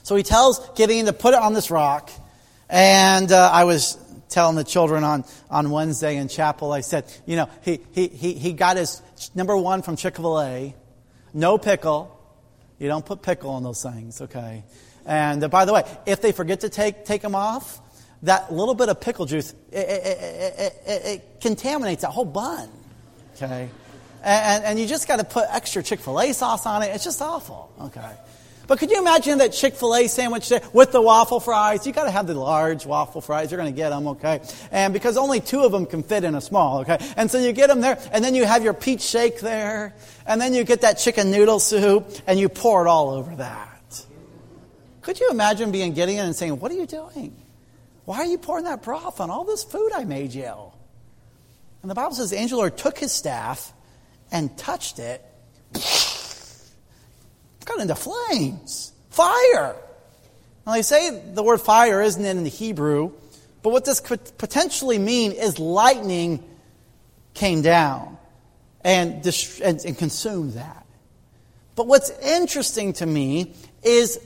So 0.05 0.14
he 0.14 0.23
tells 0.23 0.61
Gideon 0.77 1.07
to 1.07 1.12
put 1.12 1.35
it 1.35 1.41
on 1.41 1.55
this 1.55 1.73
rock, 1.73 2.11
and 2.71 3.33
uh, 3.33 3.51
I 3.53 3.64
was 3.64 3.99
telling 4.29 4.55
the 4.55 4.64
children 4.64 5.03
on, 5.03 5.25
on 5.51 5.71
Wednesday 5.71 6.17
in 6.17 6.29
chapel, 6.29 6.71
I 6.71 6.83
said, 6.83 7.12
you 7.27 7.35
know, 7.35 7.49
he, 7.62 7.81
he, 7.93 8.07
he, 8.07 8.35
he 8.35 8.53
got 8.53 8.77
his 8.77 9.03
number 9.35 9.57
one 9.57 9.83
from 9.83 9.97
Chick-fil-A, 9.97 10.77
no 11.35 11.59
pickle, 11.59 12.17
you 12.79 12.88
don't 12.88 13.05
put 13.05 13.23
pickle 13.23 13.51
on 13.51 13.62
those 13.62 13.83
things, 13.83 14.21
okay? 14.21 14.64
And 15.05 15.43
uh, 15.43 15.49
by 15.49 15.64
the 15.64 15.73
way, 15.73 15.85
if 16.07 16.21
they 16.21 16.33
forget 16.33 16.61
to 16.61 16.69
take, 16.69 17.05
take 17.05 17.23
them 17.23 17.35
off, 17.35 17.81
that 18.23 18.53
little 18.53 18.75
bit 18.75 18.88
of 18.88 19.01
pickle 19.01 19.27
juice, 19.27 19.55
it, 19.71 19.77
it, 19.77 20.73
it, 20.87 21.05
it 21.07 21.41
contaminates 21.41 22.03
that 22.03 22.11
whole 22.11 22.25
bun, 22.25 22.69
okay? 23.37 23.69
And, 24.23 24.64
and 24.64 24.79
you 24.79 24.87
just 24.87 25.07
got 25.07 25.19
to 25.19 25.25
put 25.25 25.47
extra 25.51 25.83
Chick 25.83 26.01
fil 26.01 26.21
A 26.21 26.33
sauce 26.33 26.67
on 26.67 26.83
it. 26.83 26.87
It's 26.87 27.05
just 27.05 27.23
awful, 27.23 27.73
okay? 27.81 28.11
But 28.68 28.78
could 28.78 28.90
you 28.90 28.98
imagine 28.98 29.38
that 29.38 29.54
Chick 29.54 29.74
fil 29.74 29.96
A 29.96 30.07
sandwich 30.09 30.52
with 30.74 30.92
the 30.92 31.00
waffle 31.00 31.40
fries? 31.40 31.87
you 31.87 31.92
got 31.94 32.04
to 32.04 32.11
have 32.11 32.26
the 32.26 32.35
large 32.35 32.85
waffle 32.85 33.22
fries. 33.22 33.50
You're 33.50 33.59
going 33.59 33.72
to 33.72 33.76
get 33.76 33.88
them, 33.88 34.07
okay? 34.09 34.42
And 34.70 34.92
because 34.92 35.16
only 35.16 35.40
two 35.40 35.62
of 35.62 35.72
them 35.72 35.87
can 35.87 36.02
fit 36.02 36.22
in 36.22 36.35
a 36.35 36.40
small, 36.42 36.81
okay? 36.81 36.98
And 37.16 37.31
so 37.31 37.38
you 37.38 37.52
get 37.52 37.68
them 37.68 37.81
there, 37.81 37.98
and 38.12 38.22
then 38.22 38.35
you 38.35 38.44
have 38.44 38.62
your 38.62 38.74
peach 38.74 39.00
shake 39.00 39.40
there, 39.40 39.94
and 40.26 40.38
then 40.38 40.52
you 40.52 40.64
get 40.64 40.83
that 40.83 40.98
chicken 40.98 41.31
noodle 41.31 41.61
soup, 41.61 42.11
and 42.26 42.38
you 42.38 42.50
pour 42.50 42.87
it 42.87 42.90
all 42.90 43.09
over 43.09 43.37
that. 43.37 44.04
Could 45.00 45.18
you 45.18 45.31
imagine 45.31 45.72
being 45.72 45.94
Gideon 45.94 46.26
and 46.26 46.37
saying, 46.37 46.61
What 46.61 46.70
are 46.70 46.76
you 46.76 46.85
doing? 46.85 47.35
Why 48.04 48.18
are 48.18 48.26
you 48.26 48.37
pouring 48.37 48.64
that 48.64 48.83
broth 48.83 49.18
on 49.18 49.31
all 49.31 49.44
this 49.44 49.64
food 49.64 49.92
I 49.94 50.04
made 50.04 50.35
you? 50.35 50.52
And 51.81 51.90
the 51.90 51.94
Bible 51.94 52.14
says 52.14 52.28
the 52.28 52.37
angel 52.37 52.59
Lord 52.59 52.76
took 52.76 52.98
his 52.98 53.12
staff 53.12 53.72
and 54.31 54.54
touched 54.59 54.98
it 54.98 55.24
got 57.68 57.81
into 57.81 57.94
flames. 57.94 58.92
Fire. 59.11 59.76
Now, 60.66 60.72
they 60.72 60.83
say 60.83 61.22
the 61.33 61.42
word 61.42 61.61
fire 61.61 62.02
isn't 62.02 62.24
in 62.24 62.44
the 62.44 62.50
Hebrew, 62.50 63.12
but 63.62 63.70
what 63.70 63.85
this 63.85 64.00
could 64.00 64.20
potentially 64.38 64.98
mean 64.98 65.33
is 65.33 65.59
lightning 65.59 66.44
came 67.35 67.62
down 67.62 68.18
and, 68.83 69.22
dist- 69.22 69.61
and, 69.61 69.83
and 69.85 69.96
consumed 69.96 70.54
that. 70.54 70.87
But 71.74 71.87
what's 71.87 72.11
interesting 72.20 72.92
to 72.94 73.07
me 73.07 73.54
is 73.83 74.18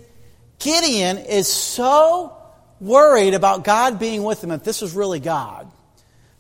Gideon 0.59 1.19
is 1.19 1.49
so 1.49 2.37
worried 2.81 3.35
about 3.35 3.65
God 3.65 3.99
being 3.99 4.23
with 4.23 4.43
him, 4.43 4.51
if 4.51 4.65
this 4.65 4.81
was 4.81 4.95
really 4.95 5.21
God, 5.21 5.71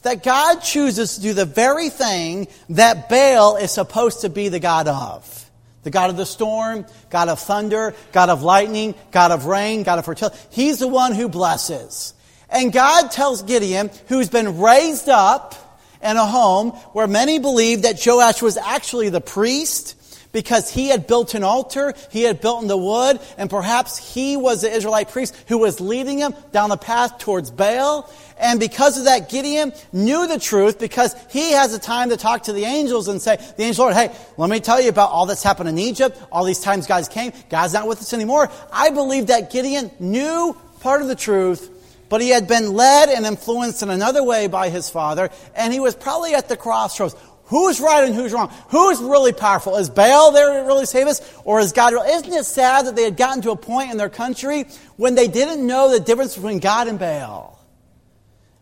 that 0.02 0.22
God 0.22 0.60
chooses 0.60 1.16
to 1.16 1.22
do 1.22 1.34
the 1.34 1.44
very 1.44 1.90
thing 1.90 2.48
that 2.70 3.08
Baal 3.08 3.56
is 3.56 3.70
supposed 3.70 4.22
to 4.22 4.28
be 4.28 4.48
the 4.48 4.58
God 4.58 4.88
of. 4.88 5.41
The 5.82 5.90
God 5.90 6.10
of 6.10 6.16
the 6.16 6.26
storm, 6.26 6.86
God 7.10 7.28
of 7.28 7.40
thunder, 7.40 7.94
God 8.12 8.28
of 8.28 8.42
lightning, 8.42 8.94
God 9.10 9.32
of 9.32 9.46
rain, 9.46 9.82
God 9.82 9.98
of 9.98 10.04
fertility. 10.04 10.38
He's 10.50 10.78
the 10.78 10.88
one 10.88 11.12
who 11.14 11.28
blesses. 11.28 12.14
And 12.48 12.72
God 12.72 13.10
tells 13.10 13.42
Gideon, 13.42 13.90
who's 14.08 14.28
been 14.28 14.60
raised 14.60 15.08
up 15.08 15.54
in 16.02 16.16
a 16.16 16.26
home 16.26 16.70
where 16.92 17.06
many 17.06 17.38
believe 17.38 17.82
that 17.82 18.04
Joash 18.04 18.42
was 18.42 18.56
actually 18.56 19.08
the 19.08 19.20
priest, 19.20 19.96
because 20.32 20.70
he 20.70 20.88
had 20.88 21.06
built 21.06 21.34
an 21.34 21.44
altar, 21.44 21.94
he 22.10 22.22
had 22.22 22.40
built 22.40 22.62
in 22.62 22.68
the 22.68 22.76
wood, 22.76 23.20
and 23.38 23.48
perhaps 23.48 23.96
he 24.14 24.36
was 24.36 24.62
the 24.62 24.70
Israelite 24.70 25.10
priest 25.10 25.36
who 25.48 25.58
was 25.58 25.80
leading 25.80 26.18
him 26.18 26.34
down 26.50 26.70
the 26.70 26.76
path 26.76 27.18
towards 27.18 27.50
Baal. 27.50 28.10
And 28.38 28.58
because 28.58 28.98
of 28.98 29.04
that, 29.04 29.28
Gideon 29.28 29.72
knew 29.92 30.26
the 30.26 30.38
truth 30.38 30.78
because 30.78 31.14
he 31.30 31.52
has 31.52 31.72
a 31.74 31.78
time 31.78 32.08
to 32.10 32.16
talk 32.16 32.44
to 32.44 32.52
the 32.52 32.64
angels 32.64 33.08
and 33.08 33.22
say, 33.22 33.36
the 33.56 33.62
angel 33.62 33.84
Lord, 33.84 33.94
hey, 33.94 34.10
let 34.36 34.50
me 34.50 34.58
tell 34.58 34.80
you 34.80 34.88
about 34.88 35.10
all 35.10 35.26
that's 35.26 35.42
happened 35.42 35.68
in 35.68 35.78
Egypt, 35.78 36.20
all 36.32 36.44
these 36.44 36.60
times 36.60 36.86
guys 36.86 37.08
came, 37.08 37.32
God's 37.50 37.74
not 37.74 37.86
with 37.86 38.00
us 38.00 38.12
anymore. 38.12 38.50
I 38.72 38.90
believe 38.90 39.28
that 39.28 39.50
Gideon 39.52 39.90
knew 40.00 40.56
part 40.80 41.02
of 41.02 41.08
the 41.08 41.14
truth, 41.14 41.70
but 42.08 42.20
he 42.20 42.30
had 42.30 42.48
been 42.48 42.72
led 42.74 43.08
and 43.08 43.24
influenced 43.24 43.82
in 43.82 43.90
another 43.90 44.22
way 44.22 44.46
by 44.46 44.68
his 44.68 44.90
father, 44.90 45.30
and 45.54 45.72
he 45.72 45.80
was 45.80 45.94
probably 45.94 46.34
at 46.34 46.48
the 46.48 46.56
crossroads. 46.56 47.14
Who's 47.52 47.82
right 47.82 48.02
and 48.04 48.14
who's 48.14 48.32
wrong? 48.32 48.50
Who's 48.70 48.98
really 48.98 49.34
powerful? 49.34 49.76
Is 49.76 49.90
Baal 49.90 50.32
there 50.32 50.54
to 50.54 50.66
really 50.66 50.86
save 50.86 51.06
us? 51.06 51.20
Or 51.44 51.60
is 51.60 51.72
God 51.72 51.92
real? 51.92 52.02
Isn't 52.02 52.32
it 52.32 52.46
sad 52.46 52.86
that 52.86 52.96
they 52.96 53.02
had 53.02 53.18
gotten 53.18 53.42
to 53.42 53.50
a 53.50 53.56
point 53.56 53.90
in 53.90 53.98
their 53.98 54.08
country 54.08 54.64
when 54.96 55.14
they 55.16 55.28
didn't 55.28 55.66
know 55.66 55.90
the 55.90 56.00
difference 56.00 56.34
between 56.34 56.60
God 56.60 56.88
and 56.88 56.98
Baal? 56.98 57.62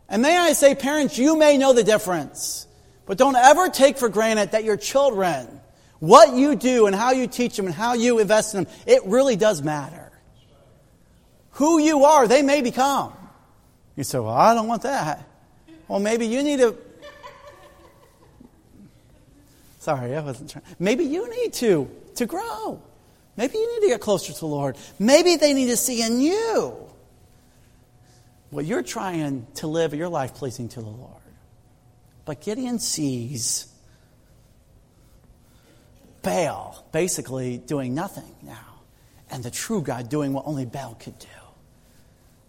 And 0.09 0.22
may 0.22 0.37
I 0.37 0.55
say, 0.55 0.74
parents, 0.74 1.18
you 1.18 1.38
may 1.38 1.57
know 1.57 1.72
the 1.72 1.85
difference, 1.85 2.66
but 3.07 3.16
don't 3.16 3.37
ever 3.37 3.68
take 3.68 3.96
for 3.96 4.09
granted 4.09 4.50
that 4.50 4.64
your 4.64 4.76
children, 4.76 5.61
what 6.00 6.35
you 6.35 6.57
do 6.57 6.87
and 6.87 6.96
how 6.96 7.12
you 7.12 7.29
teach 7.29 7.57
them 7.57 7.66
and 7.66 7.74
how 7.76 7.94
you 7.94 8.18
invest 8.18 8.57
in 8.57 8.64
them, 8.64 8.72
it 8.88 9.03
really 9.07 9.37
does 9.37 9.62
matter. 9.62 10.11
Who 11.53 11.79
you 11.79 12.07
are, 12.07 12.26
they 12.26 12.42
may 12.42 12.61
become. 12.61 13.12
You 13.94 14.03
say, 14.03 14.18
well, 14.18 14.35
I 14.35 14.53
don't 14.53 14.66
want 14.66 14.83
that. 14.83 15.29
Well, 15.87 16.00
maybe 16.00 16.26
you 16.26 16.42
need 16.42 16.59
to 16.59 16.76
Sorry, 19.81 20.14
I 20.14 20.21
wasn't 20.21 20.51
trying. 20.51 20.64
Maybe 20.79 21.05
you 21.05 21.29
need 21.31 21.55
to, 21.55 21.90
to 22.16 22.27
grow. 22.27 22.83
Maybe 23.37 23.57
you 23.57 23.75
need 23.75 23.87
to 23.87 23.93
get 23.95 24.01
closer 24.03 24.31
to 24.31 24.38
the 24.38 24.47
Lord. 24.47 24.77
Maybe 24.99 25.37
they 25.37 25.55
need 25.55 25.69
to 25.69 25.77
see 25.77 26.03
in 26.03 26.21
you 26.21 26.77
what 28.51 28.66
you're 28.66 28.83
trying 28.83 29.47
to 29.55 29.66
live 29.66 29.95
your 29.95 30.11
life 30.11 30.35
pleasing 30.35 30.68
to 30.68 30.83
the 30.83 30.91
Lord. 30.91 31.22
But 32.26 32.43
Gideon 32.43 32.78
sees 32.78 33.72
Baal 36.20 36.87
basically 36.93 37.57
doing 37.57 37.95
nothing 37.95 38.35
now, 38.43 38.83
and 39.31 39.43
the 39.43 39.51
true 39.51 39.81
God 39.81 40.11
doing 40.11 40.35
what 40.35 40.47
only 40.47 40.66
Baal 40.66 40.95
could 41.01 41.18
do. 41.18 41.26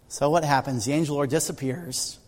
So 0.08 0.28
what 0.28 0.44
happens? 0.44 0.84
The 0.84 0.92
angel 0.92 1.14
Lord 1.14 1.30
disappears. 1.30 2.18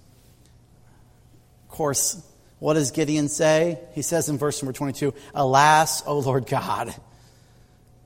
Of 1.64 1.68
course, 1.68 2.22
what 2.64 2.74
does 2.74 2.92
Gideon 2.92 3.28
say? 3.28 3.78
He 3.92 4.00
says 4.00 4.30
in 4.30 4.38
verse 4.38 4.62
number 4.62 4.72
22, 4.72 5.12
Alas, 5.34 6.02
O 6.06 6.20
Lord 6.20 6.46
God. 6.46 6.94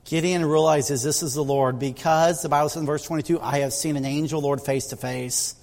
Gideon 0.03 0.43
realizes 0.43 1.01
this 1.01 1.23
is 1.23 1.33
the 1.33 1.43
Lord 1.45 1.79
because 1.79 2.41
the 2.41 2.49
Bible 2.49 2.67
says 2.67 2.81
in 2.81 2.85
verse 2.85 3.05
22, 3.05 3.39
I 3.39 3.59
have 3.59 3.71
seen 3.71 3.95
an 3.95 4.03
angel 4.03 4.41
Lord 4.41 4.59
face 4.59 4.87
to 4.87 4.97
face. 4.97 5.55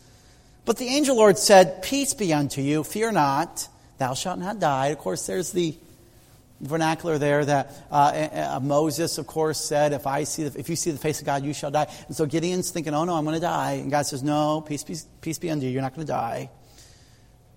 But 0.64 0.78
the 0.78 0.86
angel 0.86 1.14
Lord 1.14 1.36
said, 1.36 1.82
Peace 1.82 2.14
be 2.14 2.32
unto 2.32 2.62
you, 2.62 2.84
fear 2.84 3.12
not, 3.12 3.68
thou 3.98 4.14
shalt 4.14 4.38
not 4.38 4.60
die. 4.60 4.86
Of 4.86 4.98
course, 4.98 5.26
there's 5.26 5.52
the 5.52 5.76
vernacular 6.62 7.18
there 7.18 7.44
that 7.44 7.74
uh, 7.90 8.54
uh, 8.54 8.60
Moses, 8.62 9.18
of 9.18 9.26
course, 9.26 9.62
said, 9.62 9.92
if, 9.92 10.06
I 10.06 10.24
see 10.24 10.44
the, 10.44 10.58
if 10.58 10.70
you 10.70 10.76
see 10.76 10.90
the 10.90 10.96
face 10.96 11.20
of 11.20 11.26
God, 11.26 11.44
you 11.44 11.52
shall 11.52 11.70
die. 11.70 11.94
And 12.06 12.16
so 12.16 12.24
Gideon's 12.24 12.70
thinking, 12.70 12.94
oh 12.94 13.04
no, 13.04 13.12
I'm 13.12 13.26
going 13.26 13.34
to 13.34 13.40
die. 13.42 13.72
And 13.72 13.90
God 13.90 14.06
says, 14.06 14.22
no, 14.22 14.62
peace 14.62 14.84
be, 14.84 14.96
peace 15.20 15.38
be 15.38 15.50
unto 15.50 15.66
you, 15.66 15.72
you're 15.72 15.82
not 15.82 15.94
going 15.94 16.06
to 16.06 16.10
die. 16.10 16.48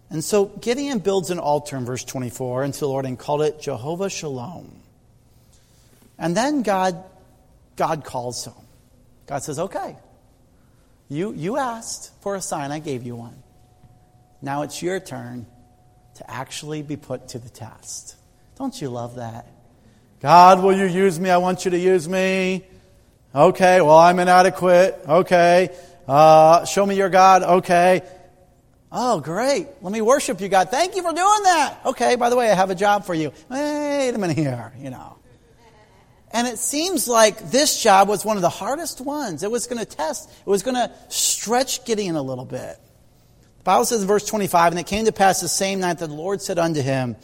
And 0.09 0.23
so 0.23 0.45
Gideon 0.45 0.99
builds 0.99 1.29
an 1.29 1.39
altar 1.39 1.77
in 1.77 1.85
verse 1.85 2.03
24 2.03 2.63
unto 2.63 2.79
the 2.79 2.87
Lord 2.87 3.05
and 3.05 3.17
called 3.17 3.43
it 3.43 3.61
Jehovah 3.61 4.09
Shalom. 4.09 4.71
And 6.17 6.35
then 6.35 6.63
God, 6.63 7.03
God 7.75 8.03
calls 8.03 8.45
him. 8.45 8.53
God 9.27 9.43
says, 9.43 9.59
okay, 9.59 9.95
you, 11.07 11.33
you 11.33 11.57
asked 11.57 12.11
for 12.21 12.35
a 12.35 12.41
sign, 12.41 12.71
I 12.71 12.79
gave 12.79 13.03
you 13.03 13.15
one. 13.15 13.43
Now 14.41 14.63
it's 14.63 14.81
your 14.81 14.99
turn 14.99 15.45
to 16.15 16.29
actually 16.29 16.81
be 16.81 16.97
put 16.97 17.29
to 17.29 17.39
the 17.39 17.49
test. 17.49 18.15
Don't 18.57 18.79
you 18.81 18.89
love 18.89 19.15
that? 19.15 19.47
God, 20.21 20.61
will 20.61 20.75
you 20.75 20.85
use 20.85 21.19
me? 21.19 21.29
I 21.29 21.37
want 21.37 21.65
you 21.65 21.71
to 21.71 21.79
use 21.79 22.09
me. 22.09 22.65
Okay, 23.33 23.79
well, 23.79 23.97
I'm 23.97 24.19
inadequate. 24.19 24.99
Okay. 25.07 25.69
Uh, 26.07 26.65
show 26.65 26.85
me 26.85 26.95
your 26.95 27.09
God. 27.09 27.43
Okay. 27.43 28.01
Oh, 28.91 29.19
great. 29.19 29.67
Let 29.81 29.93
me 29.93 30.01
worship 30.01 30.41
you, 30.41 30.49
God. 30.49 30.69
Thank 30.69 30.95
you 30.95 31.03
for 31.03 31.13
doing 31.13 31.43
that. 31.43 31.79
Okay, 31.85 32.15
by 32.15 32.29
the 32.29 32.35
way, 32.35 32.49
I 32.49 32.55
have 32.55 32.71
a 32.71 32.75
job 32.75 33.05
for 33.05 33.13
you. 33.13 33.31
Wait 33.49 34.09
a 34.09 34.17
minute 34.17 34.37
here, 34.37 34.73
you 34.79 34.89
know. 34.89 35.17
And 36.31 36.47
it 36.47 36.57
seems 36.57 37.07
like 37.07 37.51
this 37.51 37.81
job 37.81 38.07
was 38.07 38.23
one 38.23 38.37
of 38.37 38.41
the 38.41 38.49
hardest 38.49 39.01
ones. 39.01 39.43
It 39.43 39.49
was 39.49 39.67
going 39.67 39.79
to 39.79 39.85
test, 39.85 40.29
it 40.29 40.49
was 40.49 40.63
going 40.63 40.75
to 40.75 40.91
stretch 41.09 41.85
Gideon 41.85 42.15
a 42.15 42.21
little 42.21 42.45
bit. 42.45 42.77
The 43.59 43.63
Bible 43.63 43.85
says 43.85 44.01
in 44.01 44.07
verse 44.07 44.25
25, 44.25 44.73
And 44.73 44.79
it 44.79 44.87
came 44.87 45.05
to 45.05 45.11
pass 45.11 45.41
the 45.41 45.47
same 45.47 45.79
night 45.79 45.99
that 45.99 46.07
the 46.07 46.13
Lord 46.13 46.41
said 46.41 46.57
unto 46.59 46.81
him, 46.81 47.15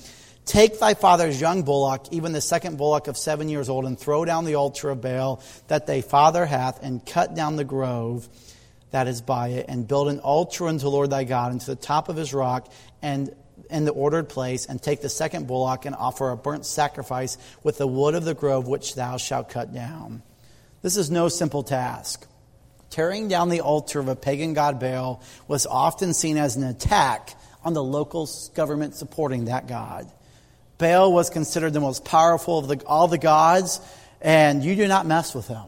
Take 0.45 0.79
thy 0.79 0.93
father's 0.93 1.41
young 1.41 1.63
bullock, 1.63 2.05
even 2.11 2.31
the 2.31 2.41
second 2.41 2.77
bullock 2.77 3.07
of 3.07 3.17
seven 3.17 3.49
years 3.49 3.67
old, 3.67 3.85
and 3.85 3.97
throw 3.97 4.25
down 4.25 4.45
the 4.45 4.55
altar 4.55 4.91
of 4.91 5.01
Baal 5.01 5.41
that 5.67 5.87
thy 5.87 6.01
father 6.01 6.45
hath, 6.45 6.83
and 6.83 7.03
cut 7.03 7.35
down 7.35 7.55
the 7.55 7.63
grove 7.63 8.29
that 8.95 9.09
is 9.09 9.21
by 9.21 9.49
it, 9.49 9.65
and 9.67 9.85
build 9.85 10.07
an 10.07 10.19
altar 10.19 10.69
unto 10.69 10.83
the 10.83 10.89
Lord 10.89 11.09
thy 11.09 11.25
God 11.25 11.51
unto 11.51 11.65
the 11.65 11.75
top 11.75 12.07
of 12.07 12.15
his 12.15 12.33
rock, 12.33 12.71
and 13.01 13.29
in 13.69 13.83
the 13.83 13.91
ordered 13.91 14.29
place, 14.29 14.67
and 14.67 14.81
take 14.81 15.01
the 15.01 15.09
second 15.09 15.47
bullock 15.47 15.85
and 15.85 15.93
offer 15.93 16.29
a 16.29 16.37
burnt 16.37 16.65
sacrifice 16.65 17.37
with 17.61 17.77
the 17.77 17.87
wood 17.87 18.15
of 18.15 18.23
the 18.23 18.33
grove 18.33 18.69
which 18.69 18.95
thou 18.95 19.17
shalt 19.17 19.49
cut 19.49 19.73
down. 19.73 20.23
This 20.81 20.95
is 20.95 21.11
no 21.11 21.27
simple 21.27 21.61
task. 21.61 22.25
Tearing 22.89 23.27
down 23.27 23.49
the 23.49 23.59
altar 23.59 23.99
of 23.99 24.07
a 24.07 24.15
pagan 24.15 24.53
god 24.53 24.79
Baal 24.79 25.21
was 25.45 25.65
often 25.65 26.13
seen 26.13 26.37
as 26.37 26.55
an 26.55 26.63
attack 26.63 27.35
on 27.65 27.73
the 27.73 27.83
local 27.83 28.29
government 28.53 28.95
supporting 28.95 29.45
that 29.45 29.67
god. 29.67 30.09
Baal 30.77 31.11
was 31.11 31.29
considered 31.29 31.73
the 31.73 31.81
most 31.81 32.05
powerful 32.05 32.59
of 32.59 32.69
the, 32.69 32.81
all 32.85 33.09
the 33.09 33.17
gods, 33.17 33.81
and 34.21 34.63
you 34.63 34.77
do 34.77 34.87
not 34.87 35.05
mess 35.05 35.35
with 35.35 35.49
him. 35.49 35.65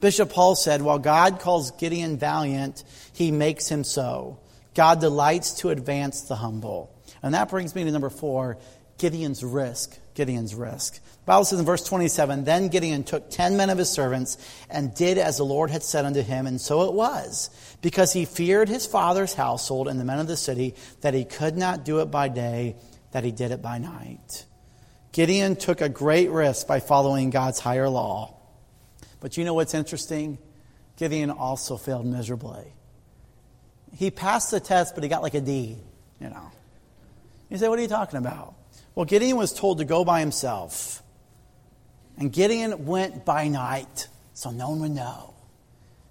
Bishop 0.00 0.32
Hall 0.32 0.54
said, 0.54 0.82
While 0.82 0.98
God 0.98 1.40
calls 1.40 1.70
Gideon 1.72 2.18
valiant, 2.18 2.84
he 3.12 3.30
makes 3.30 3.68
him 3.68 3.84
so. 3.84 4.38
God 4.74 5.00
delights 5.00 5.54
to 5.60 5.70
advance 5.70 6.22
the 6.22 6.36
humble. 6.36 6.94
And 7.22 7.34
that 7.34 7.48
brings 7.48 7.74
me 7.74 7.84
to 7.84 7.90
number 7.90 8.10
four 8.10 8.58
Gideon's 8.98 9.42
risk. 9.42 9.98
Gideon's 10.14 10.54
risk. 10.54 10.94
The 10.94 11.24
Bible 11.26 11.44
says 11.44 11.58
in 11.58 11.66
verse 11.66 11.84
27 11.84 12.44
Then 12.44 12.68
Gideon 12.68 13.04
took 13.04 13.30
ten 13.30 13.56
men 13.56 13.70
of 13.70 13.78
his 13.78 13.90
servants 13.90 14.38
and 14.70 14.94
did 14.94 15.18
as 15.18 15.36
the 15.36 15.44
Lord 15.44 15.70
had 15.70 15.82
said 15.82 16.04
unto 16.04 16.22
him, 16.22 16.46
and 16.46 16.60
so 16.60 16.82
it 16.82 16.92
was, 16.92 17.50
because 17.82 18.12
he 18.12 18.24
feared 18.24 18.68
his 18.68 18.86
father's 18.86 19.34
household 19.34 19.88
and 19.88 20.00
the 20.00 20.04
men 20.04 20.18
of 20.18 20.26
the 20.26 20.36
city, 20.36 20.74
that 21.02 21.14
he 21.14 21.24
could 21.24 21.56
not 21.56 21.84
do 21.84 22.00
it 22.00 22.06
by 22.06 22.28
day 22.28 22.76
that 23.12 23.24
he 23.24 23.32
did 23.32 23.50
it 23.50 23.62
by 23.62 23.78
night. 23.78 24.44
Gideon 25.12 25.56
took 25.56 25.80
a 25.80 25.88
great 25.88 26.30
risk 26.30 26.66
by 26.66 26.80
following 26.80 27.30
God's 27.30 27.58
higher 27.58 27.88
law. 27.88 28.35
But 29.26 29.36
you 29.36 29.44
know 29.44 29.54
what's 29.54 29.74
interesting? 29.74 30.38
Gideon 30.96 31.32
also 31.32 31.76
failed 31.76 32.06
miserably. 32.06 32.62
He 33.92 34.12
passed 34.12 34.52
the 34.52 34.60
test, 34.60 34.94
but 34.94 35.02
he 35.02 35.10
got 35.10 35.20
like 35.20 35.34
a 35.34 35.40
D, 35.40 35.76
you 36.20 36.28
know. 36.28 36.52
You 37.50 37.56
say, 37.56 37.68
what 37.68 37.76
are 37.76 37.82
you 37.82 37.88
talking 37.88 38.18
about? 38.18 38.54
Well, 38.94 39.04
Gideon 39.04 39.36
was 39.36 39.52
told 39.52 39.78
to 39.78 39.84
go 39.84 40.04
by 40.04 40.20
himself. 40.20 41.02
And 42.16 42.32
Gideon 42.32 42.86
went 42.86 43.24
by 43.24 43.48
night, 43.48 44.06
so 44.32 44.52
no 44.52 44.70
one 44.70 44.78
would 44.82 44.92
know. 44.92 45.34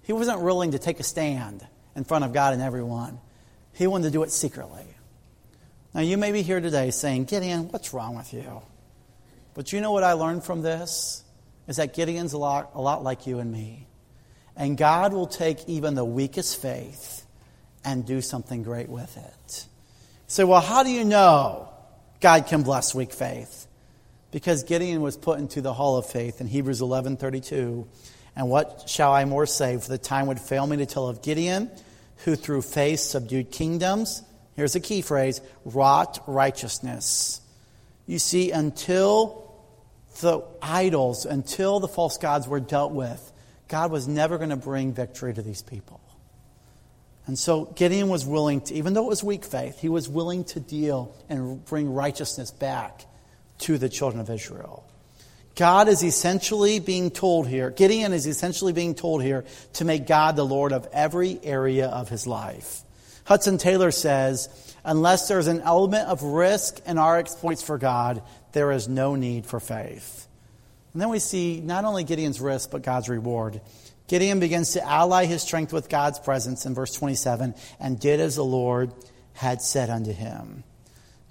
He 0.02 0.12
wasn't 0.12 0.42
willing 0.42 0.72
to 0.72 0.78
take 0.78 1.00
a 1.00 1.02
stand 1.02 1.66
in 1.94 2.04
front 2.04 2.26
of 2.26 2.34
God 2.34 2.52
and 2.52 2.60
everyone. 2.60 3.18
He 3.72 3.86
wanted 3.86 4.08
to 4.08 4.10
do 4.10 4.24
it 4.24 4.30
secretly. 4.30 4.84
Now, 5.94 6.02
you 6.02 6.18
may 6.18 6.32
be 6.32 6.42
here 6.42 6.60
today 6.60 6.90
saying, 6.90 7.24
Gideon, 7.24 7.70
what's 7.70 7.94
wrong 7.94 8.14
with 8.14 8.34
you? 8.34 8.60
But 9.54 9.72
you 9.72 9.80
know 9.80 9.92
what 9.92 10.04
I 10.04 10.12
learned 10.12 10.44
from 10.44 10.60
this? 10.60 11.22
Is 11.66 11.76
that 11.76 11.94
Gideon's 11.94 12.32
a 12.32 12.38
lot, 12.38 12.70
a 12.74 12.80
lot 12.80 13.02
like 13.02 13.26
you 13.26 13.38
and 13.38 13.50
me. 13.50 13.86
And 14.56 14.76
God 14.76 15.12
will 15.12 15.26
take 15.26 15.68
even 15.68 15.94
the 15.94 16.04
weakest 16.04 16.60
faith 16.60 17.26
and 17.84 18.06
do 18.06 18.20
something 18.20 18.62
great 18.62 18.88
with 18.88 19.16
it. 19.16 19.66
So, 20.26 20.46
well, 20.46 20.60
how 20.60 20.82
do 20.82 20.90
you 20.90 21.04
know 21.04 21.68
God 22.20 22.46
can 22.46 22.62
bless 22.62 22.94
weak 22.94 23.12
faith? 23.12 23.66
Because 24.30 24.64
Gideon 24.64 25.02
was 25.02 25.16
put 25.16 25.38
into 25.38 25.60
the 25.60 25.72
hall 25.72 25.96
of 25.96 26.06
faith 26.06 26.40
in 26.40 26.46
Hebrews 26.46 26.80
11:32. 26.80 27.86
And 28.34 28.50
what 28.50 28.84
shall 28.88 29.12
I 29.12 29.24
more 29.24 29.46
say? 29.46 29.78
For 29.78 29.88
the 29.88 29.98
time 29.98 30.26
would 30.26 30.40
fail 30.40 30.66
me 30.66 30.76
to 30.78 30.86
tell 30.86 31.08
of 31.08 31.22
Gideon, 31.22 31.70
who 32.24 32.34
through 32.36 32.62
faith 32.62 33.00
subdued 33.00 33.50
kingdoms, 33.50 34.22
Here's 34.56 34.74
a 34.74 34.80
key 34.80 35.02
phrase 35.02 35.42
wrought 35.66 36.18
righteousness. 36.26 37.42
You 38.06 38.18
see, 38.18 38.50
until 38.50 39.45
the 40.20 40.42
idols, 40.62 41.26
until 41.26 41.80
the 41.80 41.88
false 41.88 42.18
gods 42.18 42.48
were 42.48 42.60
dealt 42.60 42.92
with, 42.92 43.32
God 43.68 43.90
was 43.90 44.06
never 44.06 44.38
going 44.38 44.50
to 44.50 44.56
bring 44.56 44.92
victory 44.92 45.34
to 45.34 45.42
these 45.42 45.62
people. 45.62 46.00
And 47.26 47.38
so 47.38 47.64
Gideon 47.64 48.08
was 48.08 48.24
willing 48.24 48.60
to, 48.62 48.74
even 48.74 48.94
though 48.94 49.04
it 49.04 49.08
was 49.08 49.24
weak 49.24 49.44
faith, 49.44 49.80
he 49.80 49.88
was 49.88 50.08
willing 50.08 50.44
to 50.44 50.60
deal 50.60 51.14
and 51.28 51.64
bring 51.64 51.92
righteousness 51.92 52.52
back 52.52 53.04
to 53.58 53.78
the 53.78 53.88
children 53.88 54.20
of 54.20 54.30
Israel. 54.30 54.84
God 55.56 55.88
is 55.88 56.04
essentially 56.04 56.78
being 56.78 57.10
told 57.10 57.48
here, 57.48 57.70
Gideon 57.70 58.12
is 58.12 58.26
essentially 58.26 58.72
being 58.72 58.94
told 58.94 59.22
here 59.22 59.44
to 59.74 59.84
make 59.84 60.06
God 60.06 60.36
the 60.36 60.44
Lord 60.44 60.72
of 60.72 60.86
every 60.92 61.40
area 61.42 61.88
of 61.88 62.08
his 62.08 62.26
life. 62.26 62.82
Hudson 63.24 63.58
Taylor 63.58 63.90
says, 63.90 64.65
unless 64.86 65.28
there's 65.28 65.48
an 65.48 65.60
element 65.62 66.08
of 66.08 66.22
risk 66.22 66.80
in 66.86 66.96
our 66.96 67.18
exploits 67.18 67.62
for 67.62 67.76
God, 67.76 68.22
there 68.52 68.70
is 68.70 68.88
no 68.88 69.16
need 69.16 69.44
for 69.44 69.60
faith. 69.60 70.28
And 70.92 71.02
then 71.02 71.10
we 71.10 71.18
see 71.18 71.60
not 71.60 71.84
only 71.84 72.04
Gideon's 72.04 72.40
risk, 72.40 72.70
but 72.70 72.82
God's 72.82 73.08
reward. 73.10 73.60
Gideon 74.06 74.40
begins 74.40 74.72
to 74.72 74.88
ally 74.88 75.26
his 75.26 75.42
strength 75.42 75.72
with 75.72 75.88
God's 75.88 76.20
presence 76.20 76.64
in 76.64 76.74
verse 76.74 76.94
27 76.94 77.54
and 77.80 78.00
did 78.00 78.20
as 78.20 78.36
the 78.36 78.44
Lord 78.44 78.92
had 79.34 79.60
said 79.60 79.90
unto 79.90 80.12
him. 80.12 80.62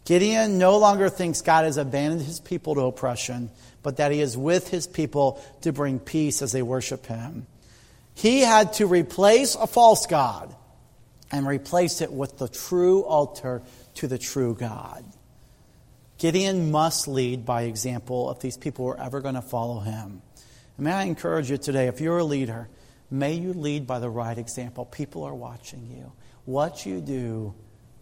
Gideon 0.04 0.60
no 0.60 0.78
longer 0.78 1.10
thinks 1.10 1.42
God 1.42 1.64
has 1.64 1.78
abandoned 1.78 2.22
his 2.22 2.40
people 2.40 2.76
to 2.76 2.82
oppression, 2.82 3.50
but 3.82 3.98
that 3.98 4.12
he 4.12 4.20
is 4.20 4.38
with 4.38 4.68
his 4.68 4.86
people 4.86 5.42
to 5.62 5.72
bring 5.72 5.98
peace 5.98 6.42
as 6.42 6.52
they 6.52 6.62
worship 6.62 7.06
him. 7.06 7.48
He 8.14 8.42
had 8.42 8.74
to 8.74 8.86
replace 8.86 9.56
a 9.56 9.66
false 9.66 10.06
God 10.06 10.56
and 11.32 11.48
replace 11.48 12.02
it 12.02 12.12
with 12.12 12.38
the 12.38 12.48
true 12.48 13.04
altar 13.04 13.62
to 13.96 14.08
the 14.08 14.18
true 14.18 14.56
God. 14.56 15.04
Gideon 16.18 16.72
must 16.72 17.08
lead 17.08 17.46
by 17.46 17.64
example 17.64 18.32
if 18.32 18.40
these 18.40 18.58
people 18.58 18.86
were 18.86 19.00
ever 19.00 19.22
going 19.22 19.36
to 19.36 19.42
follow 19.42 19.80
him. 19.80 20.22
And 20.78 20.86
may 20.86 20.94
I 20.94 21.04
encourage 21.04 21.50
you 21.50 21.58
today, 21.58 21.88
if 21.88 22.00
you're 22.00 22.20
a 22.20 22.24
leader, 22.24 22.70
may 23.12 23.34
you 23.34 23.54
lead 23.54 23.86
by 23.86 24.00
the 24.00 24.10
right 24.10 24.38
example. 24.38 24.86
People 24.86 25.24
are 25.24 25.36
watching 25.36 25.90
you. 25.90 26.14
What 26.46 26.86
you 26.86 27.02
do 27.02 27.54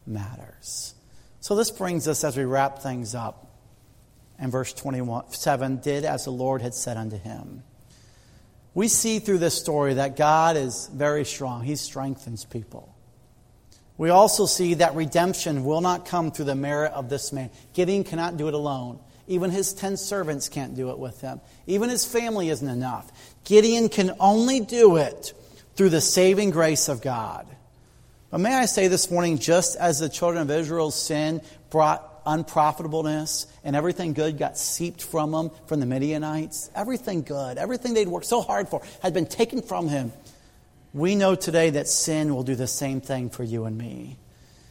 matters. 0.05 0.93
So 1.39 1.55
this 1.55 1.71
brings 1.71 2.07
us 2.07 2.23
as 2.23 2.37
we 2.37 2.43
wrap 2.43 2.79
things 2.79 3.15
up. 3.15 3.47
And 4.37 4.51
verse 4.51 4.73
27 4.73 5.77
did 5.77 6.05
as 6.05 6.25
the 6.25 6.31
Lord 6.31 6.61
had 6.61 6.73
said 6.73 6.97
unto 6.97 7.17
him. 7.17 7.63
We 8.73 8.87
see 8.87 9.19
through 9.19 9.37
this 9.37 9.57
story 9.57 9.95
that 9.95 10.17
God 10.17 10.57
is 10.57 10.89
very 10.93 11.25
strong. 11.25 11.63
He 11.63 11.75
strengthens 11.75 12.43
people. 12.43 12.92
We 13.97 14.09
also 14.09 14.45
see 14.45 14.75
that 14.75 14.95
redemption 14.95 15.63
will 15.63 15.81
not 15.81 16.05
come 16.05 16.31
through 16.31 16.45
the 16.45 16.55
merit 16.55 16.93
of 16.93 17.09
this 17.09 17.31
man. 17.31 17.49
Gideon 17.73 18.03
cannot 18.03 18.37
do 18.37 18.47
it 18.47 18.53
alone. 18.53 18.99
Even 19.27 19.51
his 19.51 19.73
ten 19.73 19.97
servants 19.97 20.49
can't 20.49 20.75
do 20.75 20.89
it 20.89 20.99
with 20.99 21.21
him. 21.21 21.39
Even 21.67 21.89
his 21.89 22.05
family 22.05 22.49
isn't 22.49 22.67
enough. 22.67 23.11
Gideon 23.45 23.89
can 23.89 24.15
only 24.19 24.59
do 24.59 24.97
it 24.97 25.33
through 25.75 25.89
the 25.89 26.01
saving 26.01 26.49
grace 26.49 26.89
of 26.89 27.01
God. 27.01 27.47
But 28.31 28.39
may 28.39 28.53
I 28.53 28.65
say 28.65 28.87
this 28.87 29.11
morning, 29.11 29.37
just 29.37 29.77
as 29.77 29.99
the 29.99 30.09
children 30.09 30.41
of 30.41 30.51
Israel's 30.51 30.99
sin 30.99 31.41
brought 31.69 32.09
unprofitableness 32.25 33.47
and 33.63 33.75
everything 33.75 34.13
good 34.13 34.37
got 34.37 34.57
seeped 34.57 35.03
from 35.03 35.31
them 35.31 35.51
from 35.67 35.79
the 35.79 35.85
Midianites, 35.85 36.69
everything 36.75 37.21
good, 37.21 37.57
everything 37.57 37.93
they'd 37.93 38.07
worked 38.07 38.25
so 38.25 38.41
hard 38.41 38.69
for 38.69 38.81
had 39.01 39.13
been 39.13 39.25
taken 39.25 39.61
from 39.61 39.87
him. 39.87 40.11
We 40.93 41.15
know 41.15 41.33
today 41.35 41.71
that 41.71 41.87
sin 41.87 42.33
will 42.35 42.43
do 42.43 42.55
the 42.55 42.67
same 42.67 43.01
thing 43.01 43.29
for 43.31 43.43
you 43.43 43.65
and 43.65 43.75
me. 43.77 44.17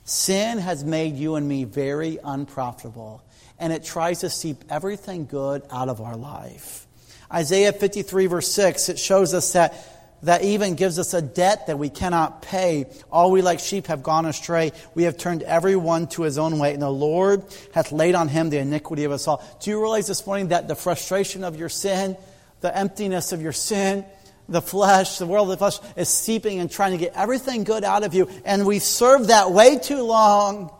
Sin 0.05 0.59
has 0.59 0.85
made 0.85 1.17
you 1.17 1.35
and 1.35 1.49
me 1.49 1.65
very 1.65 2.19
unprofitable. 2.23 3.23
and 3.59 3.73
it 3.73 3.85
tries 3.85 4.21
to 4.21 4.29
seep 4.31 4.65
everything 4.69 5.25
good 5.25 5.63
out 5.71 5.89
of 5.89 6.01
our 6.01 6.17
life. 6.17 6.87
Isaiah 7.33 7.73
53, 7.73 8.27
verse 8.27 8.51
6, 8.51 8.89
it 8.89 8.99
shows 8.99 9.35
us 9.35 9.53
that 9.53 9.89
that 10.25 10.45
even 10.45 10.77
gives 10.77 11.01
us 11.01 11.15
a 11.15 11.23
debt 11.23 11.67
that 11.67 11.79
we 11.81 11.89
cannot 11.89 12.43
pay. 12.43 12.87
All 13.11 13.33
we 13.33 13.43
like 13.43 13.59
sheep 13.59 13.89
have 13.89 14.05
gone 14.05 14.25
astray. 14.25 14.71
We 14.95 15.03
have 15.05 15.17
turned 15.17 15.43
every 15.43 15.75
one 15.75 16.07
to 16.09 16.23
his 16.23 16.39
own 16.39 16.61
way, 16.61 16.73
and 16.73 16.83
the 16.83 16.91
Lord 16.91 17.43
hath 17.75 17.91
laid 17.91 18.15
on 18.15 18.29
him 18.29 18.49
the 18.49 18.59
iniquity 18.59 19.03
of 19.03 19.11
us 19.11 19.27
all. 19.27 19.45
Do 19.61 19.71
you 19.71 19.81
realize 19.81 20.07
this 20.07 20.25
morning 20.25 20.49
that 20.49 20.69
the 20.69 20.77
frustration 20.77 21.43
of 21.43 21.57
your 21.57 21.69
sin, 21.69 22.17
the 22.61 22.77
emptiness 22.77 23.33
of 23.33 23.43
your 23.43 23.53
sin, 23.53 24.05
the 24.53 24.63
flesh, 24.63 25.19
the 25.19 25.27
world 25.27 25.51
of 25.51 25.51
the 25.51 25.57
flesh 25.59 25.79
is 25.97 26.09
seeping 26.09 26.61
and 26.61 26.71
trying 26.71 26.93
to 26.93 26.99
get 26.99 27.13
everything 27.15 27.65
good 27.65 27.85
out 27.85 28.05
of 28.05 28.15
you, 28.15 28.29
and 28.45 28.67
we've 28.67 28.83
served 28.83 29.29
that 29.29 29.51
way 29.51 29.79
too 29.79 30.03
long. 30.03 30.71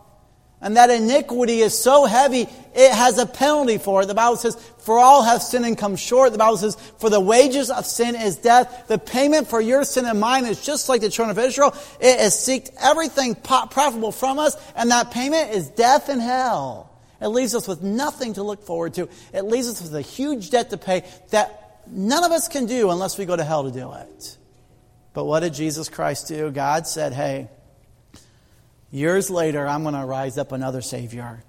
And 0.63 0.77
that 0.77 0.89
iniquity 0.89 1.59
is 1.59 1.77
so 1.77 2.05
heavy, 2.05 2.47
it 2.73 2.91
has 2.93 3.17
a 3.17 3.25
penalty 3.25 3.77
for 3.77 4.01
it. 4.01 4.05
The 4.05 4.13
Bible 4.13 4.37
says, 4.37 4.55
For 4.79 4.97
all 4.97 5.21
have 5.21 5.41
sinned 5.41 5.65
and 5.65 5.77
come 5.77 5.97
short. 5.97 6.31
The 6.31 6.37
Bible 6.37 6.55
says, 6.55 6.77
For 6.99 7.09
the 7.09 7.19
wages 7.19 7.69
of 7.69 7.85
sin 7.85 8.15
is 8.15 8.37
death. 8.37 8.85
The 8.87 8.97
payment 8.97 9.49
for 9.49 9.59
your 9.59 9.83
sin 9.83 10.05
and 10.05 10.21
mine 10.21 10.45
is 10.45 10.65
just 10.65 10.87
like 10.87 11.01
the 11.01 11.09
children 11.09 11.37
of 11.37 11.43
Israel. 11.43 11.75
It 11.99 12.17
has 12.17 12.33
seeked 12.33 12.71
everything 12.79 13.35
profitable 13.35 14.13
from 14.13 14.39
us, 14.39 14.55
and 14.77 14.89
that 14.91 15.11
payment 15.11 15.51
is 15.51 15.67
death 15.67 16.07
and 16.07 16.21
hell. 16.21 16.89
It 17.19 17.27
leaves 17.27 17.55
us 17.55 17.67
with 17.67 17.83
nothing 17.83 18.33
to 18.35 18.43
look 18.43 18.65
forward 18.65 18.93
to. 18.93 19.09
It 19.33 19.43
leaves 19.43 19.67
us 19.67 19.81
with 19.81 19.93
a 19.95 20.01
huge 20.01 20.49
debt 20.49 20.69
to 20.69 20.77
pay 20.77 21.03
that 21.31 21.62
none 21.93 22.23
of 22.23 22.31
us 22.31 22.47
can 22.47 22.65
do 22.65 22.89
unless 22.89 23.17
we 23.17 23.25
go 23.25 23.35
to 23.35 23.43
hell 23.43 23.63
to 23.63 23.71
do 23.71 23.93
it. 23.93 24.37
But 25.13 25.25
what 25.25 25.41
did 25.41 25.53
Jesus 25.53 25.89
Christ 25.89 26.27
do? 26.27 26.51
God 26.51 26.87
said, 26.87 27.13
Hey, 27.13 27.49
Years 28.93 29.31
later, 29.31 29.65
I'm 29.67 29.81
going 29.81 29.95
to 29.95 30.05
rise 30.05 30.37
up 30.37 30.51
another 30.51 30.81
Savior. 30.81 31.43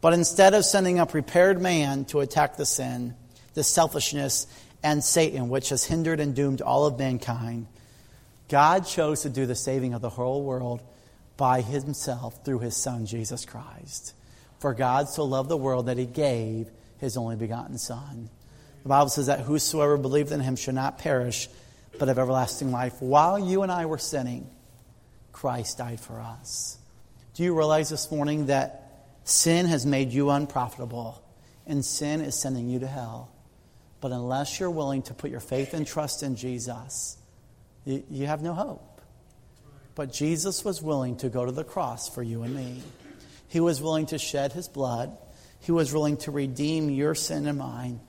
But 0.00 0.14
instead 0.14 0.54
of 0.54 0.64
sending 0.64 0.98
a 0.98 1.04
prepared 1.04 1.60
man 1.60 2.06
to 2.06 2.20
attack 2.20 2.56
the 2.56 2.64
sin, 2.64 3.14
the 3.52 3.62
selfishness, 3.62 4.46
and 4.82 5.04
Satan, 5.04 5.50
which 5.50 5.68
has 5.68 5.84
hindered 5.84 6.18
and 6.18 6.34
doomed 6.34 6.62
all 6.62 6.86
of 6.86 6.98
mankind, 6.98 7.66
God 8.48 8.86
chose 8.86 9.20
to 9.20 9.28
do 9.28 9.44
the 9.44 9.54
saving 9.54 9.92
of 9.92 10.00
the 10.00 10.08
whole 10.08 10.42
world 10.42 10.82
by 11.36 11.60
himself 11.60 12.42
through 12.42 12.60
his 12.60 12.74
Son, 12.74 13.04
Jesus 13.04 13.44
Christ. 13.44 14.14
For 14.58 14.72
God 14.72 15.10
so 15.10 15.24
loved 15.24 15.50
the 15.50 15.58
world 15.58 15.86
that 15.86 15.98
he 15.98 16.06
gave 16.06 16.70
his 16.96 17.18
only 17.18 17.36
begotten 17.36 17.76
Son. 17.76 18.30
The 18.82 18.88
Bible 18.88 19.08
says 19.08 19.26
that 19.26 19.40
whosoever 19.40 19.96
believed 19.96 20.32
in 20.32 20.40
him 20.40 20.56
should 20.56 20.74
not 20.74 20.98
perish, 20.98 21.48
but 21.98 22.08
have 22.08 22.18
everlasting 22.18 22.70
life. 22.70 23.00
While 23.00 23.38
you 23.38 23.62
and 23.62 23.72
I 23.72 23.86
were 23.86 23.98
sinning, 23.98 24.48
Christ 25.32 25.78
died 25.78 26.00
for 26.00 26.20
us. 26.20 26.78
Do 27.34 27.42
you 27.42 27.56
realize 27.56 27.88
this 27.88 28.10
morning 28.10 28.46
that 28.46 29.06
sin 29.24 29.66
has 29.66 29.86
made 29.86 30.10
you 30.10 30.30
unprofitable 30.30 31.22
and 31.66 31.84
sin 31.84 32.20
is 32.20 32.34
sending 32.34 32.68
you 32.68 32.80
to 32.80 32.86
hell? 32.86 33.30
But 34.00 34.12
unless 34.12 34.58
you're 34.58 34.70
willing 34.70 35.02
to 35.02 35.14
put 35.14 35.30
your 35.30 35.40
faith 35.40 35.74
and 35.74 35.86
trust 35.86 36.22
in 36.22 36.36
Jesus, 36.36 37.16
you, 37.84 38.04
you 38.10 38.26
have 38.26 38.42
no 38.42 38.54
hope. 38.54 39.00
But 39.94 40.12
Jesus 40.12 40.64
was 40.64 40.80
willing 40.80 41.16
to 41.18 41.28
go 41.28 41.44
to 41.44 41.52
the 41.52 41.64
cross 41.64 42.08
for 42.08 42.22
you 42.22 42.42
and 42.44 42.54
me. 42.54 42.82
He 43.48 43.60
was 43.60 43.82
willing 43.82 44.06
to 44.06 44.18
shed 44.18 44.52
his 44.52 44.68
blood. 44.68 45.16
He 45.60 45.72
was 45.72 45.92
willing 45.92 46.18
to 46.18 46.30
redeem 46.30 46.90
your 46.90 47.14
sin 47.14 47.46
and 47.46 47.58
mine. 47.58 48.00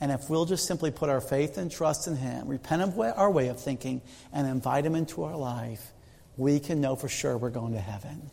And 0.00 0.12
if 0.12 0.30
we'll 0.30 0.44
just 0.44 0.66
simply 0.66 0.90
put 0.90 1.08
our 1.08 1.20
faith 1.20 1.58
and 1.58 1.70
trust 1.70 2.06
in 2.06 2.16
Him, 2.16 2.46
repent 2.46 2.82
of 2.82 2.98
our 2.98 3.30
way 3.30 3.48
of 3.48 3.60
thinking, 3.60 4.00
and 4.32 4.46
invite 4.46 4.86
Him 4.86 4.94
into 4.94 5.24
our 5.24 5.36
life, 5.36 5.92
we 6.36 6.60
can 6.60 6.80
know 6.80 6.94
for 6.94 7.08
sure 7.08 7.36
we're 7.36 7.50
going 7.50 7.72
to 7.72 7.80
heaven. 7.80 8.30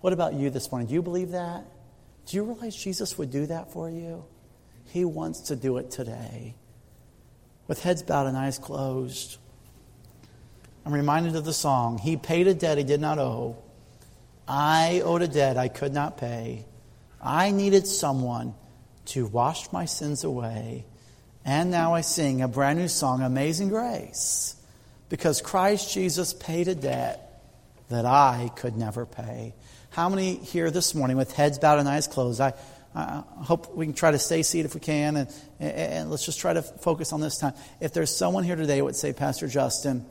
What 0.00 0.12
about 0.12 0.34
you 0.34 0.50
this 0.50 0.70
morning? 0.70 0.88
Do 0.88 0.94
you 0.94 1.02
believe 1.02 1.30
that? 1.30 1.64
Do 2.26 2.36
you 2.36 2.42
realize 2.42 2.74
Jesus 2.76 3.16
would 3.16 3.30
do 3.30 3.46
that 3.46 3.72
for 3.72 3.88
you? 3.88 4.24
He 4.86 5.04
wants 5.04 5.40
to 5.42 5.56
do 5.56 5.76
it 5.78 5.90
today. 5.90 6.54
With 7.68 7.82
heads 7.82 8.02
bowed 8.02 8.26
and 8.26 8.36
eyes 8.36 8.58
closed, 8.58 9.38
I'm 10.84 10.92
reminded 10.92 11.36
of 11.36 11.44
the 11.44 11.52
song 11.52 11.98
He 11.98 12.16
paid 12.16 12.46
a 12.46 12.54
debt 12.54 12.78
he 12.78 12.84
did 12.84 13.00
not 13.00 13.18
owe. 13.18 13.58
I 14.48 15.02
owed 15.04 15.22
a 15.22 15.28
debt 15.28 15.58
I 15.58 15.68
could 15.68 15.92
not 15.92 16.16
pay. 16.16 16.64
I 17.20 17.50
needed 17.50 17.86
someone 17.86 18.54
to 19.08 19.26
wash 19.26 19.72
my 19.72 19.84
sins 19.84 20.24
away. 20.24 20.84
And 21.44 21.70
now 21.70 21.94
I 21.94 22.02
sing 22.02 22.42
a 22.42 22.48
brand 22.48 22.78
new 22.78 22.88
song, 22.88 23.22
Amazing 23.22 23.70
Grace, 23.70 24.56
because 25.08 25.40
Christ 25.40 25.92
Jesus 25.92 26.34
paid 26.34 26.68
a 26.68 26.74
debt 26.74 27.42
that 27.88 28.04
I 28.04 28.50
could 28.56 28.76
never 28.76 29.06
pay. 29.06 29.54
How 29.90 30.08
many 30.08 30.34
here 30.34 30.70
this 30.70 30.94
morning 30.94 31.16
with 31.16 31.32
heads 31.32 31.58
bowed 31.58 31.78
and 31.78 31.88
eyes 31.88 32.06
closed? 32.06 32.40
I, 32.40 32.52
I 32.94 33.22
hope 33.38 33.74
we 33.74 33.86
can 33.86 33.94
try 33.94 34.10
to 34.10 34.18
stay 34.18 34.42
seated 34.42 34.66
if 34.66 34.74
we 34.74 34.80
can, 34.80 35.16
and, 35.16 35.34
and 35.58 36.10
let's 36.10 36.26
just 36.26 36.40
try 36.40 36.52
to 36.52 36.62
focus 36.62 37.12
on 37.12 37.20
this 37.20 37.38
time. 37.38 37.54
If 37.80 37.94
there's 37.94 38.14
someone 38.14 38.44
here 38.44 38.56
today 38.56 38.78
who 38.78 38.84
would 38.84 38.96
say, 38.96 39.12
Pastor 39.12 39.48
Justin, 39.48 40.04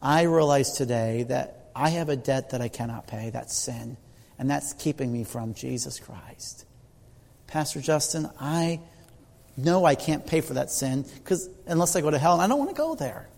I 0.00 0.22
realize 0.22 0.72
today 0.72 1.24
that 1.24 1.70
I 1.76 1.90
have 1.90 2.08
a 2.08 2.16
debt 2.16 2.50
that 2.50 2.60
I 2.60 2.68
cannot 2.68 3.06
pay. 3.06 3.30
That's 3.30 3.56
sin. 3.56 3.96
And 4.38 4.50
that's 4.50 4.72
keeping 4.72 5.12
me 5.12 5.24
from 5.24 5.54
Jesus 5.54 6.00
Christ. 6.00 6.64
Pastor 7.52 7.82
Justin, 7.82 8.30
I 8.40 8.80
know 9.58 9.84
I 9.84 9.94
can't 9.94 10.26
pay 10.26 10.40
for 10.40 10.54
that 10.54 10.70
sin 10.70 11.04
because 11.16 11.50
unless 11.66 11.94
I 11.94 12.00
go 12.00 12.10
to 12.10 12.18
hell, 12.18 12.32
and 12.32 12.40
I 12.40 12.48
don't 12.48 12.58
want 12.58 12.70
to 12.70 12.76
go 12.76 12.94
there. 12.94 13.28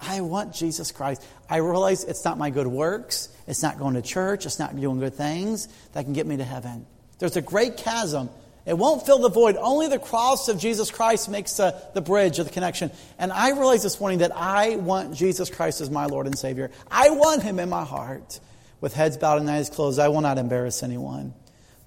I 0.00 0.20
want 0.20 0.54
Jesus 0.54 0.92
Christ. 0.92 1.20
I 1.50 1.56
realize 1.56 2.04
it's 2.04 2.24
not 2.24 2.38
my 2.38 2.50
good 2.50 2.68
works, 2.68 3.28
it's 3.48 3.64
not 3.64 3.76
going 3.76 3.94
to 3.94 4.02
church, 4.02 4.46
it's 4.46 4.60
not 4.60 4.78
doing 4.80 5.00
good 5.00 5.14
things 5.14 5.66
that 5.94 6.04
can 6.04 6.12
get 6.12 6.28
me 6.28 6.36
to 6.36 6.44
heaven. 6.44 6.86
There's 7.18 7.36
a 7.36 7.42
great 7.42 7.76
chasm. 7.76 8.30
It 8.66 8.78
won't 8.78 9.04
fill 9.04 9.18
the 9.18 9.30
void. 9.30 9.56
Only 9.56 9.88
the 9.88 9.98
cross 9.98 10.48
of 10.48 10.60
Jesus 10.60 10.92
Christ 10.92 11.28
makes 11.28 11.58
uh, 11.58 11.72
the 11.92 12.00
bridge 12.00 12.38
or 12.38 12.44
the 12.44 12.50
connection. 12.50 12.92
And 13.18 13.32
I 13.32 13.50
realize 13.50 13.82
this 13.82 13.98
morning 13.98 14.20
that 14.20 14.30
I 14.36 14.76
want 14.76 15.12
Jesus 15.12 15.50
Christ 15.50 15.80
as 15.80 15.90
my 15.90 16.06
Lord 16.06 16.26
and 16.26 16.38
Savior. 16.38 16.70
I 16.88 17.10
want 17.10 17.42
Him 17.42 17.58
in 17.58 17.68
my 17.68 17.84
heart. 17.84 18.38
With 18.80 18.94
heads 18.94 19.16
bowed 19.16 19.40
and 19.40 19.50
eyes 19.50 19.70
closed, 19.70 19.98
I 19.98 20.06
will 20.06 20.20
not 20.20 20.38
embarrass 20.38 20.84
anyone. 20.84 21.34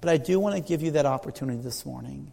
But 0.00 0.10
I 0.10 0.16
do 0.16 0.40
want 0.40 0.56
to 0.56 0.62
give 0.62 0.82
you 0.82 0.92
that 0.92 1.06
opportunity 1.06 1.60
this 1.60 1.84
morning. 1.84 2.32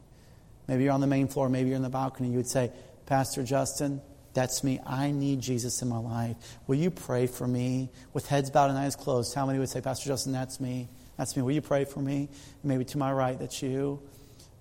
Maybe 0.67 0.83
you're 0.83 0.93
on 0.93 1.01
the 1.01 1.07
main 1.07 1.27
floor, 1.27 1.49
maybe 1.49 1.69
you're 1.69 1.77
in 1.77 1.83
the 1.83 1.89
balcony. 1.89 2.29
You 2.29 2.37
would 2.37 2.49
say, 2.49 2.71
Pastor 3.05 3.43
Justin, 3.43 4.01
that's 4.33 4.63
me. 4.63 4.79
I 4.85 5.11
need 5.11 5.41
Jesus 5.41 5.81
in 5.81 5.87
my 5.87 5.97
life. 5.97 6.35
Will 6.67 6.75
you 6.75 6.91
pray 6.91 7.27
for 7.27 7.47
me? 7.47 7.89
With 8.13 8.27
heads 8.27 8.51
bowed 8.51 8.69
and 8.69 8.77
eyes 8.77 8.95
closed, 8.95 9.33
how 9.33 9.45
many 9.45 9.59
would 9.59 9.69
say, 9.69 9.81
Pastor 9.81 10.07
Justin, 10.07 10.33
that's 10.33 10.59
me? 10.59 10.89
That's 11.17 11.35
me. 11.35 11.41
Will 11.41 11.53
you 11.53 11.61
pray 11.61 11.85
for 11.85 11.99
me? 11.99 12.29
Maybe 12.63 12.85
to 12.85 12.97
my 12.97 13.11
right, 13.11 13.39
that's 13.39 13.61
you. 13.61 14.01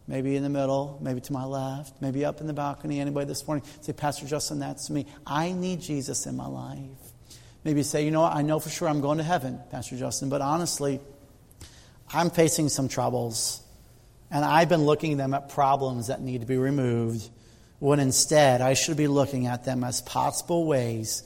Maybe 0.08 0.36
in 0.36 0.44
the 0.44 0.48
middle, 0.48 0.98
maybe 1.02 1.20
to 1.20 1.32
my 1.32 1.44
left, 1.44 2.00
maybe 2.00 2.24
up 2.24 2.40
in 2.40 2.46
the 2.46 2.52
balcony. 2.52 3.00
Anybody 3.00 3.26
this 3.26 3.46
morning 3.46 3.64
say, 3.80 3.92
Pastor 3.92 4.26
Justin, 4.26 4.60
that's 4.60 4.88
me. 4.88 5.06
I 5.26 5.52
need 5.52 5.80
Jesus 5.80 6.26
in 6.26 6.36
my 6.36 6.46
life. 6.46 6.78
Maybe 7.64 7.82
say, 7.82 8.04
you 8.04 8.12
know 8.12 8.20
what? 8.22 8.34
I 8.34 8.42
know 8.42 8.60
for 8.60 8.70
sure 8.70 8.88
I'm 8.88 9.00
going 9.00 9.18
to 9.18 9.24
heaven, 9.24 9.58
Pastor 9.72 9.96
Justin, 9.96 10.28
but 10.28 10.40
honestly, 10.40 11.00
I'm 12.12 12.30
facing 12.30 12.68
some 12.68 12.88
troubles. 12.88 13.62
And 14.30 14.44
I've 14.44 14.68
been 14.68 14.84
looking 14.84 15.16
them 15.16 15.34
at 15.34 15.48
problems 15.50 16.08
that 16.08 16.20
need 16.20 16.40
to 16.40 16.46
be 16.46 16.56
removed 16.56 17.28
when 17.78 18.00
instead 18.00 18.60
I 18.60 18.74
should 18.74 18.96
be 18.96 19.06
looking 19.06 19.46
at 19.46 19.64
them 19.64 19.84
as 19.84 20.02
possible 20.02 20.66
ways 20.66 21.22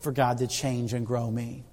for 0.00 0.12
God 0.12 0.38
to 0.38 0.46
change 0.46 0.92
and 0.92 1.06
grow 1.06 1.30
me. 1.30 1.64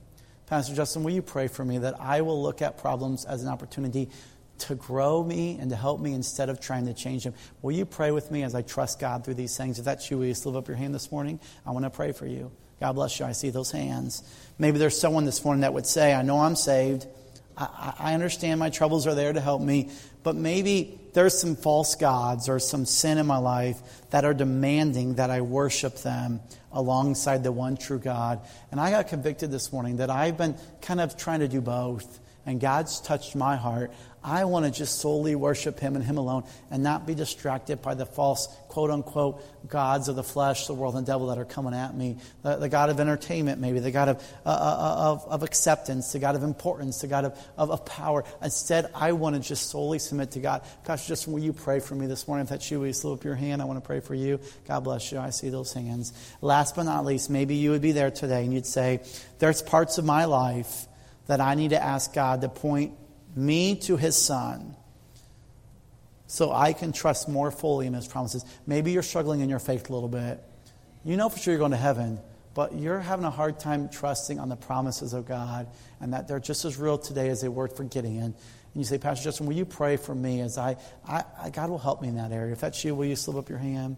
Pastor 0.48 0.76
Justin, 0.76 1.04
will 1.04 1.12
you 1.12 1.22
pray 1.22 1.48
for 1.48 1.64
me 1.64 1.80
that 1.80 2.00
I 2.00 2.22
will 2.22 2.42
look 2.42 2.62
at 2.62 2.78
problems 2.78 3.26
as 3.26 3.42
an 3.42 3.50
opportunity 3.50 4.10
to 4.58 4.76
grow 4.76 5.24
me 5.24 5.58
and 5.60 5.70
to 5.70 5.76
help 5.76 6.00
me 6.00 6.14
instead 6.14 6.50
of 6.50 6.60
trying 6.60 6.86
to 6.86 6.94
change 6.94 7.24
them? 7.24 7.34
Will 7.62 7.74
you 7.74 7.86
pray 7.86 8.12
with 8.12 8.32
me 8.32 8.44
as 8.44 8.56
I 8.56 8.62
trust 8.62 9.00
God 9.00 9.24
through 9.26 9.34
these 9.36 9.56
things? 9.58 9.80
If 9.80 9.86
that's 9.86 10.10
you, 10.10 10.18
will 10.18 10.26
you 10.26 10.34
lift 10.34 10.46
up 10.46 10.68
your 10.68 10.78
hand 10.78 10.94
this 10.94 11.12
morning? 11.12 11.40
I 11.66 11.72
want 11.72 11.86
to 11.86 11.90
pray 11.90 12.12
for 12.12 12.26
you. 12.26 12.52
God 12.80 12.94
bless 12.94 13.20
you. 13.20 13.26
I 13.26 13.32
see 13.32 13.50
those 13.50 13.72
hands. 13.72 14.24
Maybe 14.60 14.78
there's 14.78 15.00
someone 15.00 15.26
this 15.26 15.44
morning 15.44 15.62
that 15.62 15.74
would 15.74 15.86
say, 15.86 16.14
I 16.14 16.22
know 16.22 16.40
I'm 16.40 16.56
saved. 16.56 17.08
I, 17.58 17.94
I 18.00 18.14
understand 18.14 18.60
my 18.60 18.70
troubles 18.70 19.08
are 19.08 19.16
there 19.16 19.34
to 19.34 19.42
help 19.42 19.62
me, 19.62 19.90
but 20.24 20.36
maybe 20.36 21.00
there's 21.14 21.40
some 21.40 21.56
false 21.56 21.96
gods 21.96 22.50
or 22.50 22.60
some 22.60 22.86
sin 22.86 23.18
in 23.18 23.26
my 23.26 23.38
life 23.38 23.82
that 24.10 24.26
are 24.26 24.34
demanding 24.34 25.16
that 25.16 25.30
I 25.30 25.42
worship 25.42 25.98
them 25.98 26.42
alongside 26.72 27.44
the 27.44 27.52
one 27.52 27.78
true 27.78 28.00
God. 28.00 28.42
And 28.72 28.80
I 28.80 28.92
got 28.92 29.08
convicted 29.08 29.52
this 29.52 29.72
morning 29.72 29.98
that 29.98 30.10
I've 30.10 30.38
been 30.38 30.56
kind 30.82 31.00
of 31.00 31.16
trying 31.16 31.40
to 31.40 31.48
do 31.48 31.62
both 31.62 32.20
and 32.46 32.60
God's 32.60 33.02
touched 33.02 33.36
my 33.36 33.56
heart. 33.56 33.92
I 34.26 34.46
want 34.46 34.66
to 34.66 34.72
just 34.72 35.00
solely 35.00 35.36
worship 35.36 35.80
Him 35.80 35.96
and 35.96 36.04
Him 36.04 36.18
alone 36.18 36.44
and 36.72 36.82
not 36.84 37.06
be 37.06 37.16
distracted 37.16 37.82
by 37.82 37.94
the 37.94 38.06
false, 38.06 38.48
quote 38.68 38.92
unquote, 38.92 39.42
gods 39.70 40.08
of 40.08 40.16
the 40.16 40.24
flesh, 40.24 40.68
the 40.68 40.74
world, 40.74 40.96
and 40.96 41.06
devil 41.06 41.28
that 41.28 41.38
are 41.38 41.46
coming 41.46 41.74
at 41.74 41.96
me. 41.96 42.18
The, 42.42 42.58
the 42.58 42.70
God 42.70 42.90
of 42.90 43.00
entertainment, 43.00 43.62
maybe, 43.62 43.80
the 43.80 43.92
God 43.92 44.10
of, 44.10 44.18
uh, 44.46 44.50
uh, 44.50 44.52
uh, 44.52 45.12
of, 45.12 45.26
of, 45.28 45.44
acceptance, 45.44 46.12
the 46.12 46.20
God 46.20 46.36
of 46.36 46.44
importance, 46.44 47.02
the 47.02 47.08
God 47.08 47.26
of, 47.26 47.48
of, 47.58 47.72
of, 47.72 47.86
power. 47.86 48.24
Instead, 48.42 48.90
I 48.96 49.12
want 49.12 49.36
to 49.36 49.42
just 49.42 49.70
solely 49.70 50.00
submit 50.00 50.32
to 50.32 50.40
God. 50.40 50.64
Pastor 50.84 51.10
just 51.10 51.28
will 51.28 51.40
you 51.40 51.54
pray 51.54 51.80
for 51.80 51.96
me 51.96 52.08
this 52.08 52.28
morning? 52.28 52.44
If 52.44 52.50
that's 52.50 52.70
you, 52.72 52.80
will 52.80 52.88
you 52.88 52.94
slip 52.94 53.20
up 53.20 53.24
your 53.24 53.36
hand? 53.36 53.62
I 53.62 53.66
want 53.66 53.78
to 53.78 53.86
pray 53.86 54.00
for 54.00 54.16
you. 54.16 54.40
God 54.68 54.82
bless 54.82 55.12
you. 55.12 55.20
I 55.20 55.30
see 55.30 55.50
those 55.50 55.72
hands. 55.72 56.14
Last 56.42 56.76
but 56.76 56.84
not 56.84 57.06
least, 57.06 57.30
maybe 57.30 57.56
you 57.56 57.72
would 57.72 57.82
be 57.82 57.92
there 57.92 58.12
today 58.12 58.44
and 58.44 58.54
you'd 58.54 58.66
say, 58.66 59.02
There's 59.40 59.62
parts 59.62 59.98
of 59.98 60.06
my 60.06 60.26
life– 60.26 60.88
that 61.28 61.42
I 61.42 61.56
need 61.56 61.72
to 61.72 61.82
ask 61.82 62.14
God 62.14 62.42
to 62.42 62.50
point 62.50 62.94
me 63.36 63.76
to 63.82 63.98
His 63.98 64.16
Son. 64.16 64.76
so 66.28 66.52
I 66.52 66.74
can 66.74 66.92
trust 66.92 67.30
more 67.30 67.52
fully 67.52 67.88
in 67.88 67.94
His 67.94 68.08
promises. 68.08 68.44
Maybe 68.66 68.92
you're 68.92 69.04
struggling 69.04 69.42
in 69.42 69.50
your 69.50 69.60
faith 69.60 69.90
a 69.90 69.94
little 69.94 70.10
bit. 70.10 70.42
You 71.04 71.18
know 71.18 71.30
for 71.30 71.38
sure 71.38 71.54
you're 71.54 71.60
going 71.60 71.72
to 71.72 71.78
heaven, 71.78 72.20
but 72.56 72.76
you're 72.76 73.00
having 73.00 73.26
a 73.26 73.32
hard 73.32 73.60
time 73.60 73.90
trusting 73.90 74.40
on 74.40 74.50
the 74.50 74.56
promises 74.56 75.14
of 75.14 75.28
God 75.28 75.68
and 76.02 76.14
that 76.14 76.28
they're 76.28 76.40
just 76.40 76.66
as 76.66 76.78
real 76.78 76.98
today 76.98 77.30
as 77.30 77.42
they 77.42 77.48
were 77.48 77.68
for 77.68 77.84
Gideon. 77.84 78.24
And 78.24 78.36
you 78.74 78.84
say, 78.84 78.98
Pastor 78.98 79.26
Justin, 79.26 79.46
will 79.46 79.56
you 79.56 79.66
pray 79.66 79.98
for 79.98 80.16
me 80.16 80.42
as 80.42 80.58
I, 80.58 80.78
I, 81.08 81.24
I 81.40 81.50
God 81.52 81.70
will 81.70 81.78
help 81.78 82.02
me 82.02 82.08
in 82.08 82.16
that 82.16 82.32
area. 82.32 82.54
If 82.54 82.62
that's 82.62 82.84
you, 82.84 82.96
will 82.96 83.06
you 83.06 83.16
slip 83.16 83.38
up 83.38 83.50
your 83.50 83.60
hand? 83.60 83.98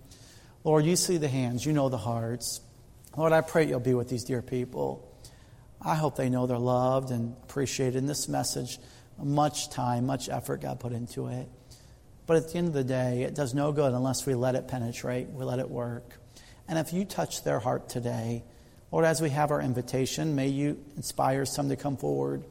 Lord, 0.64 0.86
you 0.86 0.98
see 0.98 1.18
the 1.18 1.30
hands, 1.30 1.66
you 1.66 1.72
know 1.72 1.88
the 1.88 1.98
hearts. 1.98 2.60
Lord, 3.16 3.32
I 3.32 3.42
pray 3.42 3.66
you'll 3.66 3.80
be 3.80 3.94
with 3.94 4.10
these 4.10 4.26
dear 4.26 4.42
people. 4.42 5.04
I 5.82 5.96
hope 5.96 6.18
they 6.18 6.30
know 6.30 6.46
they're 6.46 6.58
loved 6.58 7.12
and 7.12 7.36
appreciated 7.44 7.96
in 7.96 8.06
this 8.06 8.28
message. 8.28 8.80
Much 9.22 9.70
time, 9.70 10.06
much 10.06 10.30
effort 10.30 10.62
got 10.62 10.80
put 10.80 10.92
into 10.92 11.28
it. 11.28 11.48
But 12.28 12.38
at 12.38 12.50
the 12.50 12.58
end 12.58 12.68
of 12.68 12.74
the 12.74 12.84
day, 12.84 13.24
it 13.24 13.34
does 13.34 13.54
no 13.54 13.72
good 13.72 13.94
unless 13.94 14.26
we 14.26 14.36
let 14.36 14.56
it 14.56 14.68
penetrate, 14.68 15.30
we 15.30 15.46
let 15.46 15.60
it 15.60 15.70
work. 15.70 16.20
And 16.68 16.78
if 16.78 16.94
you 16.94 17.06
touch 17.06 17.44
their 17.44 17.60
heart 17.60 17.90
today, 17.90 18.44
Lord, 18.92 19.06
as 19.06 19.22
we 19.22 19.30
have 19.30 19.52
our 19.52 19.62
invitation, 19.62 20.36
may 20.36 20.50
you 20.50 20.78
inspire 20.96 21.46
some 21.46 21.70
to 21.70 21.76
come 21.76 21.98
forward. 21.98 22.44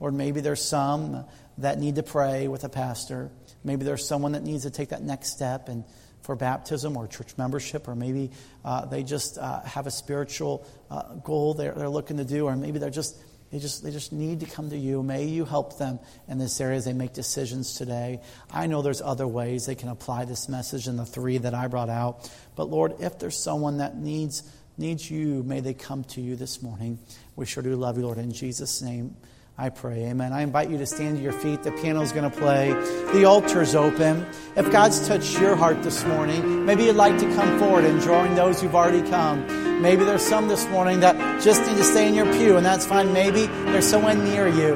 Lord, 0.00 0.14
maybe 0.14 0.40
there's 0.40 0.62
some 0.62 1.24
that 1.58 1.78
need 1.78 1.94
to 1.96 2.02
pray 2.02 2.48
with 2.48 2.64
a 2.64 2.68
pastor. 2.68 3.30
Maybe 3.64 3.84
there's 3.84 4.06
someone 4.06 4.32
that 4.32 4.42
needs 4.42 4.64
to 4.64 4.70
take 4.70 4.90
that 4.90 5.02
next 5.02 5.30
step 5.30 5.68
and 5.68 5.84
for 6.22 6.34
baptism 6.34 6.96
or 6.96 7.06
church 7.06 7.36
membership, 7.36 7.86
or 7.86 7.94
maybe 7.94 8.30
uh, 8.64 8.86
they 8.86 9.02
just 9.02 9.36
uh, 9.38 9.60
have 9.62 9.86
a 9.86 9.90
spiritual 9.90 10.66
uh, 10.90 11.02
goal 11.16 11.54
they're, 11.54 11.72
they're 11.72 11.88
looking 11.88 12.16
to 12.16 12.24
do, 12.24 12.46
or 12.46 12.56
maybe 12.56 12.78
they're 12.78 12.90
just 12.90 13.16
they 13.54 13.60
just, 13.60 13.84
they 13.84 13.92
just 13.92 14.12
need 14.12 14.40
to 14.40 14.46
come 14.46 14.70
to 14.70 14.76
you. 14.76 15.00
May 15.00 15.26
you 15.26 15.44
help 15.44 15.78
them 15.78 16.00
in 16.26 16.38
this 16.38 16.60
area 16.60 16.76
as 16.76 16.86
they 16.86 16.92
make 16.92 17.12
decisions 17.12 17.76
today. 17.76 18.20
I 18.50 18.66
know 18.66 18.82
there's 18.82 19.00
other 19.00 19.28
ways 19.28 19.64
they 19.64 19.76
can 19.76 19.90
apply 19.90 20.24
this 20.24 20.48
message 20.48 20.88
in 20.88 20.96
the 20.96 21.06
three 21.06 21.38
that 21.38 21.54
I 21.54 21.68
brought 21.68 21.88
out. 21.88 22.28
But 22.56 22.64
Lord, 22.64 22.94
if 22.98 23.20
there's 23.20 23.36
someone 23.36 23.78
that 23.78 23.96
needs, 23.96 24.42
needs 24.76 25.08
you, 25.08 25.44
may 25.44 25.60
they 25.60 25.72
come 25.72 26.02
to 26.02 26.20
you 26.20 26.34
this 26.34 26.64
morning. 26.64 26.98
We 27.36 27.46
sure 27.46 27.62
do 27.62 27.76
love 27.76 27.96
you, 27.96 28.06
Lord. 28.06 28.18
In 28.18 28.32
Jesus' 28.32 28.82
name, 28.82 29.14
I 29.56 29.68
pray. 29.68 30.06
Amen. 30.06 30.32
I 30.32 30.42
invite 30.42 30.68
you 30.68 30.78
to 30.78 30.86
stand 30.86 31.18
to 31.18 31.22
your 31.22 31.32
feet. 31.32 31.62
The 31.62 31.70
piano's 31.70 32.10
going 32.10 32.28
to 32.28 32.36
play. 32.36 32.72
The 33.12 33.24
altar's 33.24 33.76
open. 33.76 34.26
If 34.56 34.72
God's 34.72 35.06
touched 35.06 35.38
your 35.38 35.54
heart 35.54 35.80
this 35.84 36.04
morning, 36.04 36.66
maybe 36.66 36.84
you'd 36.84 36.96
like 36.96 37.18
to 37.18 37.34
come 37.36 37.60
forward 37.60 37.84
and 37.84 38.02
join 38.02 38.34
those 38.34 38.60
who've 38.60 38.74
already 38.74 39.08
come. 39.08 39.46
Maybe 39.80 40.04
there's 40.04 40.22
some 40.22 40.48
this 40.48 40.66
morning 40.70 41.00
that 41.00 41.40
just 41.40 41.60
need 41.66 41.76
to 41.76 41.84
stay 41.84 42.08
in 42.08 42.14
your 42.14 42.26
pew, 42.32 42.56
and 42.56 42.66
that's 42.66 42.84
fine. 42.84 43.12
Maybe 43.12 43.46
there's 43.46 43.86
someone 43.86 44.24
near 44.24 44.48
you 44.48 44.74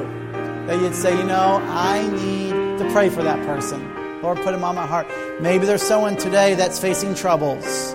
that 0.67 0.79
you'd 0.81 0.95
say, 0.95 1.17
you 1.17 1.25
know, 1.25 1.61
I 1.67 2.07
need 2.07 2.79
to 2.79 2.89
pray 2.93 3.09
for 3.09 3.21
that 3.21 3.45
person. 3.45 4.21
Lord, 4.21 4.37
put 4.37 4.53
him 4.53 4.63
on 4.63 4.75
my 4.75 4.87
heart. 4.87 5.07
Maybe 5.41 5.65
there's 5.65 5.83
someone 5.83 6.15
today 6.15 6.55
that's 6.55 6.79
facing 6.79 7.15
troubles. 7.15 7.93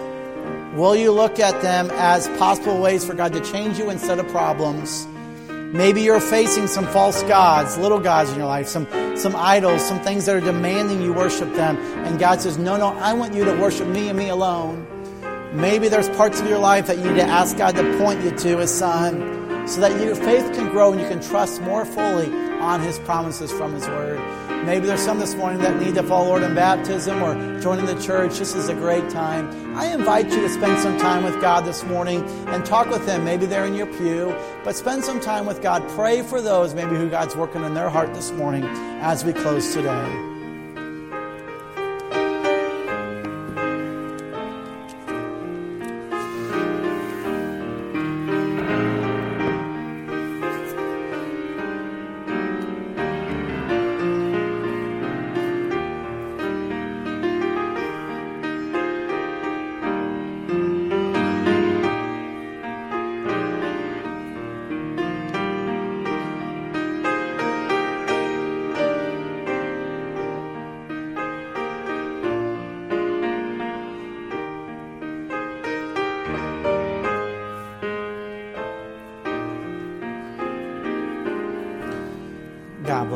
Will 0.74 0.96
you 0.96 1.12
look 1.12 1.38
at 1.38 1.62
them 1.62 1.88
as 1.92 2.28
possible 2.36 2.78
ways 2.78 3.06
for 3.06 3.14
God 3.14 3.32
to 3.32 3.40
change 3.40 3.78
you 3.78 3.88
instead 3.88 4.18
of 4.18 4.28
problems? 4.28 5.06
Maybe 5.74 6.02
you're 6.02 6.20
facing 6.20 6.68
some 6.68 6.86
false 6.86 7.24
gods, 7.24 7.76
little 7.78 7.98
gods 7.98 8.30
in 8.30 8.38
your 8.38 8.46
life, 8.46 8.68
some, 8.68 8.86
some 9.16 9.34
idols, 9.34 9.84
some 9.84 9.98
things 9.98 10.24
that 10.26 10.36
are 10.36 10.40
demanding 10.40 11.02
you 11.02 11.12
worship 11.12 11.52
them. 11.54 11.76
And 12.06 12.16
God 12.16 12.40
says, 12.40 12.56
No, 12.58 12.76
no, 12.76 12.96
I 12.98 13.12
want 13.12 13.34
you 13.34 13.44
to 13.44 13.50
worship 13.56 13.88
me 13.88 14.08
and 14.08 14.16
me 14.16 14.28
alone. 14.28 14.86
Maybe 15.52 15.88
there's 15.88 16.08
parts 16.10 16.40
of 16.40 16.48
your 16.48 16.60
life 16.60 16.86
that 16.86 16.98
you 16.98 17.10
need 17.10 17.16
to 17.16 17.26
ask 17.26 17.56
God 17.56 17.74
to 17.74 17.98
point 17.98 18.22
you 18.22 18.30
to, 18.30 18.58
His 18.58 18.70
Son, 18.70 19.66
so 19.66 19.80
that 19.80 20.00
your 20.00 20.14
faith 20.14 20.54
can 20.54 20.70
grow 20.70 20.92
and 20.92 21.00
you 21.00 21.08
can 21.08 21.20
trust 21.20 21.60
more 21.62 21.84
fully 21.84 22.32
on 22.60 22.80
His 22.80 23.00
promises 23.00 23.50
from 23.50 23.74
His 23.74 23.88
Word. 23.88 24.20
Maybe 24.64 24.86
there's 24.86 25.04
some 25.04 25.18
this 25.18 25.34
morning 25.34 25.60
that 25.60 25.78
need 25.78 25.94
to 25.96 26.02
follow 26.02 26.28
Lord 26.28 26.42
in 26.42 26.54
baptism 26.54 27.22
or 27.22 27.60
joining 27.60 27.84
the 27.84 28.00
church. 28.00 28.38
This 28.38 28.54
is 28.54 28.70
a 28.70 28.74
great 28.74 29.10
time. 29.10 29.76
I 29.76 29.92
invite 29.92 30.30
you 30.30 30.40
to 30.40 30.48
spend 30.48 30.80
some 30.80 30.96
time 30.98 31.22
with 31.22 31.38
God 31.42 31.66
this 31.66 31.84
morning 31.84 32.22
and 32.48 32.64
talk 32.64 32.88
with 32.88 33.06
Him. 33.06 33.24
Maybe 33.24 33.44
they're 33.44 33.66
in 33.66 33.74
your 33.74 33.86
pew, 33.86 34.34
but 34.64 34.74
spend 34.74 35.04
some 35.04 35.20
time 35.20 35.44
with 35.44 35.60
God. 35.60 35.86
Pray 35.90 36.22
for 36.22 36.40
those 36.40 36.74
maybe 36.74 36.96
who 36.96 37.10
God's 37.10 37.36
working 37.36 37.62
in 37.62 37.74
their 37.74 37.90
heart 37.90 38.14
this 38.14 38.32
morning 38.32 38.64
as 39.02 39.22
we 39.22 39.34
close 39.34 39.74
today. 39.74 40.33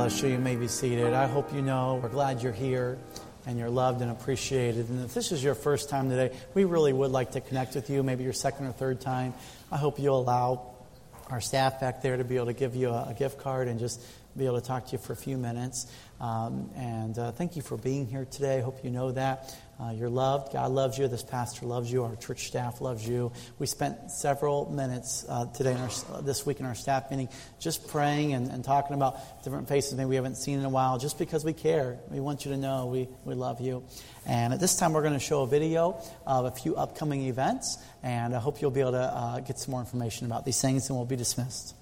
Sure 0.07 0.31
you 0.31 0.39
may 0.39 0.55
be 0.55 0.69
seated. 0.69 1.13
I 1.13 1.27
hope 1.27 1.53
you 1.53 1.61
know 1.61 1.99
we're 2.01 2.09
glad 2.09 2.41
you're 2.41 2.53
here 2.53 2.99
and 3.47 3.59
you're 3.59 3.69
loved 3.69 4.01
and 4.01 4.13
appreciated. 4.13 4.89
And 4.89 5.05
if 5.05 5.13
this 5.13 5.33
is 5.33 5.43
your 5.43 5.57
first 5.57 5.91
time 5.91 6.09
today, 6.09 6.35
we 6.55 6.65
really 6.65 6.93
would 6.93 7.11
like 7.11 7.33
to 7.33 7.41
connect 7.41 7.75
with 7.75 7.91
you, 7.91 8.05
maybe 8.05 8.23
your 8.23 8.33
second 8.33 8.67
or 8.67 8.73
third 8.73 9.01
time. 9.01 9.35
I 9.73 9.77
hope 9.77 9.99
you'll 9.99 10.21
allow 10.21 10.71
our 11.31 11.41
staff 11.41 11.81
back 11.81 12.01
there 12.01 12.17
to 12.17 12.25
be 12.25 12.37
able 12.37 12.47
to 12.47 12.53
give 12.53 12.77
you 12.77 12.91
a, 12.91 13.09
a 13.11 13.15
gift 13.19 13.41
card 13.41 13.67
and 13.67 13.81
just 13.81 14.01
be 14.39 14.47
able 14.47 14.61
to 14.61 14.67
talk 14.67 14.87
to 14.87 14.93
you 14.93 14.99
for 14.99 15.13
a 15.13 15.17
few 15.17 15.37
minutes. 15.37 15.87
Um, 16.21 16.71
and 16.77 17.19
uh, 17.19 17.33
thank 17.33 17.57
you 17.57 17.63
for 17.63 17.77
being 17.77 18.07
here 18.07 18.25
today. 18.25 18.59
I 18.59 18.61
hope 18.61 18.85
you 18.85 18.91
know 18.91 19.13
that. 19.13 19.55
Uh, 19.81 19.91
you're 19.91 20.11
loved. 20.11 20.53
God 20.53 20.73
loves 20.73 20.99
you. 20.99 21.07
This 21.07 21.23
pastor 21.23 21.65
loves 21.65 21.93
you. 21.93 22.03
Our 22.03 22.17
church 22.17 22.49
staff 22.49 22.81
loves 22.81 23.07
you. 23.07 23.31
We 23.61 23.67
spent 23.67 24.11
several 24.11 24.69
minutes 24.73 25.25
uh, 25.29 25.47
today, 25.47 25.73
in 25.73 25.79
our, 25.79 25.91
uh, 26.13 26.21
this 26.21 26.45
week 26.45 26.59
in 26.59 26.67
our 26.67 26.75
staff 26.75 27.11
meeting, 27.11 27.29
just 27.61 27.87
praying 27.87 28.33
and, 28.33 28.51
and, 28.51 28.65
talking 28.65 28.95
about 28.95 29.45
different 29.45 29.69
faces 29.69 29.95
maybe 29.95 30.09
we 30.09 30.17
haven't 30.17 30.35
seen 30.35 30.59
in 30.59 30.65
a 30.65 30.69
while, 30.69 30.99
just 30.99 31.17
because 31.17 31.45
we 31.45 31.53
care. 31.53 32.01
We 32.11 32.19
want 32.19 32.45
you 32.45 32.51
to 32.51 32.57
know 32.57 32.87
we, 32.87 33.09
we 33.25 33.35
love 33.35 33.61
you. 33.61 33.85
And 34.27 34.53
at 34.53 34.59
this 34.59 34.77
time, 34.77 34.93
we're 34.95 35.03
going 35.03 35.15
to 35.15 35.21
show 35.21 35.43
a 35.43 35.47
video 35.47 36.03
of 36.27 36.47
a 36.47 36.51
few 36.51 36.75
upcoming 36.75 37.27
events, 37.27 37.79
and 38.03 38.35
I 38.35 38.41
hope 38.41 38.61
you'll 38.61 38.73
be 38.73 38.81
able 38.81 38.93
to 38.93 38.99
uh, 38.99 39.41
get 39.41 39.61
some 39.61 39.71
more 39.71 39.81
information 39.81 40.27
about 40.27 40.45
these 40.45 40.61
things, 40.61 40.89
and 40.89 40.99
we'll 40.99 41.07
be 41.07 41.17
dismissed. 41.17 41.77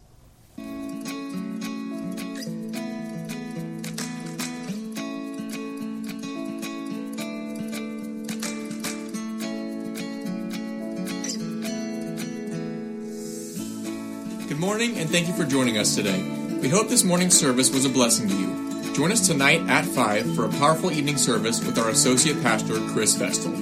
Morning 14.66 14.98
and 14.98 15.08
thank 15.08 15.28
you 15.28 15.32
for 15.32 15.44
joining 15.44 15.78
us 15.78 15.94
today. 15.94 16.20
We 16.60 16.68
hope 16.68 16.88
this 16.88 17.04
morning's 17.04 17.38
service 17.38 17.72
was 17.72 17.84
a 17.84 17.88
blessing 17.88 18.28
to 18.28 18.34
you. 18.36 18.94
Join 18.94 19.12
us 19.12 19.24
tonight 19.24 19.60
at 19.68 19.84
5 19.84 20.34
for 20.34 20.46
a 20.46 20.48
powerful 20.48 20.90
evening 20.90 21.18
service 21.18 21.64
with 21.64 21.78
our 21.78 21.90
Associate 21.90 22.42
Pastor, 22.42 22.74
Chris 22.88 23.14
Vestal. 23.14 23.54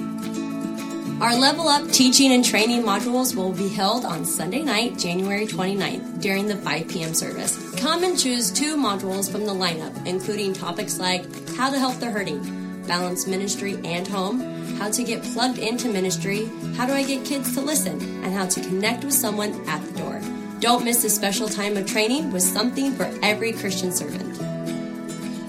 Our 1.22 1.38
Level 1.38 1.68
Up 1.68 1.90
teaching 1.90 2.32
and 2.32 2.42
training 2.42 2.84
modules 2.84 3.36
will 3.36 3.52
be 3.52 3.68
held 3.68 4.06
on 4.06 4.24
Sunday 4.24 4.62
night, 4.62 4.98
January 4.98 5.46
29th, 5.46 6.22
during 6.22 6.48
the 6.48 6.56
5 6.56 6.88
p.m. 6.88 7.12
service. 7.12 7.78
Come 7.78 8.02
and 8.02 8.18
choose 8.18 8.50
two 8.50 8.78
modules 8.78 9.30
from 9.30 9.44
the 9.44 9.52
lineup, 9.52 10.06
including 10.06 10.54
topics 10.54 10.98
like 10.98 11.26
how 11.50 11.68
to 11.68 11.78
help 11.78 11.96
the 11.96 12.10
hurting, 12.10 12.82
balance 12.86 13.26
ministry 13.26 13.78
and 13.84 14.08
home, 14.08 14.40
how 14.78 14.90
to 14.90 15.04
get 15.04 15.22
plugged 15.22 15.58
into 15.58 15.92
ministry, 15.92 16.48
how 16.78 16.86
do 16.86 16.94
I 16.94 17.02
get 17.02 17.26
kids 17.26 17.54
to 17.56 17.60
listen, 17.60 18.00
and 18.24 18.32
how 18.32 18.46
to 18.46 18.60
connect 18.62 19.04
with 19.04 19.12
someone 19.12 19.68
at 19.68 19.84
the 19.84 19.98
door. 19.98 20.33
Don't 20.64 20.82
miss 20.82 21.02
this 21.02 21.14
special 21.14 21.46
time 21.46 21.76
of 21.76 21.84
training 21.84 22.32
with 22.32 22.42
something 22.42 22.92
for 22.92 23.04
every 23.22 23.52
Christian 23.52 23.92
servant. 23.92 24.32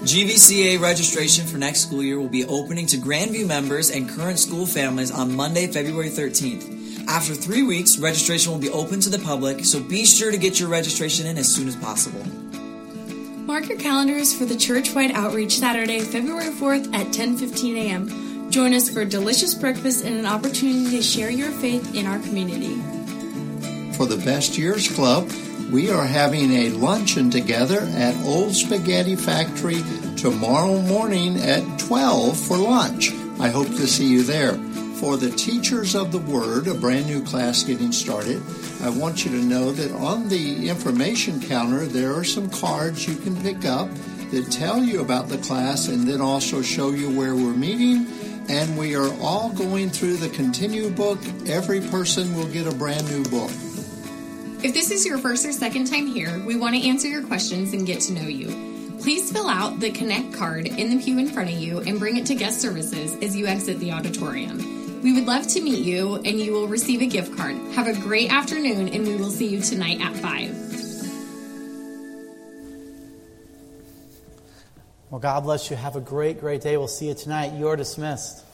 GVCA 0.04 0.78
registration 0.78 1.46
for 1.46 1.56
next 1.56 1.80
school 1.80 2.02
year 2.02 2.20
will 2.20 2.28
be 2.28 2.44
opening 2.44 2.84
to 2.88 2.98
Grandview 2.98 3.46
members 3.46 3.88
and 3.88 4.10
current 4.10 4.38
school 4.38 4.66
families 4.66 5.10
on 5.10 5.34
Monday, 5.34 5.68
February 5.68 6.10
13th. 6.10 7.08
After 7.08 7.34
three 7.34 7.62
weeks, 7.62 7.96
registration 7.96 8.52
will 8.52 8.58
be 8.58 8.68
open 8.68 9.00
to 9.00 9.08
the 9.08 9.18
public, 9.20 9.64
so 9.64 9.80
be 9.80 10.04
sure 10.04 10.30
to 10.30 10.36
get 10.36 10.60
your 10.60 10.68
registration 10.68 11.26
in 11.26 11.38
as 11.38 11.50
soon 11.50 11.66
as 11.66 11.76
possible. 11.76 12.22
Mark 13.46 13.70
your 13.70 13.78
calendars 13.78 14.36
for 14.36 14.44
the 14.44 14.54
church-wide 14.54 15.12
outreach 15.12 15.60
Saturday, 15.60 16.00
February 16.00 16.50
4th 16.50 16.92
at 16.92 17.06
10:15 17.06 17.76
a.m. 17.78 18.50
Join 18.50 18.74
us 18.74 18.90
for 18.90 19.00
a 19.00 19.06
delicious 19.06 19.54
breakfast 19.54 20.04
and 20.04 20.14
an 20.14 20.26
opportunity 20.26 20.90
to 20.90 21.02
share 21.02 21.30
your 21.30 21.52
faith 21.52 21.94
in 21.94 22.04
our 22.04 22.18
community 22.18 22.76
for 23.96 24.04
the 24.04 24.22
Best 24.24 24.58
Years 24.58 24.88
Club, 24.88 25.30
we 25.72 25.90
are 25.90 26.04
having 26.04 26.52
a 26.52 26.70
luncheon 26.70 27.30
together 27.30 27.80
at 27.80 28.14
Old 28.26 28.54
Spaghetti 28.54 29.16
Factory 29.16 29.82
tomorrow 30.16 30.82
morning 30.82 31.38
at 31.38 31.78
12 31.78 32.38
for 32.38 32.58
lunch. 32.58 33.12
I 33.40 33.48
hope 33.48 33.68
to 33.68 33.86
see 33.86 34.06
you 34.06 34.22
there. 34.22 34.52
For 35.00 35.16
the 35.16 35.30
Teachers 35.30 35.94
of 35.94 36.12
the 36.12 36.18
Word, 36.18 36.68
a 36.68 36.74
brand 36.74 37.06
new 37.06 37.24
class 37.24 37.62
getting 37.62 37.90
started, 37.90 38.42
I 38.82 38.90
want 38.90 39.24
you 39.24 39.30
to 39.30 39.44
know 39.44 39.72
that 39.72 39.92
on 39.92 40.28
the 40.28 40.68
information 40.68 41.40
counter 41.40 41.86
there 41.86 42.14
are 42.14 42.24
some 42.24 42.50
cards 42.50 43.08
you 43.08 43.16
can 43.16 43.34
pick 43.40 43.64
up 43.64 43.88
that 44.30 44.52
tell 44.52 44.82
you 44.82 45.00
about 45.00 45.28
the 45.28 45.38
class 45.38 45.88
and 45.88 46.06
then 46.06 46.20
also 46.20 46.60
show 46.60 46.90
you 46.90 47.08
where 47.16 47.34
we're 47.34 47.54
meeting. 47.54 48.06
And 48.48 48.76
we 48.76 48.94
are 48.94 49.10
all 49.20 49.50
going 49.50 49.88
through 49.88 50.18
the 50.18 50.28
Continue 50.28 50.90
book. 50.90 51.18
Every 51.46 51.80
person 51.80 52.36
will 52.36 52.48
get 52.48 52.66
a 52.66 52.74
brand 52.74 53.08
new 53.10 53.24
book. 53.24 53.50
If 54.62 54.72
this 54.72 54.90
is 54.90 55.04
your 55.04 55.18
first 55.18 55.44
or 55.44 55.52
second 55.52 55.86
time 55.86 56.06
here, 56.06 56.42
we 56.44 56.56
want 56.56 56.74
to 56.74 56.88
answer 56.88 57.06
your 57.06 57.22
questions 57.22 57.74
and 57.74 57.86
get 57.86 58.00
to 58.02 58.12
know 58.14 58.26
you. 58.26 58.48
Please 59.00 59.30
fill 59.30 59.48
out 59.48 59.78
the 59.80 59.90
Connect 59.90 60.32
card 60.32 60.66
in 60.66 60.96
the 60.96 61.04
pew 61.04 61.18
in 61.18 61.28
front 61.28 61.50
of 61.50 61.56
you 61.56 61.80
and 61.80 61.98
bring 61.98 62.16
it 62.16 62.24
to 62.26 62.34
guest 62.34 62.62
services 62.62 63.14
as 63.22 63.36
you 63.36 63.46
exit 63.46 63.78
the 63.80 63.92
auditorium. 63.92 65.02
We 65.02 65.12
would 65.12 65.26
love 65.26 65.46
to 65.48 65.60
meet 65.60 65.84
you 65.84 66.16
and 66.16 66.40
you 66.40 66.52
will 66.52 66.68
receive 66.68 67.02
a 67.02 67.06
gift 67.06 67.36
card. 67.36 67.54
Have 67.74 67.86
a 67.86 67.92
great 67.92 68.32
afternoon 68.32 68.88
and 68.88 69.06
we 69.06 69.16
will 69.16 69.30
see 69.30 69.46
you 69.46 69.60
tonight 69.60 70.00
at 70.00 70.16
5. 70.16 70.66
Well, 75.10 75.20
God 75.20 75.44
bless 75.44 75.70
you. 75.70 75.76
Have 75.76 75.96
a 75.96 76.00
great, 76.00 76.40
great 76.40 76.62
day. 76.62 76.78
We'll 76.78 76.88
see 76.88 77.08
you 77.08 77.14
tonight. 77.14 77.52
You're 77.58 77.76
dismissed. 77.76 78.45